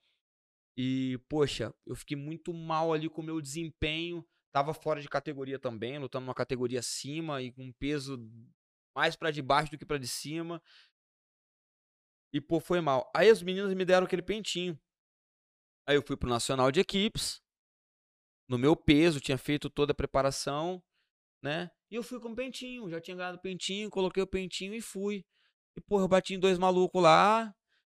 [0.77, 4.25] E, poxa, eu fiquei muito mal ali com o meu desempenho.
[4.53, 8.17] Tava fora de categoria também, lutando numa categoria acima e com peso
[8.95, 10.63] mais pra de baixo do que pra de cima.
[12.33, 13.11] E, pô, foi mal.
[13.15, 14.79] Aí as meninas me deram aquele pentinho.
[15.87, 17.43] Aí eu fui pro Nacional de Equipes.
[18.49, 20.83] No meu peso, tinha feito toda a preparação,
[21.43, 21.71] né?
[21.91, 22.91] E eu fui com o pentinho.
[22.91, 25.25] Já tinha ganhado o pentinho, coloquei o pentinho e fui.
[25.77, 27.55] E, porra, eu bati em dois malucos lá.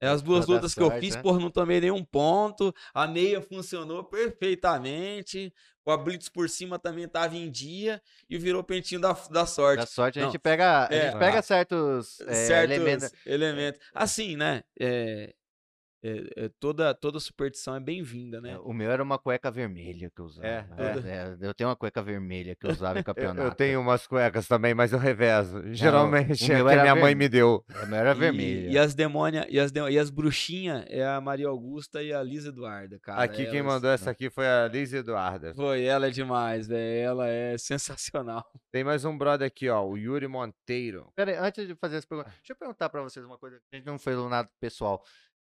[0.06, 1.22] É, As duas lutas que eu sorte, fiz, né?
[1.22, 2.74] porra, não tomei nenhum ponto.
[2.94, 5.54] A meia funcionou perfeitamente.
[5.86, 8.02] O blitz por cima também tava em dia.
[8.30, 9.82] E virou pentinho da, da sorte.
[9.82, 10.32] Da sorte a Não.
[10.32, 11.12] gente pega, a É.
[11.12, 13.12] gente pega certos é, certos elementos.
[13.26, 13.80] elementos.
[13.94, 14.64] Assim, né?
[14.80, 15.34] É,
[16.08, 18.52] é- é toda, toda superstição é bem-vinda, né?
[18.54, 20.48] É, O meu era uma cueca vermelha que eu usava.
[20.48, 20.66] É,
[21.06, 23.04] É, eu tenho uma cueca vermelha que eu usava em
[23.40, 23.42] campeonato.
[23.48, 25.62] eu tenho umas cuecas também, mas eu revezo.
[25.74, 27.64] Geralmente é meu que minha mãe me deu.
[27.84, 28.70] O meu era E- vermelha.
[28.70, 32.22] E, as demônia, e as, de- e as bruxinhas é a Maria Augusta e a
[32.22, 33.24] Lisa Eduarda, cara.
[33.24, 35.54] Aqui quem Elas- mandou essa aqui foi a Liz Eduarda.
[35.56, 37.06] Foi, ela é demais, velho.
[37.06, 38.44] Ela é sensacional.
[38.72, 41.12] Tem mais um brother aqui, ó, o Yuri Monteiro.
[41.16, 43.64] Pera aí, antes de fazer essa pergunta, deixa eu perguntar pra vocês uma coisa que
[43.74, 45.02] a gente não fez nada pessoal.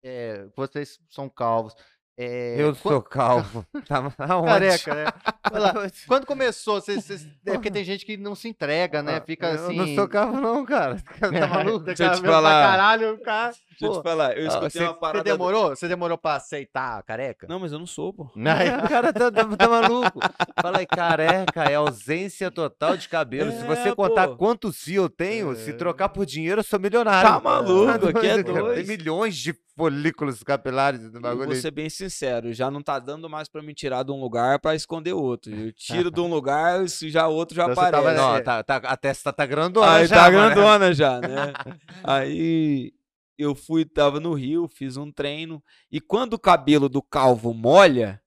[0.03, 1.73] É, vocês são calvos.
[2.19, 3.65] É, Eu quan- sou calvo.
[3.87, 4.47] Tá aonde?
[4.47, 5.05] Careca, né?
[5.51, 5.73] Vai lá,
[6.07, 6.81] Quando começou?
[6.81, 9.17] Vocês, vocês- é porque tem gente que não se entrega, né?
[9.17, 9.75] Ah, Fica eu assim.
[9.77, 10.97] não sou calvo não, cara.
[11.19, 11.85] Tá maluco?
[11.85, 12.67] Deixa eu te falar.
[12.71, 13.51] Caralho, cara.
[13.69, 15.23] Deixa eu te falar, eu ah, escutei você- uma Você parada.
[15.23, 15.69] demorou?
[15.69, 17.45] Você demorou pra aceitar a careca?
[17.47, 18.31] Não, mas eu não sou, pô.
[18.35, 18.51] Não.
[18.83, 20.19] O cara tá, tá- tá maluco.
[20.59, 23.51] Fala aí, careca, é ausência total de cabelo.
[23.51, 24.37] Se você É, contar pô.
[24.37, 25.73] quantos fio eu tenho, se É.
[25.73, 27.29] trocar por dinheiro, eu sou milionário.
[27.29, 28.43] Tá maluco, aqui é cara?
[28.43, 28.87] Tem dois.
[28.87, 31.45] milhões de folículos capilares do Eu bagulho.
[31.45, 34.59] vou ser bem sincero, já não tá dando mais pra me tirar de um lugar
[34.59, 35.53] pra esconder outro.
[35.53, 35.71] Eu
[36.09, 38.21] tiro de um lugar, isso já outro já Então tava aparece.
[38.21, 41.53] nessa- Não, tá, tá- a testa tá grandona Aí já, tá grandona já, né?
[42.03, 42.91] Aí
[43.37, 45.63] eu fui, tava no Rio, fiz um treino.
[45.91, 48.19] E quando o cabelo do calvo molha,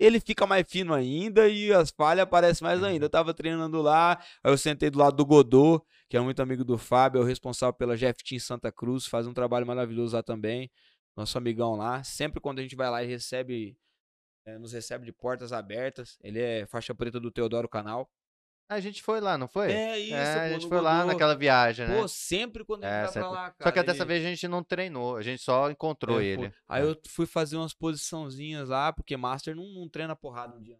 [0.00, 3.04] ele fica mais fino ainda e as falhas aparecem mais ainda.
[3.04, 6.64] Eu tava treinando lá, aí eu sentei do lado do Godô, que é muito amigo
[6.64, 10.22] do Fábio, é o responsável pela Jeff Team Santa Cruz, faz um trabalho maravilhoso lá
[10.22, 10.70] também.
[11.14, 12.02] Nosso amigão lá.
[12.02, 13.76] Sempre quando a gente vai lá e recebe,
[14.46, 16.16] é, nos recebe de portas abertas.
[16.22, 18.10] Ele é faixa preta do Teodoro Canal.
[18.70, 19.72] A gente foi lá, não foi?
[19.72, 21.06] É isso, É, pô, a gente foi lá Godô.
[21.12, 22.00] naquela viagem, né?
[22.00, 23.28] Pô, sempre quando É, vai pra sempre.
[23.28, 23.54] lá, cara.
[23.62, 26.42] Só que dessa ele- vez a gente não treinou, a gente só encontrou É, pô.
[26.44, 26.54] ele.
[26.68, 30.78] Aí eu fui fazer umas posiçãozinhas lá, porque Master não, não treina porrada um dia.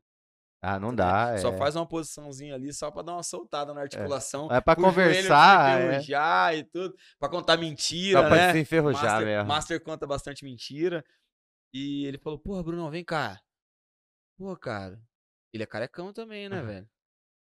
[0.62, 1.37] Ah, não dá.
[1.39, 1.57] Só é.
[1.57, 4.47] faz uma posiçãozinha ali só pra dar uma soltada na articulação.
[4.53, 5.87] É pra pro joelho conversar, se é.
[5.89, 6.95] enferrujar e tudo.
[7.19, 8.53] Pra contar mentira, Só pra né?
[8.53, 9.49] se enferrujar Master, mesmo.
[9.49, 11.05] Master conta bastante mentira.
[11.75, 13.41] E ele falou, porra, Brunão, vem cá.
[14.39, 15.01] Pô, cara.
[15.53, 16.89] Ele é carecão também, né, velho?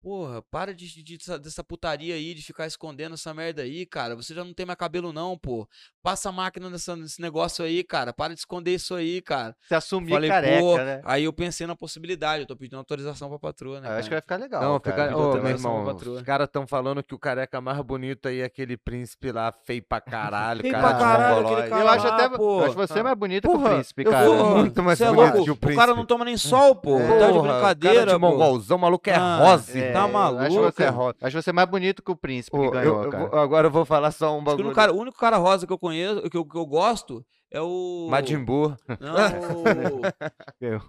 [0.08, 4.16] Porra, para de, de- dessa, dessa putaria aí, de ficar escondendo essa merda aí, cara.
[4.16, 5.68] Você já não tem mais cabelo, não, pô.
[6.02, 8.14] Passa a máquina nessa, nesse negócio aí, cara.
[8.14, 9.54] Para de esconder isso aí, cara.
[9.68, 10.78] Se assumir Falei, careca, pô.
[10.78, 11.02] né?
[11.04, 12.44] Aí eu pensei na possibilidade.
[12.44, 13.90] Eu tô pedindo autorização pra patroa, né?
[13.90, 14.62] Eu acho que vai ficar legal.
[14.64, 15.10] Não, cara.
[15.10, 15.18] fica...
[15.18, 18.78] Ô, meu irmão, os caras estão falando que o careca mais bonito aí é aquele
[18.78, 22.16] príncipe lá, feio pra caralho, Feio cara pra de caralho, aquele cara Eu acho lá,
[22.16, 22.38] até.
[22.38, 22.62] pô.
[22.62, 24.26] Eu acho você mais bonita que o Porra, príncipe, eu cara.
[24.26, 25.44] vou- Pô, muito mais é bonito louco?
[25.44, 25.96] que o O cara príncipe.
[25.98, 26.98] não toma nem sol, pô.
[26.98, 29.78] tá de Porra, brincadeira, cara de mongolzão, o maluco é Ah, rosa.
[29.78, 31.16] É, Tá eu Acho maluco, você, é rosa.
[31.22, 33.26] acho você mais bonito que o príncipe Ô, que eu- ganhou, eu cara.
[33.28, 34.66] vou- agora eu vou falar só um Acho o bagulho.
[34.66, 37.62] único cara- o único cara rosa que eu conheço, que eu, que eu gosto, é
[37.62, 38.08] o.
[38.10, 38.76] Majin Buu.
[39.00, 39.16] Não,
[40.62, 40.82] Eu-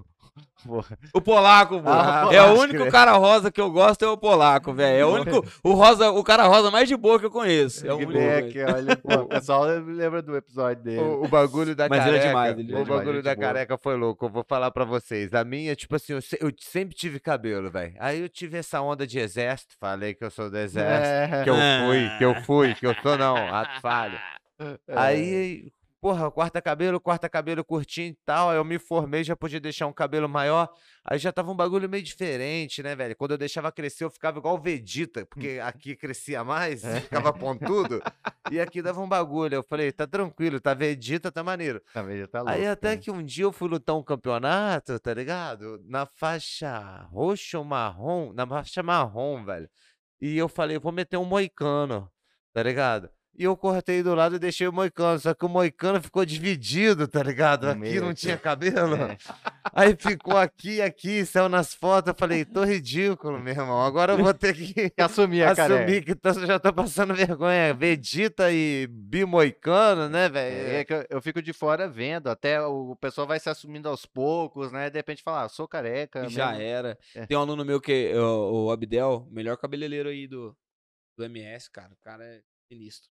[0.65, 0.98] Porra.
[1.15, 1.89] o, o polaco, pô.
[1.89, 2.93] Ah, é o pode único crer.
[2.93, 4.98] cara rosa que eu gosto, é o polaco, velho.
[4.98, 5.47] É o único.
[5.62, 7.86] O, rosa, o cara rosa mais de boa que eu conheço.
[7.86, 8.12] É o único.
[8.12, 11.01] Beck, olha, o pessoal lembra do episódio dele.
[11.01, 12.27] O, o bagulho da Mas é careca.
[12.27, 13.47] demais, ele é o demais, bagulho gente da boa.
[13.47, 14.27] careca foi louco.
[14.27, 15.32] Eu vou falar pra vocês.
[15.32, 17.94] A minha, tipo assim, eu, eu sempre tive cabelo, velho.
[17.98, 19.74] Aí eu tive essa onda de exército.
[19.78, 21.35] Falei que eu sou do exército.
[21.35, 21.44] É.
[21.44, 23.36] Que eu fui, que eu fui, que eu sou não.
[23.36, 24.19] Ato falho.
[24.60, 24.77] É.
[24.89, 25.70] Aí,
[26.01, 28.51] porra, corta cabelo, corta cabelo curtinho e tal.
[28.51, 30.69] Aí eu me formei, já podia deixar um cabelo maior.
[31.05, 33.16] Aí já tava um bagulho meio diferente, né, velho?
[33.16, 38.01] Quando eu deixava crescer, eu ficava igual o Vegeta, porque aqui crescia mais, ficava pontudo.
[38.51, 39.55] e aqui dava um bagulho.
[39.57, 41.81] Eu falei, tá tranquilo, tá Vegeta, tá maneiro.
[41.93, 43.01] Também já tá louco, Aí até cara.
[43.01, 45.83] que um dia eu fui lutar um campeonato, tá ligado?
[45.87, 49.69] Na faixa roxa ou marrom, na faixa marrom, velho.
[50.20, 52.11] E eu falei, vou meter um moicano,
[52.53, 53.09] tá ligado?
[53.39, 57.06] E eu cortei do lado e deixei o moicano, só que o moicano ficou dividido,
[57.06, 57.69] tá ligado?
[57.69, 58.23] Aqui não aqui.
[58.23, 58.97] tinha cabelo.
[58.97, 59.16] É.
[59.73, 62.09] Aí ficou aqui, aqui, saiu nas fotos.
[62.09, 63.81] Eu falei, tô ridículo, meu irmão.
[63.81, 65.85] Agora eu vou ter que assumir a careca.
[65.85, 67.73] assumir que tô- já tô passando vergonha.
[67.73, 70.77] Vegeta e bimoicano, né, velho?
[70.77, 74.05] É que eu, eu fico de fora vendo, até o pessoal vai se assumindo aos
[74.05, 74.90] poucos, né?
[74.90, 76.27] De repente fala, ah, sou careca.
[76.27, 76.62] E já mesmo.
[76.62, 76.98] era.
[77.15, 77.24] É.
[77.24, 80.56] Tem um aluno meu que é o, o Abdel, melhor cabeleireiro aí do,
[81.16, 81.93] do MS, cara.
[81.93, 83.09] O cara é sinistro.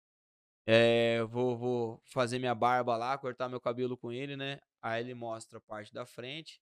[0.67, 4.59] É, eu vou, vou fazer minha barba lá, cortar meu cabelo com ele, né?
[4.81, 6.59] Aí ele mostra a parte da frente.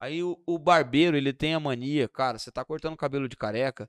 [0.00, 3.88] Aí o, o barbeiro, ele tem a mania, cara, você tá cortando cabelo de careca,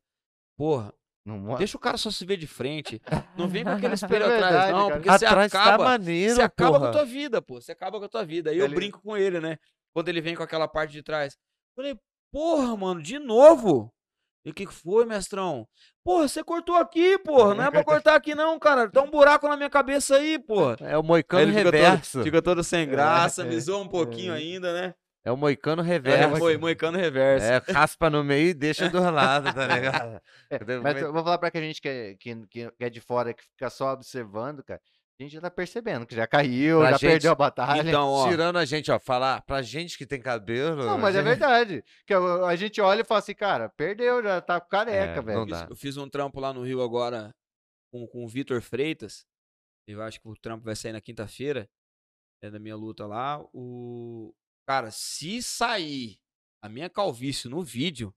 [0.55, 0.93] porra,
[1.25, 3.01] Não deixa o cara só se ver de frente.
[3.37, 4.99] Não vem com aquele espelho atrás, verdade, não, cara.
[5.01, 6.89] porque você Atrás tá acaba, maneiro, você acaba com porra.
[6.89, 7.59] a tua vida, pô.
[7.61, 8.51] Você acaba com a tua vida.
[8.51, 9.57] Aí eu Ele- brinco com ele, né?
[9.93, 11.35] Quando ele vem com aquela parte de trás.
[11.75, 11.97] Falei,
[12.31, 13.91] porra, mano, de novo?
[14.45, 15.65] E o que foi, mestrão?
[16.03, 17.53] Porra, você cortou aqui, porra.
[17.55, 18.89] Não é pra cortar aqui, não, cara.
[18.89, 20.75] Tá um buraco na minha cabeça aí, porra.
[20.81, 22.11] É o Aí moicano reverso.
[22.17, 24.37] todo, fica todo sem graça, é, me zoa um pouquinho é.
[24.37, 24.93] ainda, né?
[25.25, 26.35] É o moicano É, reverso.
[26.35, 27.45] foi, moicano reverso.
[27.45, 30.21] É, raspa no meio e deixa do lado, tá ligado?
[30.49, 32.89] É, Mas eu vou falar pra que a gente que é, que, que que é
[32.89, 34.81] de fora, que fica só observando, cara.
[35.19, 37.87] A gente já tá percebendo que já caiu, Pra já gente- perdeu a batalha.
[37.87, 40.83] Então, ó, Tirando a gente, ó, falar pra gente que tem cabelo.
[40.83, 41.83] Não, mas é gente- verdade.
[42.05, 45.39] Que a, a gente olha e fala assim, cara, perdeu, já tá careca, É, velho.
[45.41, 45.67] não fiz- dá.
[45.69, 47.31] eu fiz um trampo lá no Rio agora
[47.91, 49.23] com, com o Vitor Freitas.
[49.87, 51.69] Eu acho que o trampo vai sair na quinta-feira.
[52.41, 53.39] É da minha luta lá.
[53.53, 54.33] O.
[54.67, 56.17] Cara, se sair
[56.61, 58.13] a minha calvície no vídeo,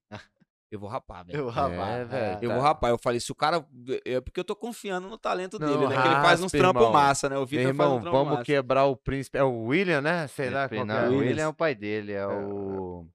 [0.71, 1.39] eu vou rapar, velho.
[1.39, 2.39] Eu, rapaz, É, velho.
[2.43, 2.55] Eu tá.
[2.55, 2.91] vou rapar.
[2.91, 3.65] Eu falei, se o cara.
[4.05, 6.03] É porque eu tô confiando no talento Não, dele, né?
[6.03, 6.93] Que ele faz uns raspa, trampos irmão.
[6.93, 7.39] massa, né?
[7.39, 8.45] O Vitor faz irmão, um trampo vamos massa.
[8.45, 9.39] quebrar o príncipe.
[9.39, 10.27] É o William, né?
[10.29, 11.09] Sei lá Não, é.
[11.09, 11.19] o.
[11.19, 13.07] William é o pai dele, é o.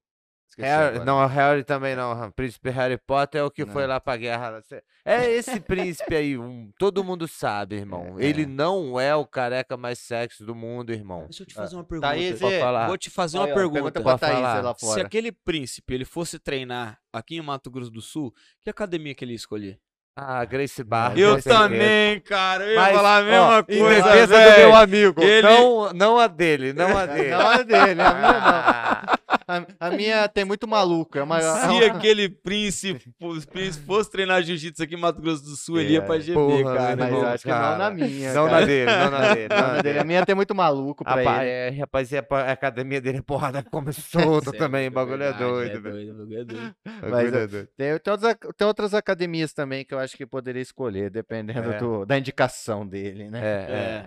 [0.52, 1.04] Esqueci Harry- agora.
[1.06, 2.26] não, o Harry também não.
[2.26, 3.88] O príncipe Harry Potter é o que foi Não.
[3.88, 4.60] lá pra guerra.
[4.60, 8.16] Cê- É esse príncipe aí, um- todo mundo sabe, irmão.
[8.18, 8.46] É, Ele é.
[8.46, 11.22] não é o careca mais sexy do mundo, irmão.
[11.24, 12.58] Deixa eu te fazer uma Tá pergunta.
[12.60, 12.86] falar.
[12.86, 13.92] Vou te fazer Aí, uma ó, pergunta.
[13.92, 14.60] Pergunta Thaís falar.
[14.60, 19.14] lá Se aquele príncipe ele fosse treinar aqui em Mato Grosso do Sul, que academia
[19.14, 19.78] que ele ia escolher?
[20.14, 21.18] Ah, Grace Barra.
[21.18, 22.64] Eu também, cara.
[22.64, 23.80] Eu ia Mas, falar a mesma ó, coisa.
[23.82, 24.58] Em defesa do velho.
[24.68, 25.22] meu amigo.
[25.22, 27.30] Ele- Não, não a dele, não a dele.
[27.30, 29.11] Não é dele, a minha não.
[29.46, 31.16] A, a minha tem muito maluco.
[31.18, 35.56] É uma, Se aquele príncipe, os príncipes fosse treinar jiu-jitsu aqui em Mato Grosso do
[35.56, 36.96] Sul, ele ia É, pra GB, porra, cara.
[36.96, 37.78] mas irmão, acho que não cara.
[37.78, 38.32] na minha.
[38.34, 38.60] Não cara.
[38.60, 39.48] na dele, não na dele.
[39.48, 39.98] Não na dele.
[39.98, 41.50] A minha tem muito maluco pra Rapaz, ele.
[41.50, 44.88] é, rapaz, e a, a academia dele é porrada como solta é também.
[44.88, 45.92] O bagulho é doido, é velho.
[45.92, 46.74] doido, o bagulho é doido.
[47.10, 47.46] Mas, é, é.
[47.48, 51.78] Tem, tem, outras, tem outras academias também que eu acho que poderia escolher, dependendo É.
[51.78, 53.40] do- da indicação dele, né?
[53.42, 54.06] É,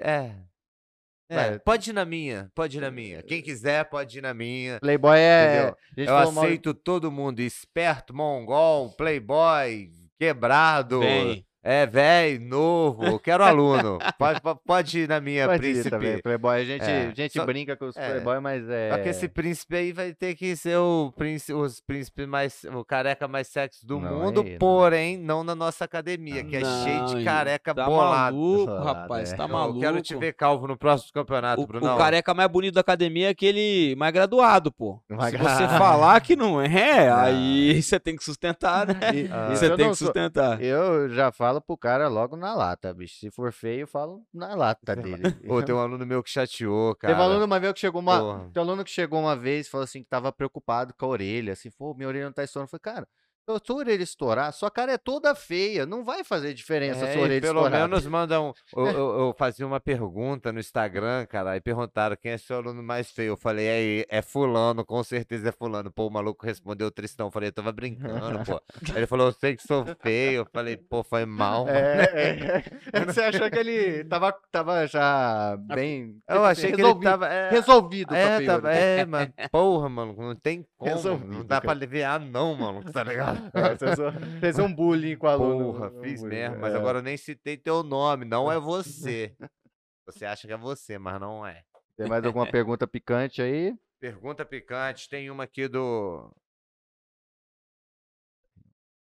[0.00, 0.32] é.
[1.28, 1.34] É.
[1.34, 1.58] Vai.
[1.58, 3.22] pode ir na minha, pode ir na minha.
[3.22, 4.78] Quem quiser, pode ir na minha.
[4.80, 5.74] Playboy é.
[5.96, 13.18] Eu falou mal- aceito todo mundo, esperto, mongol, playboy, quebrado, Bem, é velho, novo, eu
[13.18, 13.98] quero aluno.
[14.18, 15.90] Pode, po- pode ir na minha, Pode ir príncipe.
[15.90, 16.22] também.
[16.22, 18.10] Playboy, a gente, É, a gente só- brinca com os é.
[18.10, 18.90] Playboy, mas é.
[18.90, 22.84] Só que esse príncipe aí vai ter que ser o príncipe, os príncipes mais, o
[22.84, 24.58] careca mais sexy do Não, mundo, não.
[24.58, 28.36] porém não na nossa academia, que é cheio não, de careca tá bolado.
[28.36, 29.36] maluco, rapaz, é.
[29.36, 29.80] tá Eu maluco.
[29.80, 31.98] quero te ver calvo no próximo campeonato, O, o Brunão.
[31.98, 35.00] careca mais bonito da academia é aquele mais graduado, pô.
[35.10, 38.94] Mais Se você falar que não é, aí você tem que sustentar, né?
[39.14, 39.48] E- Ah.
[39.50, 40.62] Você eu tem não que sou- sustentar.
[40.62, 43.18] Eu já falo pro cara logo na lata, bicho.
[43.18, 45.22] Se for feio, eu falo na lata dele.
[45.48, 47.14] Ô, tem um aluno meu que chateou, cara.
[47.14, 48.18] Teve um aluno uma vez que chegou uma.
[48.18, 48.50] Porra.
[48.52, 51.08] Tem um aluno que chegou uma vez e falou assim que tava preocupado com a
[51.08, 51.52] orelha.
[51.52, 52.66] Assim, pô, minha orelha não tá estourando.
[52.72, 53.08] Eu falei, cara,
[53.48, 55.86] a sua orelha estourar, sua cara é toda feia.
[55.86, 57.80] Não vai fazer diferença a É, sua e orelha pelo estourar.
[57.88, 58.52] menos manda um.
[58.76, 62.82] Eu, eu- eu fazia uma pergunta no Instagram, cara, aí perguntaram quem é seu aluno
[62.82, 63.28] mais feio.
[63.32, 63.66] Eu falei,
[64.10, 65.90] é, é Fulano, com certeza é Fulano.
[65.90, 67.26] Pô, o maluco respondeu Tristão.
[67.28, 68.60] Eu falei, eu tava brincando, pô.
[68.92, 70.40] Aí ele falou, eu sei que sou feio.
[70.40, 71.66] Eu falei, pô, foi mal.
[71.68, 72.62] É,
[72.92, 73.04] é.
[73.04, 76.18] Você achou que ele tava, tava já bem.
[76.28, 77.28] Eu achei que ele resolvido, tava.
[77.28, 80.90] É, resolvido a é, tava, é, mas porra, mano, não tem como.
[80.90, 81.78] Não Resolvido, dá pra cara.
[81.78, 83.35] aliviar, não, mano, tá ligado?
[83.54, 85.72] É, Fez um- bullying com o aluno.
[85.72, 86.76] Porra, fiz bullying, mesmo, mas é.
[86.76, 89.34] agora eu nem citei teu nome, não é você.
[90.06, 91.64] Você acha que é você, mas não é.
[91.96, 93.76] Tem mais alguma pergunta picante aí?
[93.98, 96.32] Pergunta picante, tem uma aqui do.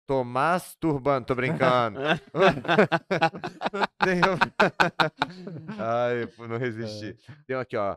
[0.08, 2.00] Tomás Turbano, tô brincando.
[4.04, 7.16] Tem um- Ai, não resisti.
[7.46, 7.96] Tem um aqui, ó.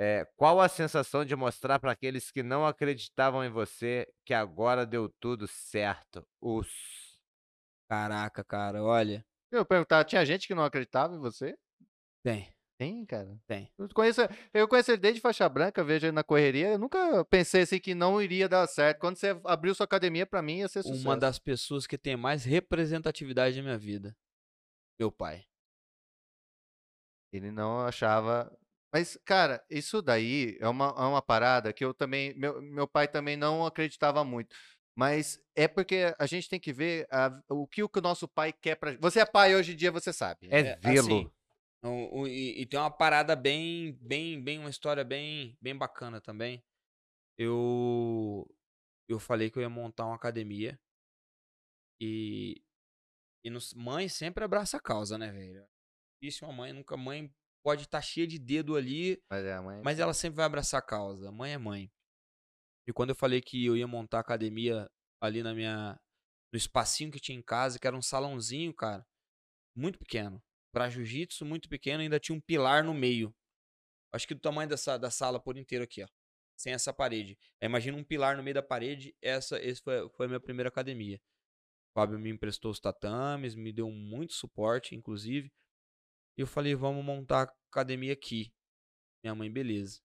[0.00, 4.86] É, qual a sensação de mostrar para aqueles que não acreditavam em você que agora
[4.86, 6.24] deu tudo certo?
[6.40, 6.68] Os.
[7.90, 9.26] Caraca, cara, olha.
[9.50, 11.58] Eu perguntar, tinha gente que não acreditava em você?
[12.22, 13.36] Tem, Tem, cara.
[13.46, 13.72] tem.
[13.76, 14.20] Eu conheço,
[14.54, 16.72] eu conheço ele desde faixa branca, vejo ele na correria.
[16.72, 19.00] Eu nunca pensei assim que não iria dar certo.
[19.00, 21.02] Quando você abriu sua academia, pra mim ia ser sucesso.
[21.08, 24.16] Uma das pessoas que tem mais representatividade na minha vida.
[25.00, 25.44] Meu pai.
[27.32, 28.56] Ele não achava.
[28.92, 32.34] Mas, cara, isso daí é uma, é uma parada que eu também.
[32.34, 34.54] Meu, meu pai também não acreditava muito.
[34.96, 38.26] Mas é porque a gente tem que ver a- o que o que o nosso
[38.26, 38.96] pai quer pra.
[38.98, 40.48] Você é pai hoje em dia, você sabe.
[40.50, 41.00] É, É, vê-lo.
[41.00, 41.30] assim,
[41.84, 46.20] O- o- e, e tem uma parada bem, bem, bem, uma história bem, bem bacana
[46.20, 46.60] também.
[47.38, 48.44] Eu,
[49.08, 50.78] eu falei que eu ia montar uma academia
[52.00, 52.62] e,
[53.44, 55.66] e nos, mãe sempre abraça a causa, né, velho?
[56.22, 57.32] Isso uma mãe nunca, mãe
[57.62, 59.82] pode estar cheia de dedo ali, Mas é mãe.
[59.84, 61.30] mas ela sempre vai abraçar a causa.
[61.30, 61.90] Mãe é mãe.
[62.86, 64.90] E quando eu falei que eu ia montar a academia
[65.20, 66.00] ali na minha,
[66.52, 69.06] no espacinho que tinha em casa, que era um salãozinho, cara,
[69.76, 70.42] muito pequeno.
[70.72, 73.34] Pra jiu-jitsu, muito pequeno, ainda tinha um pilar no meio.
[74.12, 76.08] Acho que do tamanho dessa, da sala por inteiro aqui, ó.
[76.56, 77.38] Sem essa parede.
[77.62, 79.14] Imagina um pilar no meio da parede.
[79.22, 81.20] Essa esse foi, foi a minha primeira academia.
[81.90, 85.52] O Fábio me emprestou os tatames, me deu muito suporte, inclusive.
[86.38, 88.54] E eu falei, vamos montar a academia aqui.
[89.24, 90.00] Minha mãe, beleza.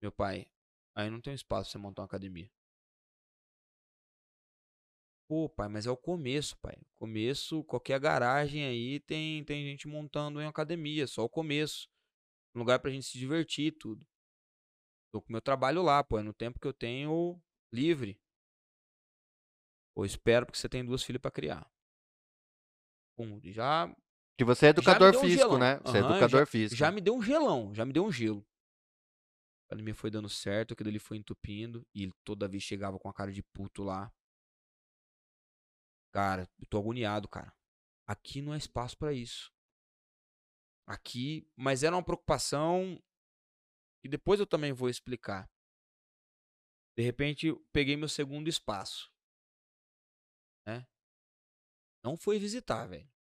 [0.00, 0.46] Meu pai,
[0.94, 2.48] aí não tem espaço pra você montar uma academia.
[5.26, 6.76] Pô, pai, mas é o começo, pai.
[6.94, 11.88] Começo, qualquer garagem aí tem, tem gente montando em academia, só o começo.
[12.54, 14.06] Um lugar pra gente se divertir e tudo.
[15.10, 17.42] Tô com meu trabalho lá, pô, é no tempo que eu tenho
[17.72, 18.20] livre.
[19.92, 21.68] Pô, espero porque você tem duas filhas pra criar.
[23.16, 23.92] Pum, já
[24.36, 25.58] Que você é já educador um físico, gelão.
[25.58, 25.78] né?
[25.78, 26.76] Você é Aham, educador físico.
[26.76, 28.44] já me deu um gelão, já me deu um gelo.
[29.64, 31.86] A academia foi dando certo, aquilo ali foi entupindo.
[31.94, 34.12] E ele toda vez chegava com a cara de puto lá.
[36.12, 37.52] Cara, eu tô agoniado, cara.
[38.06, 39.52] Aqui não é espaço pra isso.
[40.86, 43.00] Aqui, mas era uma preocupação
[44.04, 45.48] e depois eu também vou explicar.
[46.96, 49.10] De repente, peguei meu segundo espaço.
[50.66, 50.86] Né?
[52.04, 53.13] Não foi visitar, velho.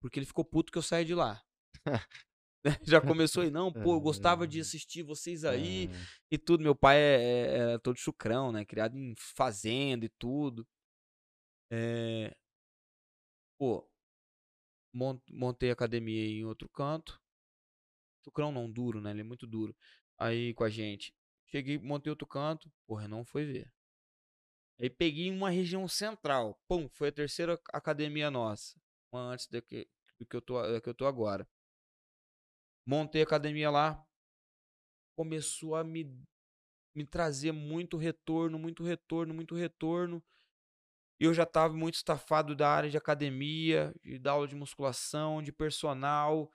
[0.00, 1.42] Porque ele ficou puto que eu saí de lá.
[2.86, 6.62] Já começou aí, não, pô, eu gostava de assistir vocês aí Ah, e tudo.
[6.62, 8.64] Meu pai é, é- era todo chucrão, né?
[8.66, 10.66] Criado em fazenda e tudo.
[11.70, 12.34] É...
[13.58, 13.88] Pô,
[14.92, 17.20] mon- montei academia em outro canto.
[18.24, 19.10] Chucrão não, duro, né?
[19.10, 19.74] Ele é muito duro.
[20.18, 21.14] Aí com a gente.
[21.46, 23.72] cheguei, montei outro canto, porra, não foi ver.
[24.78, 28.80] Aí peguei uma região central, pum, foi a terceira academia nossa,
[29.12, 29.88] antes do que,
[30.18, 31.48] do que, eu, tô, da que eu tô agora.
[32.86, 34.04] Montei academia lá,
[35.16, 36.04] começou a me,
[36.94, 40.22] me trazer muito retorno, muito retorno, muito retorno.
[41.18, 45.52] Eu já estava muito estafado da área de academia, de da aula de musculação, de
[45.52, 46.50] personal.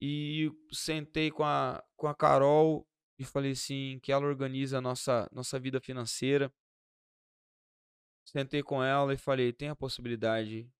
[0.00, 2.86] E sentei com a, com a Carol
[3.18, 6.52] e falei assim, que ela organiza a nossa, nossa vida financeira.
[8.24, 10.77] Sentei com ela e falei, tem a possibilidade de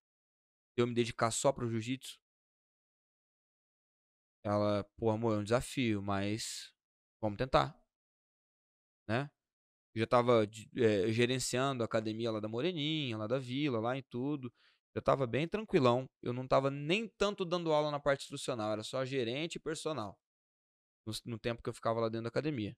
[0.81, 2.19] eu me dedicar só para o jiu-jitsu?
[4.45, 6.73] Ela, pô, amor, é um desafio, mas
[7.21, 7.79] vamos tentar.
[9.07, 9.31] Né?
[9.95, 10.45] Eu já estava
[10.77, 14.53] é, gerenciando a academia lá da Moreninha, lá da Vila, lá em tudo.
[14.95, 16.09] Eu estava bem tranquilão.
[16.23, 20.19] Eu não estava nem tanto dando aula na parte institucional, era só gerente e personal.
[21.07, 22.77] No, no, tempo que eu ficava lá dentro da academia.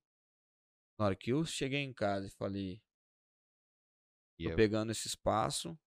[0.98, 2.82] Na hora que eu cheguei em casa e falei,
[4.38, 5.78] tô pegando esse espaço,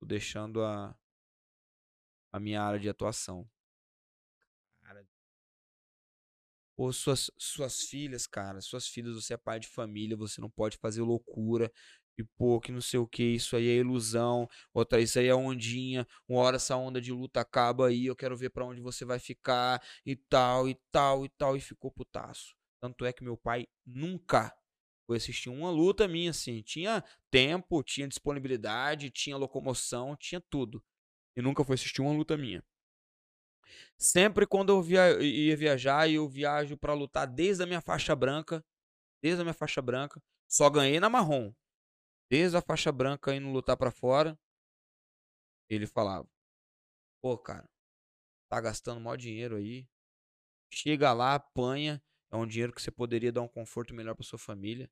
[0.00, 0.96] tô deixando a,
[2.32, 3.48] a minha área de atuação.
[6.76, 10.76] Ou suas, suas filhas, cara, suas filhas, você é pai de família, você não pode
[10.76, 11.72] fazer loucura.
[12.18, 14.48] E pô, que não sei o que, isso aí é ilusão.
[14.74, 16.06] Outra, isso aí é ondinha.
[16.28, 19.18] Uma hora essa onda de luta acaba aí, eu quero ver para onde você vai
[19.18, 21.56] ficar e tal, e tal, e tal.
[21.56, 22.54] E ficou putaço.
[22.80, 24.54] Tanto é que meu pai nunca
[25.06, 26.62] foi assistir uma luta minha, assim.
[26.62, 30.82] Tinha tempo, tinha disponibilidade, tinha locomoção, tinha tudo.
[31.36, 32.64] E nunca foi assistir uma luta minha.
[33.98, 38.64] Sempre quando eu via, ia viajar, eu viajo para lutar desde a minha faixa branca,
[39.22, 41.52] desde a minha faixa branca, só ganhei na marrom.
[42.30, 44.38] Desde a faixa branca indo lutar para fora,
[45.68, 46.28] ele falava:
[47.22, 47.68] "Pô, cara,
[48.48, 49.88] tá gastando maior dinheiro aí.
[50.72, 54.38] Chega lá, apanha, é um dinheiro que você poderia dar um conforto melhor para sua
[54.38, 54.90] família.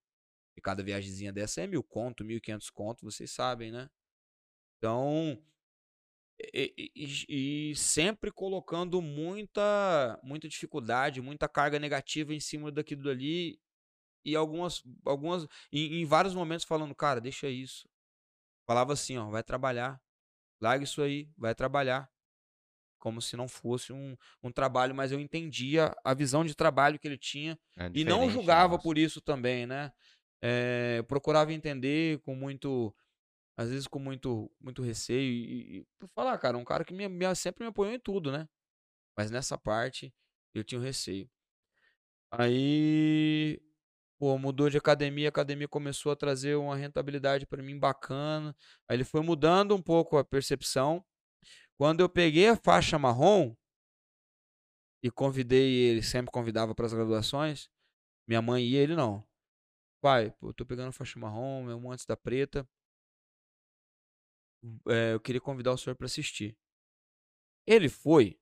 [0.56, 3.90] E cada viagemzinha dessa é mil conto, mil e quinhentos conto, vocês sabem, né?
[4.78, 5.42] Então,
[6.38, 13.58] e, e, e, sempre colocando muita muita dificuldade, muita carga negativa em cima daquilo ali
[14.24, 17.88] e algumas algumas em, em, vários momentos falando, cara, deixa isso.
[18.66, 20.00] Falava assim, ó, vai trabalhar.
[20.60, 22.10] Larga isso aí, vai trabalhar.
[22.98, 27.06] Como se não fosse um, um trabalho, mas eu entendia a visão de trabalho que
[27.06, 28.82] ele tinha é e não julgava nossa.
[28.82, 29.92] por isso também, né?
[30.42, 32.94] É, procurava entender com muito
[33.56, 35.32] às vezes com muito, muito receio.
[35.32, 38.32] E, e por falar, cara, um cara que me, me, sempre me apoiou em tudo,
[38.32, 38.48] né?
[39.16, 40.12] Mas nessa parte
[40.54, 41.30] eu tinha um receio.
[42.32, 43.60] Aí,
[44.18, 48.56] pô, mudou de academia, a academia começou a trazer uma rentabilidade para mim bacana.
[48.88, 51.04] Aí ele foi mudando um pouco a percepção.
[51.78, 53.54] Quando eu peguei a faixa marrom
[55.02, 57.68] e convidei ele, sempre convidava para as graduações,
[58.26, 59.24] minha mãe ia, ele não.
[60.00, 62.66] Pai, pô, eu tô pegando a faixa marrom, um antes da preta
[64.88, 66.56] é, eu queria convidar o senhor para assistir.
[67.66, 68.38] Ele foi,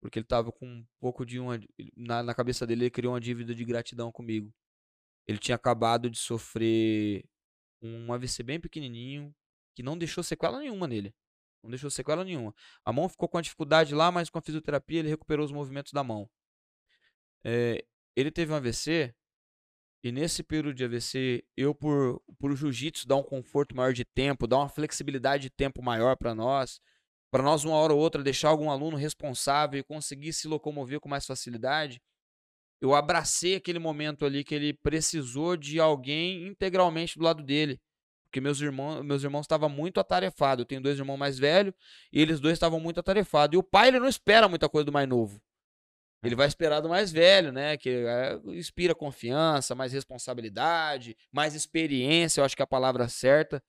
[0.00, 1.60] porque ele estava com um pouco de uma.
[1.96, 4.52] Na, na cabeça dele, ele criou uma dívida de gratidão comigo.
[5.26, 7.24] Ele tinha acabado de sofrer
[7.80, 9.34] um AVC bem pequenininho,
[9.74, 11.14] que não deixou sequela nenhuma nele.
[11.62, 12.54] Não deixou sequela nenhuma.
[12.84, 15.92] A mão ficou com a dificuldade lá, mas com a fisioterapia ele recuperou os movimentos
[15.92, 16.28] da mão.
[17.44, 17.84] É,
[18.16, 19.14] ele teve um AVC
[20.02, 24.46] e nesse período de AVC, eu, por, por jiu-jitsu dar um conforto maior de tempo,
[24.46, 26.80] dar uma flexibilidade de tempo maior para nós,
[27.30, 31.08] para nós, uma hora ou outra, deixar algum aluno responsável e conseguir se locomover com
[31.08, 32.02] mais facilidade,
[32.80, 37.80] eu abracei aquele momento ali que ele precisou de alguém integralmente do lado dele.
[38.24, 40.62] Porque meus irmãos meus irmãos estavam muito atarefados.
[40.62, 41.72] Eu tenho dois irmãos mais velhos
[42.12, 43.54] e eles dois estavam muito atarefados.
[43.54, 45.40] E o pai ele não espera muita coisa do mais novo.
[46.22, 47.76] Ele vai esperar do mais velho, né?
[47.76, 53.62] Que é, inspira confiança, mais responsabilidade, mais experiência, eu acho que é a palavra certa.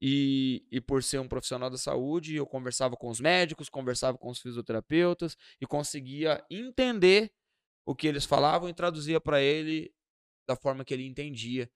[0.00, 4.28] E, e por ser um profissional da saúde, eu conversava com os médicos, conversava com
[4.30, 7.32] os fisioterapeutas e conseguia entender
[7.84, 9.92] o que eles falavam e traduzia para ele
[10.46, 11.68] da forma que ele entendia.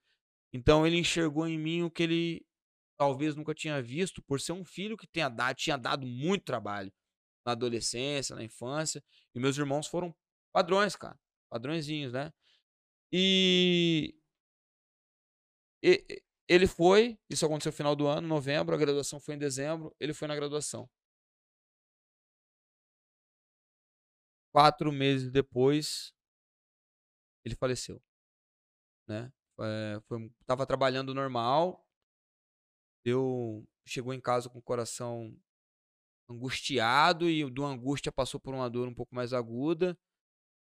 [0.52, 2.46] Então ele enxergou em mim o que ele
[2.98, 6.92] talvez nunca tinha visto, por ser um filho que tinha dado, tinha dado muito trabalho
[7.44, 9.02] na adolescência, na infância.
[9.34, 10.14] E meus irmãos foram
[10.52, 11.18] padrões, cara.
[11.50, 12.32] Padrõezinhos, né?
[13.12, 14.14] E,
[15.82, 19.94] e ele foi, isso aconteceu no final do ano, novembro, a graduação foi em dezembro,
[20.00, 20.88] ele foi na graduação.
[24.52, 26.14] Quatro meses depois,
[27.44, 28.02] ele faleceu.
[29.09, 29.32] Né?
[29.60, 31.86] É, foi, tava trabalhando normal,
[33.04, 35.36] eu chegou em casa com o coração
[36.32, 39.96] angustiado e do angústia passou por uma dor um pouco mais aguda.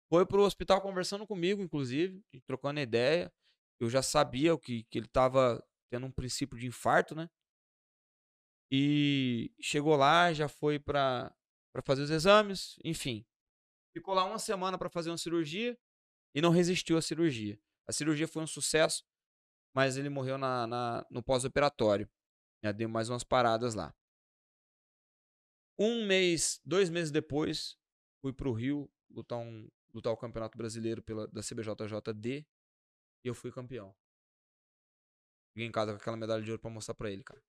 [0.09, 3.31] foi pro hospital conversando comigo, inclusive, trocando ideia.
[3.79, 7.29] Eu já sabia que, que ele tava tendo um princípio de infarto, né?
[8.71, 11.33] E chegou lá, já foi para
[11.83, 13.25] fazer os exames, enfim.
[13.93, 15.77] Ficou lá uma semana para fazer uma cirurgia
[16.33, 17.59] e não resistiu à cirurgia.
[17.87, 19.05] A cirurgia foi um sucesso,
[19.73, 22.09] mas ele morreu na, na no pós-operatório.
[22.75, 23.93] Deu mais umas paradas lá.
[25.77, 27.77] Um mês, dois meses depois,
[28.21, 32.45] fui para o Rio lutar, um, lutar o Campeonato Brasileiro pela, da CBJJD
[33.23, 33.95] e eu fui campeão.
[35.53, 37.41] Cheguei em casa com aquela medalha de ouro para mostrar para ele, cara.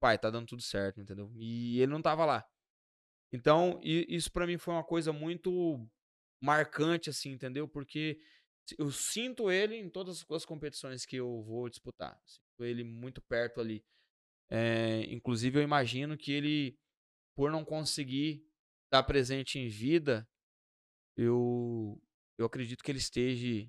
[0.00, 1.32] Pai, tá dando tudo certo, entendeu?
[1.36, 2.46] E ele não tava lá.
[3.32, 5.88] Então, isso para mim foi uma coisa muito
[6.40, 7.66] marcante, assim, entendeu?
[7.66, 8.20] Porque
[8.78, 12.20] eu sinto ele em todas as competições que eu vou disputar.
[12.24, 13.84] Sinto ele muito perto ali.
[14.50, 16.78] É, inclusive, eu imagino que ele,
[17.34, 18.44] por não conseguir
[18.84, 20.28] estar presente em vida,
[21.16, 22.00] eu,
[22.38, 23.68] eu acredito que ele esteja,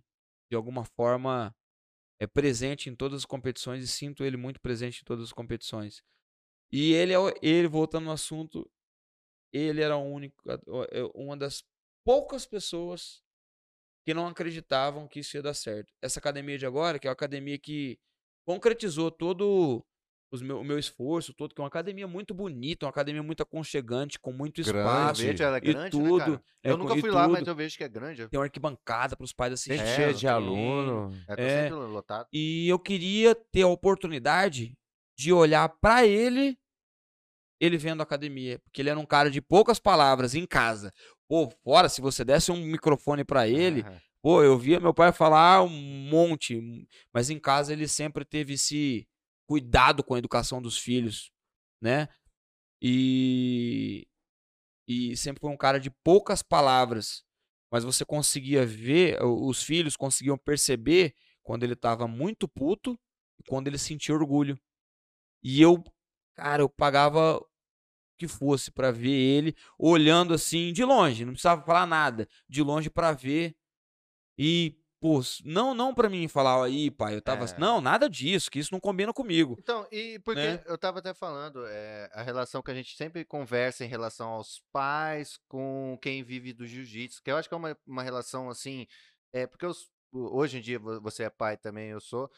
[0.49, 1.55] de alguma forma,
[2.19, 6.03] é presente em todas as competições e sinto ele muito presente em todas as competições.
[6.71, 8.69] E ele, é ele voltando no assunto,
[9.53, 10.35] ele era o único,
[11.15, 11.63] uma das
[12.05, 13.23] poucas pessoas
[14.05, 15.93] que não acreditavam que isso ia dar certo.
[16.01, 17.99] Essa academia de agora, que é a academia que
[18.45, 19.85] concretizou todo
[20.41, 24.19] meu, o meu esforço todo, que é uma academia muito bonita, uma academia muito aconchegante,
[24.19, 26.19] com muito espaço Grande, ela é grande, e né, tudo.
[26.19, 26.43] cara?
[26.63, 27.49] é, Eu nunca e fui lá, mas tudo.
[27.49, 28.27] eu vejo que é grande.
[28.27, 29.81] Tem uma arquibancada para os pais assistirem.
[29.81, 31.25] É, cheio não de aluno.
[31.29, 31.61] É, tá É.
[31.69, 32.27] sempre lotado.
[32.33, 34.73] E eu queria ter a oportunidade
[35.17, 36.57] de olhar para ele,
[37.59, 40.93] ele vendo a academia, porque ele era um cara de poucas palavras em casa.
[41.27, 43.99] Pô, fora, se você desse um microfone para ele, Aham.
[44.21, 46.61] pô, eu via meu pai falar um monte,
[47.13, 49.07] mas em casa ele sempre teve esse
[49.47, 51.31] cuidado com a educação dos filhos,
[51.81, 52.07] né?
[52.81, 54.07] E
[54.87, 57.23] e sempre foi um cara de poucas palavras,
[57.69, 61.13] mas você conseguia ver, os filhos conseguiam perceber
[61.43, 62.97] quando ele estava muito puto
[63.39, 64.57] e quando ele sentia orgulho.
[65.43, 65.83] E eu,
[66.35, 67.47] cara, eu pagava o
[68.17, 72.89] que fosse pra ver ele olhando assim de longe, não precisava falar nada, de longe
[72.89, 73.57] pra ver
[74.37, 74.79] e
[75.19, 77.59] s- não não para mim falar aí, pai, eu tava, É.
[77.59, 79.55] não, nada disso, que isso não combina comigo.
[79.59, 80.63] Então, e porque Né?
[80.65, 84.61] eu tava até falando, é, a relação que a gente sempre conversa em relação aos
[84.71, 88.87] pais com quem vive do jiu-jitsu, que eu acho que é uma, uma relação assim,
[89.31, 89.73] é, porque o-
[90.13, 92.29] hoje em dia vo- você é pai também, eu sou,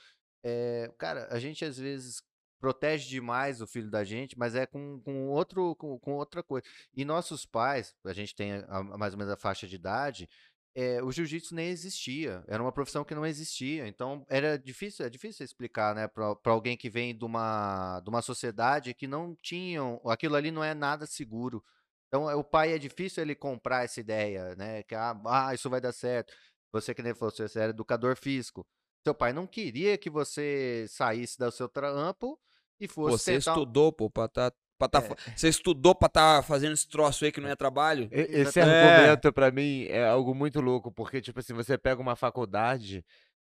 [0.44, 2.22] é, cara, a gente às vezes
[2.62, 6.68] protege demais o filho da gente, mas é com, com outro, com, com outra coisa.
[6.94, 10.28] E nossos pais, a gente tem a- a- mais ou menos a faixa de idade,
[10.76, 12.44] é, o jiu-jitsu nem existia.
[12.48, 13.88] Era uma profissão que não existia.
[13.88, 18.22] Então era difícil, é difícil explicar, né, para alguém que vem de uma, de uma
[18.22, 21.64] sociedade que não tinham, aquilo ali não é nada seguro.
[22.08, 25.70] Então é, o pai é difícil ele comprar essa ideia, né, que ah, ah, isso
[25.70, 26.34] vai dar certo.
[26.72, 28.66] Você que nem falou, você era educador físico.
[29.06, 32.40] Seu pai não queria que você saísse do seu trampo
[32.80, 35.38] e fosse você tentar estudou, pô, pra tá, pra tá, É.
[35.38, 38.08] você estudou pra tá fazendo esse troço aí que não é trabalho?
[38.12, 38.64] Esse É.
[38.64, 43.06] argumento pra mim é algo muito louco, porque, tipo assim, você pega uma faculdade,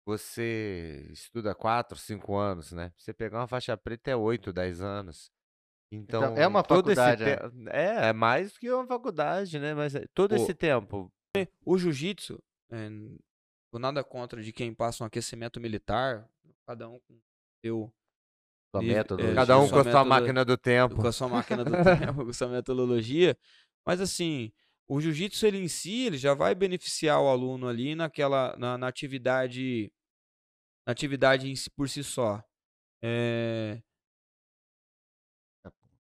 [0.06, 2.92] você estuda 4, 5 anos, né?
[2.98, 5.32] Você pegar uma faixa preta é 8, 10 anos.
[5.92, 7.36] Então, é uma todo esse faculdade, né?
[7.38, 9.74] te- É, é mais que uma faculdade, né?
[9.74, 11.12] Mas é- todo Pô, esse tempo.
[11.66, 12.40] O jiu-jitsu,
[12.72, 12.90] é,
[13.74, 16.28] nada contra de quem passa um aquecimento militar,
[16.68, 17.20] cada um com
[17.64, 17.92] seu
[18.72, 20.96] Sua método, é, Cada um com a sua máquina do tempo.
[20.96, 21.72] com a sua máquina do
[22.14, 23.36] tempo, com a sua metodologia.
[23.86, 24.52] Mas assim,
[24.88, 28.88] o jiu-jitsu ele em si, ele já vai beneficiar o aluno ali naquela na, na
[28.88, 29.92] atividade
[30.88, 32.44] na atividade em si, por si só.
[33.04, 33.80] É,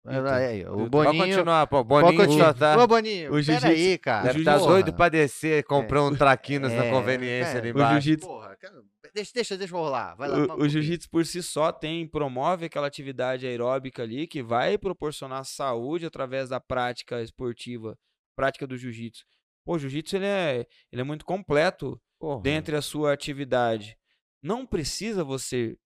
[0.10, 1.84] Ah, aí, o eu- Pode Boninho, continuar, pô.
[1.84, 2.54] pode Boninho continuar.
[2.54, 2.82] só tá.
[2.82, 4.24] Ô, Boninho, o jiu-jitsu- peraí, cara.
[4.28, 7.68] Deve o estar jiu-jitsu- doido pra descer, comprar um traquinas na É, conveniência é, ali
[7.68, 7.94] o embaixo.
[8.02, 8.84] jiu-jitsu- Porra, cara,
[9.18, 10.16] deixa, deixa, deixa eu rolar.
[10.16, 10.56] Vai lá.
[10.56, 15.44] o, o jiu-jitsu por si só tem promove aquela atividade aeróbica ali que vai proporcionar
[15.46, 17.98] saúde através da prática esportiva,
[18.36, 19.26] prática do jiu-jitsu.
[19.66, 22.42] Pô, o jiu-jitsu ele é, ele é muito completo Porra.
[22.42, 23.98] dentre a sua atividade.
[24.42, 25.78] Não precisa você.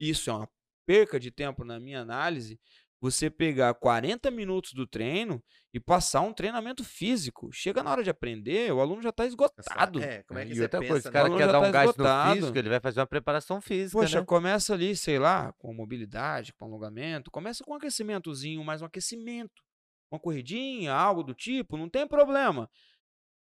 [0.00, 0.48] Isso é uma
[0.86, 2.60] perca de tempo na minha análise.
[3.06, 5.40] Você pegar 40 minutos do treino
[5.72, 7.50] e passar um treinamento físico.
[7.52, 10.02] Chega na hora de aprender, o aluno já está esgotado.
[10.02, 11.70] É, como é que e você outra pensa, coisa, o cara quer dar tá um
[11.70, 12.28] gás esgotado.
[12.28, 14.26] no físico, ele vai fazer uma preparação física, Poxa, né?
[14.26, 17.30] começa ali, sei lá, com mobilidade, com alongamento.
[17.30, 19.62] Começa com um aquecimentozinho, mais um aquecimento.
[20.10, 22.68] Uma corridinha, algo do tipo, não tem problema.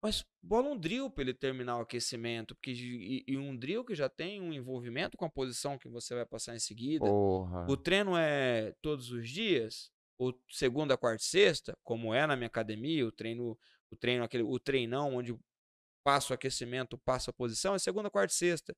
[0.02, 2.54] Mas bola um drill para ele terminar o aquecimento.
[2.54, 6.14] Porque, e, e um drill que já tem um envolvimento com a posição que você
[6.14, 7.04] vai passar em seguida.
[7.04, 7.66] Porra.
[7.68, 12.46] O treino é todos os dias, ou segunda, quarta e sexta, como é na minha
[12.46, 13.58] academia, o treino,
[13.90, 15.36] o treino, aquele, o treinão, onde
[16.04, 18.76] passa o aquecimento, passa a posição, é segunda, quarta e sexta.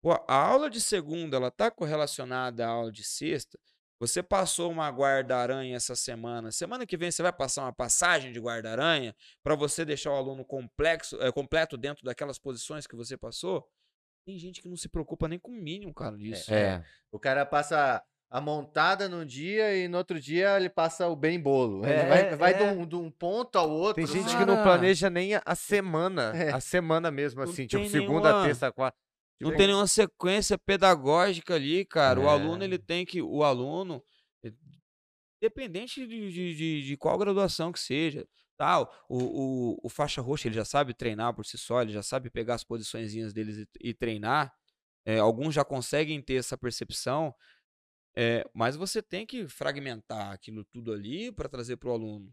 [0.00, 3.58] Pô, a aula de segunda, ela tá correlacionada à aula de sexta.
[4.00, 6.50] Você passou uma guarda-aranha essa semana.
[6.50, 10.44] Semana que vem você vai passar uma passagem de guarda-aranha para você deixar o aluno
[10.44, 13.66] complexo, é, completo dentro daquelas posições que você passou.
[14.26, 16.52] Tem gente que não se preocupa nem com o mínimo, cara, disso.
[16.52, 16.82] É.
[17.12, 21.38] O cara passa a montada num dia e no outro dia ele passa o bem
[21.38, 21.84] bolo.
[21.86, 22.56] É, ele vai, vai é.
[22.56, 23.94] de, um, de um ponto ao outro.
[23.94, 24.38] Tem gente assim.
[24.38, 24.64] que não Cara.
[24.66, 26.32] planeja nem a- semana.
[26.34, 26.50] É.
[26.50, 27.66] A semana mesmo, Não assim.
[27.66, 28.98] Tipo, tem segunda, nenhuma- terça, quarta.
[29.50, 32.20] Não tem nenhuma sequência pedagógica ali, cara.
[32.20, 32.28] O É.
[32.28, 33.20] aluno, ele tem que.
[33.22, 34.02] O aluno,
[34.42, 34.52] eh,
[35.40, 38.26] independente de, de, de, de qual graduação que seja,
[38.56, 42.02] tal, o, o, o faixa roxa, ele já sabe treinar por si só, ele já
[42.02, 44.52] sabe pegar as posiçõezinhas deles e, e treinar.
[45.06, 47.34] É, alguns já conseguem ter essa percepção,
[48.16, 52.32] é, mas você tem que fragmentar aquilo tudo ali para trazer para o aluno.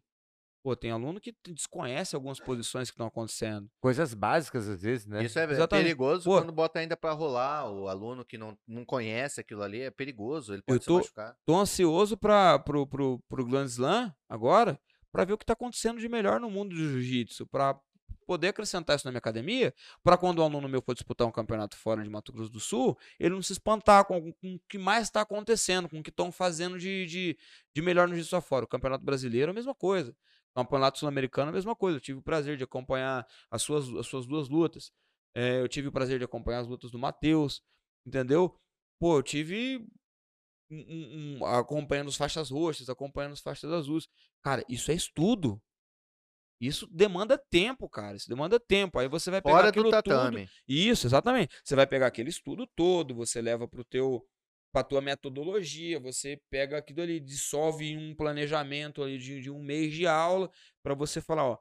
[0.63, 3.67] Pô, tem aluno que desconhece algumas posições que estão acontecendo.
[3.81, 5.23] Coisas básicas, às vezes, né?
[5.23, 5.85] Isso é Exatamente.
[5.85, 6.37] perigoso Pô.
[6.37, 7.67] quando bota ainda pra rolar.
[7.71, 10.53] O aluno que não, não conhece aquilo ali é perigoso.
[10.53, 11.35] Ele Eu pode tô- se machucar.
[11.45, 14.79] Tô ansioso para pro, pro, pro Grand Slam agora,
[15.11, 17.79] para ver o que tá acontecendo de melhor no mundo do jiu-jitsu, para
[18.27, 19.73] poder acrescentar isso na minha academia,
[20.03, 22.97] para quando o aluno meu for disputar um campeonato fora de Mato Grosso do Sul,
[23.19, 26.31] ele não se espantar com, com o que mais está acontecendo, com o que estão
[26.31, 27.37] fazendo de, de,
[27.75, 28.63] de melhor no jiu-jitsu afora.
[28.63, 30.15] O Campeonato Brasileiro é a mesma coisa.
[30.55, 31.97] Campeonato Sul-Americano é a mesma coisa.
[31.97, 34.91] Eu tive o prazer de acompanhar as suas, as suas duas lutas.
[35.35, 37.61] É, eu tive o prazer de acompanhar as lutas do Matheus,
[38.05, 38.55] entendeu?
[38.99, 39.85] Pô, eu tive
[40.69, 44.07] um- um- acompanhando as faixas roxas, acompanhando as faixas azuis.
[44.43, 45.61] Cara, isso é estudo.
[46.61, 48.15] Isso demanda tempo, cara.
[48.15, 48.99] Isso demanda tempo.
[48.99, 50.03] Aí você vai pegar Fora aquilo do tudo.
[50.03, 50.47] tatame.
[50.67, 51.55] Isso, exatamente.
[51.63, 54.23] Você vai pegar aquele estudo todo, você leva para o teu
[54.71, 59.61] para tua metodologia, você pega aquilo ali, dissolve em um planejamento ali de, de um
[59.61, 60.49] mês de aula
[60.83, 61.57] para você falar, ó,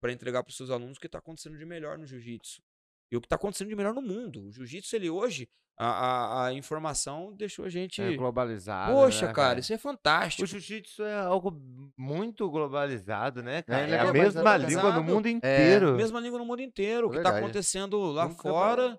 [0.00, 2.62] para entregar para os seus alunos o que está acontecendo de melhor no jiu-jitsu
[3.10, 4.46] e o que está acontecendo de melhor no mundo.
[4.46, 5.48] O jiu-jitsu ele hoje
[5.80, 8.92] a, a, a informação deixou a gente, É globalizado.
[8.92, 10.42] poxa, né, cara, isso é fantástico.
[10.42, 11.52] O jiu-jitsu é algo
[11.96, 13.84] muito globalizado, né, cara?
[13.84, 14.72] ele É, é a mesma globalizado.
[14.74, 15.94] língua no mundo inteiro.
[15.96, 17.06] Mesma língua no mundo inteiro.
[17.06, 18.98] O que está acontecendo lá Nunca fora.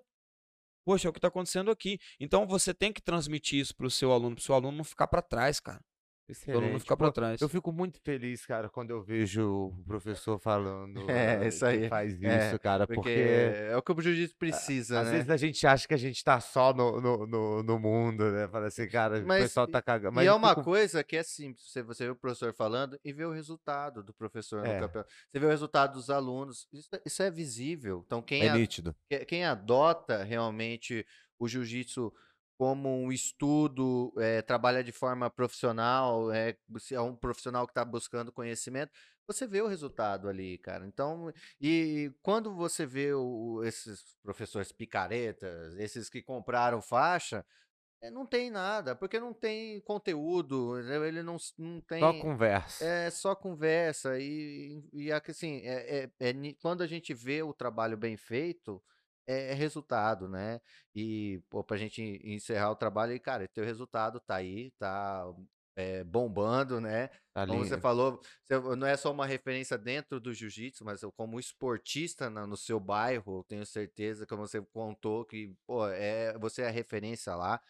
[0.85, 1.99] Poxa, é o que está acontecendo aqui.
[2.19, 4.83] Então você tem que transmitir isso para o seu aluno, para o seu aluno não
[4.83, 5.81] ficar para trás, cara.
[6.29, 6.79] Excelente.
[6.81, 7.41] ficar Pô, para trás.
[7.41, 9.43] Eu fico muito feliz, cara, quando eu vejo
[9.75, 11.89] o professor falando É, eh, isso que aí.
[11.89, 13.09] faz isso, É, cara, Porque, porque,
[13.71, 15.13] é o que o jiu-jitsu precisa, às né?
[15.13, 18.47] vezes a gente acha que a gente tá só no, no, no, no mundo, né?
[18.47, 20.15] Fala assim, cara, Mas o pessoal tá cagando.
[20.15, 21.65] Mas e é uma fico- coisa que é simples.
[21.71, 24.75] Você, você vê o professor falando e vê o resultado do professor É.
[24.75, 25.11] no campeonato.
[25.31, 26.67] Você vê o resultado dos alunos.
[26.71, 28.03] Isso, é- isso é visível.
[28.05, 31.05] Então, quem, É a- quem adota realmente
[31.39, 32.13] o jiu-jitsu
[32.59, 36.57] como um estudo, eh, trabalha de forma profissional, é,
[36.91, 38.91] é um profissional que está buscando conhecimento,
[39.25, 40.85] você vê o resultado ali, cara.
[40.85, 41.31] Então,
[41.61, 47.45] e quando você vê o- esses professores picaretas, esses que compraram faixa,
[48.01, 51.99] eh, não tem nada, porque não tem conteúdo, ele não, não tem.
[52.01, 52.85] Só conversa.
[52.85, 57.53] É só conversa e, e é assim, é, é- é quando a gente vê o
[57.53, 58.83] trabalho bem feito,
[59.29, 60.59] é, é resultado, né?
[60.95, 65.23] E, pô, pra gente encerrar o trabalho, e, cara, teu resultado tá aí, tá
[65.75, 67.07] é, bombando, né?
[67.33, 71.11] Tá Como você falou, você não é só uma referência dentro do jiu-jitsu, mas eu,
[71.11, 76.37] como esportista na- no seu bairro, eu tenho certeza, como você contou, que, pô, é,
[76.37, 77.61] você é a referência lá.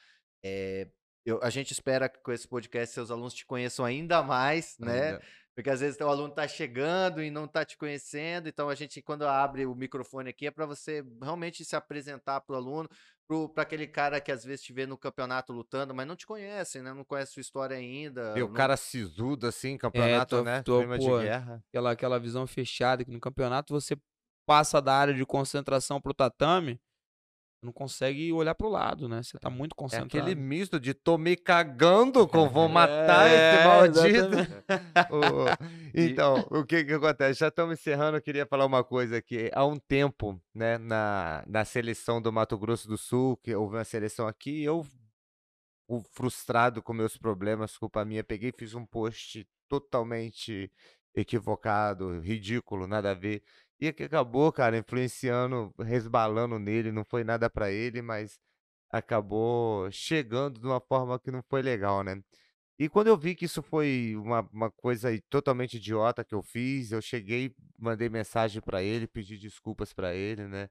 [0.44, 0.90] É,
[1.26, 5.10] eu- a gente espera que com esse podcast seus alunos te conheçam ainda mais, né?
[5.12, 5.22] Ainda.
[5.56, 9.02] Porque às vezes o aluno tá chegando e não tá te conhecendo, então a gente,
[9.02, 12.88] quando abre o microfone aqui, é para você realmente se apresentar pro aluno,
[13.54, 16.82] para aquele cara que às vezes te vê no campeonato lutando, mas não te conhece,
[16.82, 16.94] né?
[16.94, 18.34] Não conhece sua história ainda.
[18.38, 20.64] E o não- cara sisudo, assim, campeonato, tô- né?
[20.64, 21.64] tô, pô, guerra.
[21.70, 23.96] Aquela, aquela visão fechada que no campeonato você
[24.48, 26.80] passa da área de concentração pro tatame,
[27.62, 29.22] não consegue olhar pro lado, né?
[29.22, 30.08] Você tá muito É concentrado.
[30.08, 34.38] aquele misto de tô me cagando com vou matar É, esse maldito.
[35.94, 37.40] então, o que que acontece?
[37.40, 39.50] Já estamos encerrando, eu queria falar uma coisa aqui.
[39.54, 43.84] Há um tempo, né, na, na seleção do Mato Grosso do Sul, que houve uma
[43.84, 44.86] seleção aqui, eu,
[46.12, 50.72] frustrado com meus problemas, culpa minha, peguei e fiz um post totalmente
[51.16, 53.44] equivocado, ridículo, nada a ver.
[53.80, 58.38] E que acabou, cara, influenciando, resbalando nele, não foi nada pra ele, mas
[58.90, 62.22] acabou chegando de uma forma que não foi legal, né?
[62.80, 66.92] E quando eu vi que isso foi uma, uma coisa totalmente idiota que eu fiz,
[66.92, 70.70] eu cheguei, mandei mensagem pra ele, pedi desculpas pra ele, né?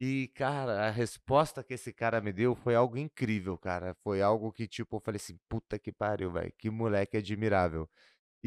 [0.00, 3.94] E, cara, a resposta que esse cara me deu foi algo incrível, cara.
[4.02, 7.88] Foi algo que, tipo, eu falei assim, puta que pariu, velho, que moleque admirável.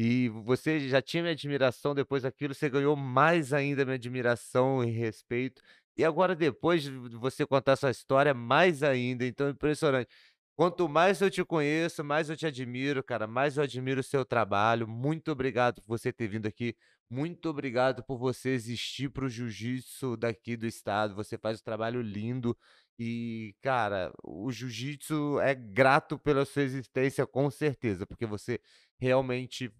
[0.00, 4.90] E você já tinha minha admiração, depois daquilo você ganhou mais ainda minha admiração e
[4.92, 5.60] respeito.
[5.96, 9.26] E agora, depois de você contar sua história, mais ainda.
[9.26, 10.08] Então, impressionante.
[10.56, 14.24] Quanto mais eu te conheço, mais eu te admiro, cara, mais eu admiro o seu
[14.24, 14.86] trabalho.
[14.86, 16.76] Muito obrigado por você ter vindo aqui.
[17.10, 21.14] Muito obrigado por você existir para o jiu-jitsu daqui do estado.
[21.16, 22.56] Você faz um trabalho lindo.
[22.98, 28.60] E, cara, o jiu-jitsu é grato pela sua existência, com certeza, porque você
[29.00, 29.72] realmente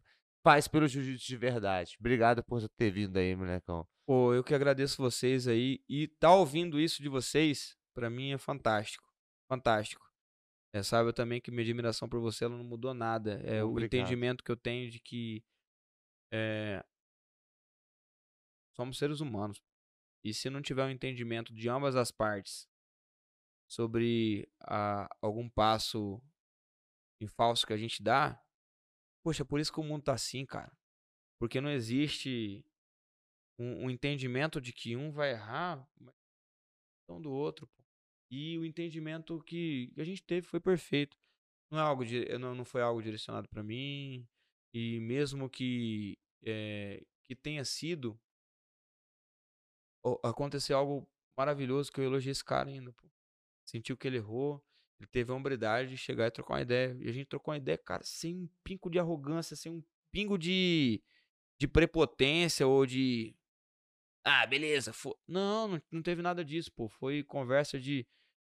[0.48, 1.96] faz pelo jiu-jitsu de verdade.
[2.00, 3.86] Obrigado por ter vindo aí, molecão.
[4.06, 5.84] Pô, eu que agradeço vocês aí.
[5.86, 9.06] E tá ouvindo isso de vocês, pra mim é fantástico.
[9.46, 10.10] Fantástico.
[10.74, 13.42] É, sabe também que minha admiração por você ela não mudou nada.
[13.44, 13.94] É o Obrigado.
[14.00, 15.44] entendimento que eu tenho de que
[16.32, 16.82] é,
[18.74, 19.60] somos seres humanos.
[20.24, 22.66] E se não tiver um entendimento de ambas as partes
[23.70, 26.22] sobre a- algum passo
[27.20, 28.42] em falso que a gente dá,
[29.28, 30.72] poxa, por isso que o mundo tá assim, cara.
[31.38, 32.64] Porque não existe
[33.58, 35.86] um, um entendimento de que um vai errar,
[37.06, 37.66] não do outro.
[37.66, 37.84] pô.
[38.30, 41.14] E o entendimento que a gente teve foi perfeito.
[41.70, 42.04] Não é algo
[42.40, 44.26] não, não foi algo direcionado para mim.
[44.72, 48.18] E mesmo que eh, que tenha sido,
[50.24, 51.06] aconteceu algo
[51.38, 52.94] maravilhoso que eu elogiei esse cara ainda.
[52.94, 53.06] Pô.
[53.66, 54.64] Sentiu que ele errou.
[55.00, 56.96] Ele teve a hombridade de chegar e trocar uma ideia.
[57.00, 60.36] E a gente trocou uma ideia, cara, sem um pingo de arrogância, sem um pingo
[60.36, 61.00] de,
[61.58, 63.34] de prepotência ou de.
[64.24, 64.92] Ah, beleza.
[64.92, 65.16] fo-".
[65.26, 66.88] Não, não, não teve nada disso, pô.
[66.88, 68.06] Foi conversa de.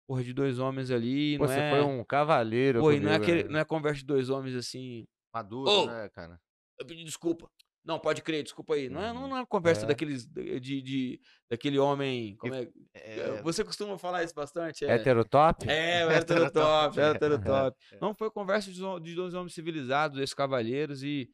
[0.07, 1.37] Porra, de dois homens ali.
[1.37, 2.79] Não Você é, foi um cavaleiro.
[2.79, 5.07] Pô, e não é, comigo, aquele, não é conversa de dois homens assim.
[5.33, 5.85] Maduro, Ô!
[5.85, 6.41] né, cara?
[6.77, 7.49] Eu pedi desculpa.
[7.83, 8.89] Não, pode crer, desculpa aí.
[8.89, 9.27] Não é, não, Uhum.
[9.29, 9.87] não é conversa É.
[9.87, 10.25] daqueles.
[10.27, 12.35] De, de, daquele homem.
[12.37, 14.85] Como é, É, Você costuma falar isso bastante?
[14.85, 15.67] É, Hétero top?
[15.67, 16.17] é, o É.
[16.17, 17.77] hétero top.
[17.99, 21.27] Não, foi conversa de, de dois homens civilizados, dois cavalheiros e.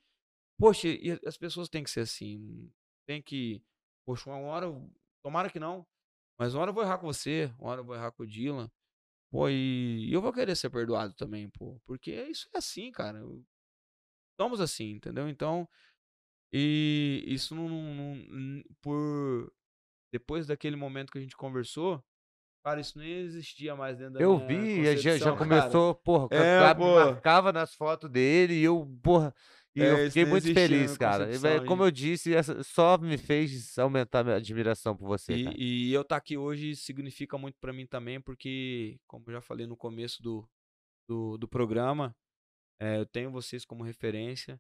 [0.60, 2.72] Poxa, e as pessoas têm que ser assim.
[3.06, 3.62] Tem que.
[4.06, 4.68] Poxa, uma hora.
[5.24, 5.86] Tomara que não.
[6.40, 8.28] Mas uma hora eu vou errar com você, uma hora eu vou errar com o
[8.28, 8.72] Dylan.
[9.30, 11.78] Pô, e eu vou querer ser perdoado também, pô.
[11.86, 13.20] Porque isso é assim, cara.
[14.40, 15.28] Somos assim, entendeu?
[15.28, 15.68] Então.
[16.52, 17.70] E isso não.
[17.70, 19.52] não- por.
[20.12, 22.02] Depois daquele momento que a gente conversou,
[22.64, 25.62] cara, isso nem existia mais dentro da Eu vi, já, já concepção, cara.
[25.62, 26.96] começou, porra, É, pô.
[26.96, 29.36] marcava nas fotos dele e eu, porra,
[29.76, 31.30] e É, eu fiquei muito feliz, cara.
[31.68, 32.32] Como eu disse,
[32.64, 35.56] só me fez aumentar minha admiração por você, cara.
[35.60, 39.42] E, e eu estar aqui hoje significa muito pra mim também, porque, como eu já
[39.42, 40.50] falei no começo do,
[41.08, 42.16] do, do programa,
[42.80, 44.60] eh, eu tenho vocês como referência.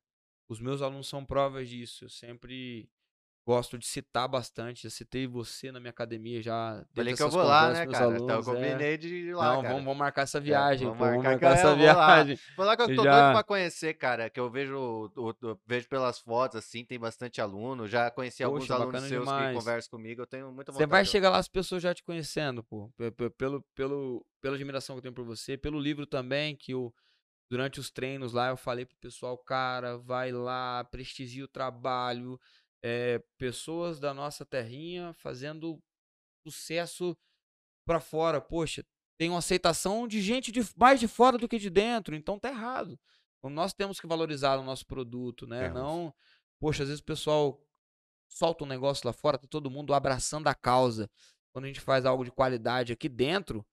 [0.49, 2.05] Os meus alunos são provas disso.
[2.05, 2.89] Eu sempre
[3.45, 4.83] gosto de citar bastante.
[4.83, 6.85] Já citei você na minha academia já.
[6.93, 8.15] Falei que eu vou lá, né, cara?
[8.17, 8.51] Então eu alunos, é.
[8.53, 9.69] combinei de ir lá, Não, cara.
[9.69, 10.85] vamos, vamos marcar essa viagem.
[10.87, 12.15] vamos pô, vamos marcar que marcar eu essa vou lá.
[12.15, 12.37] viagem.
[12.55, 14.29] Foi lá que eu tô já- doido pra conhecer, cara.
[14.29, 17.87] Que eu vejo, o- o- eu vejo pelas fotos, assim, tem bastante aluno.
[17.87, 19.47] Já conheci alguns Poxa, alunos bacana seus demais.
[19.53, 20.21] que conversam comigo.
[20.21, 20.91] Eu tenho muita Você vontade.
[20.91, 22.89] vai de- chegar lá as pessoas já te conhecendo, pô.
[22.97, 26.73] pe- pe- Pelo, pelo, pela admiração que eu tenho por você, pelo livro também, que
[26.73, 26.93] eu,
[27.49, 32.39] durante os treinos lá, eu falei pro pessoal, cara, vai lá, prestigia o trabalho.
[32.83, 35.81] é, pessoas da nossa terrinha fazendo
[36.45, 37.17] sucesso
[37.85, 38.39] pra fora.
[38.39, 38.85] Poxa,
[39.17, 42.49] tem uma aceitação de gente de, mais de fora do que de dentro, então tá
[42.49, 42.99] errado.
[43.37, 45.63] Então, nós temos que valorizar o nosso produto, né?
[45.63, 45.81] Temos.
[45.81, 46.13] Não,
[46.59, 47.61] poxa, às vezes o pessoal
[48.29, 51.09] solta um negócio lá fora, tá todo mundo abraçando a causa.
[51.51, 53.65] Quando a gente faz algo de qualidade aqui dentro,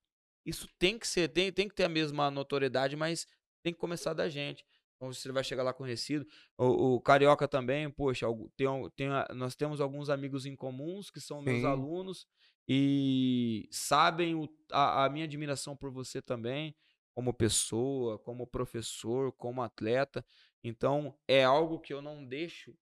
[0.45, 3.27] isso tem que ser, tem, tem que ter a mesma notoriedade, mas
[3.65, 4.65] tem que começar da gente.
[4.97, 6.27] Então você vai chegar lá conhecido.
[6.59, 8.27] O, o Carioca também, poxa,
[8.57, 11.65] tem, tem nós temos alguns amigos em comuns que são meus Sim.
[11.65, 12.27] alunos
[12.69, 16.77] e sabem o- a, a minha admiração por você também,
[17.15, 20.25] como pessoa, como professor, como atleta.
[20.63, 22.75] Então é algo que eu não deixo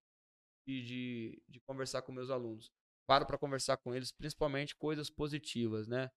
[0.67, 2.71] de, de, de conversar com meus alunos.
[3.07, 6.11] Paro para conversar com eles, principalmente coisas positivas, né?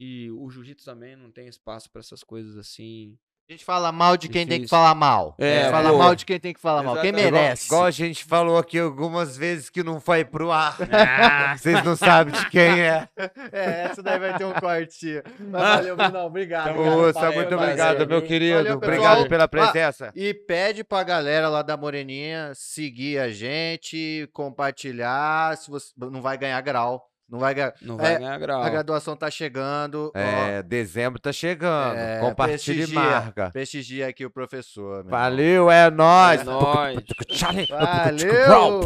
[0.00, 3.18] E o jiu-jitsu também não tem espaço para essas coisas assim.
[3.48, 4.76] A gente fala mal de quem tem que Difícil.
[4.76, 5.36] falar mal.
[5.38, 5.98] É, A gente fala pô.
[5.98, 7.00] mal de quem tem que falar mal.
[7.00, 7.66] Quem merece.
[7.66, 10.76] Igual a gente falou aqui algumas vezes que não foi pro ar.
[11.56, 13.08] Vocês não sabem de quem é.
[13.52, 15.22] É, essa daí vai ter um corte.
[15.38, 16.26] Mas valeu, Brunão.
[16.26, 16.64] Obrigado.
[16.64, 16.76] Cara.
[16.76, 18.56] junto, Moça, Valeu, muito obrigado, meu querido.
[18.56, 20.10] Valeu, obrigado pela Ah, presença.
[20.16, 25.56] E pede pra galera lá da Moreninha seguir a gente, compartilhar.
[25.56, 27.74] Se você não vai ganhar grau, não vai ganhar.
[27.82, 28.62] Não vai É, ganhar grau.
[28.62, 30.12] A graduação tá chegando.
[30.14, 31.96] ó, É, dezembro tá chegando.
[31.96, 33.00] É, Compartilhe e prestigia.
[33.00, 33.50] marca.
[33.52, 34.98] prestigia aqui o professor.
[34.98, 35.10] irmão.
[35.10, 36.40] Valeu, é nóis.
[36.40, 36.98] É nóis.
[37.70, 38.80] Valeu!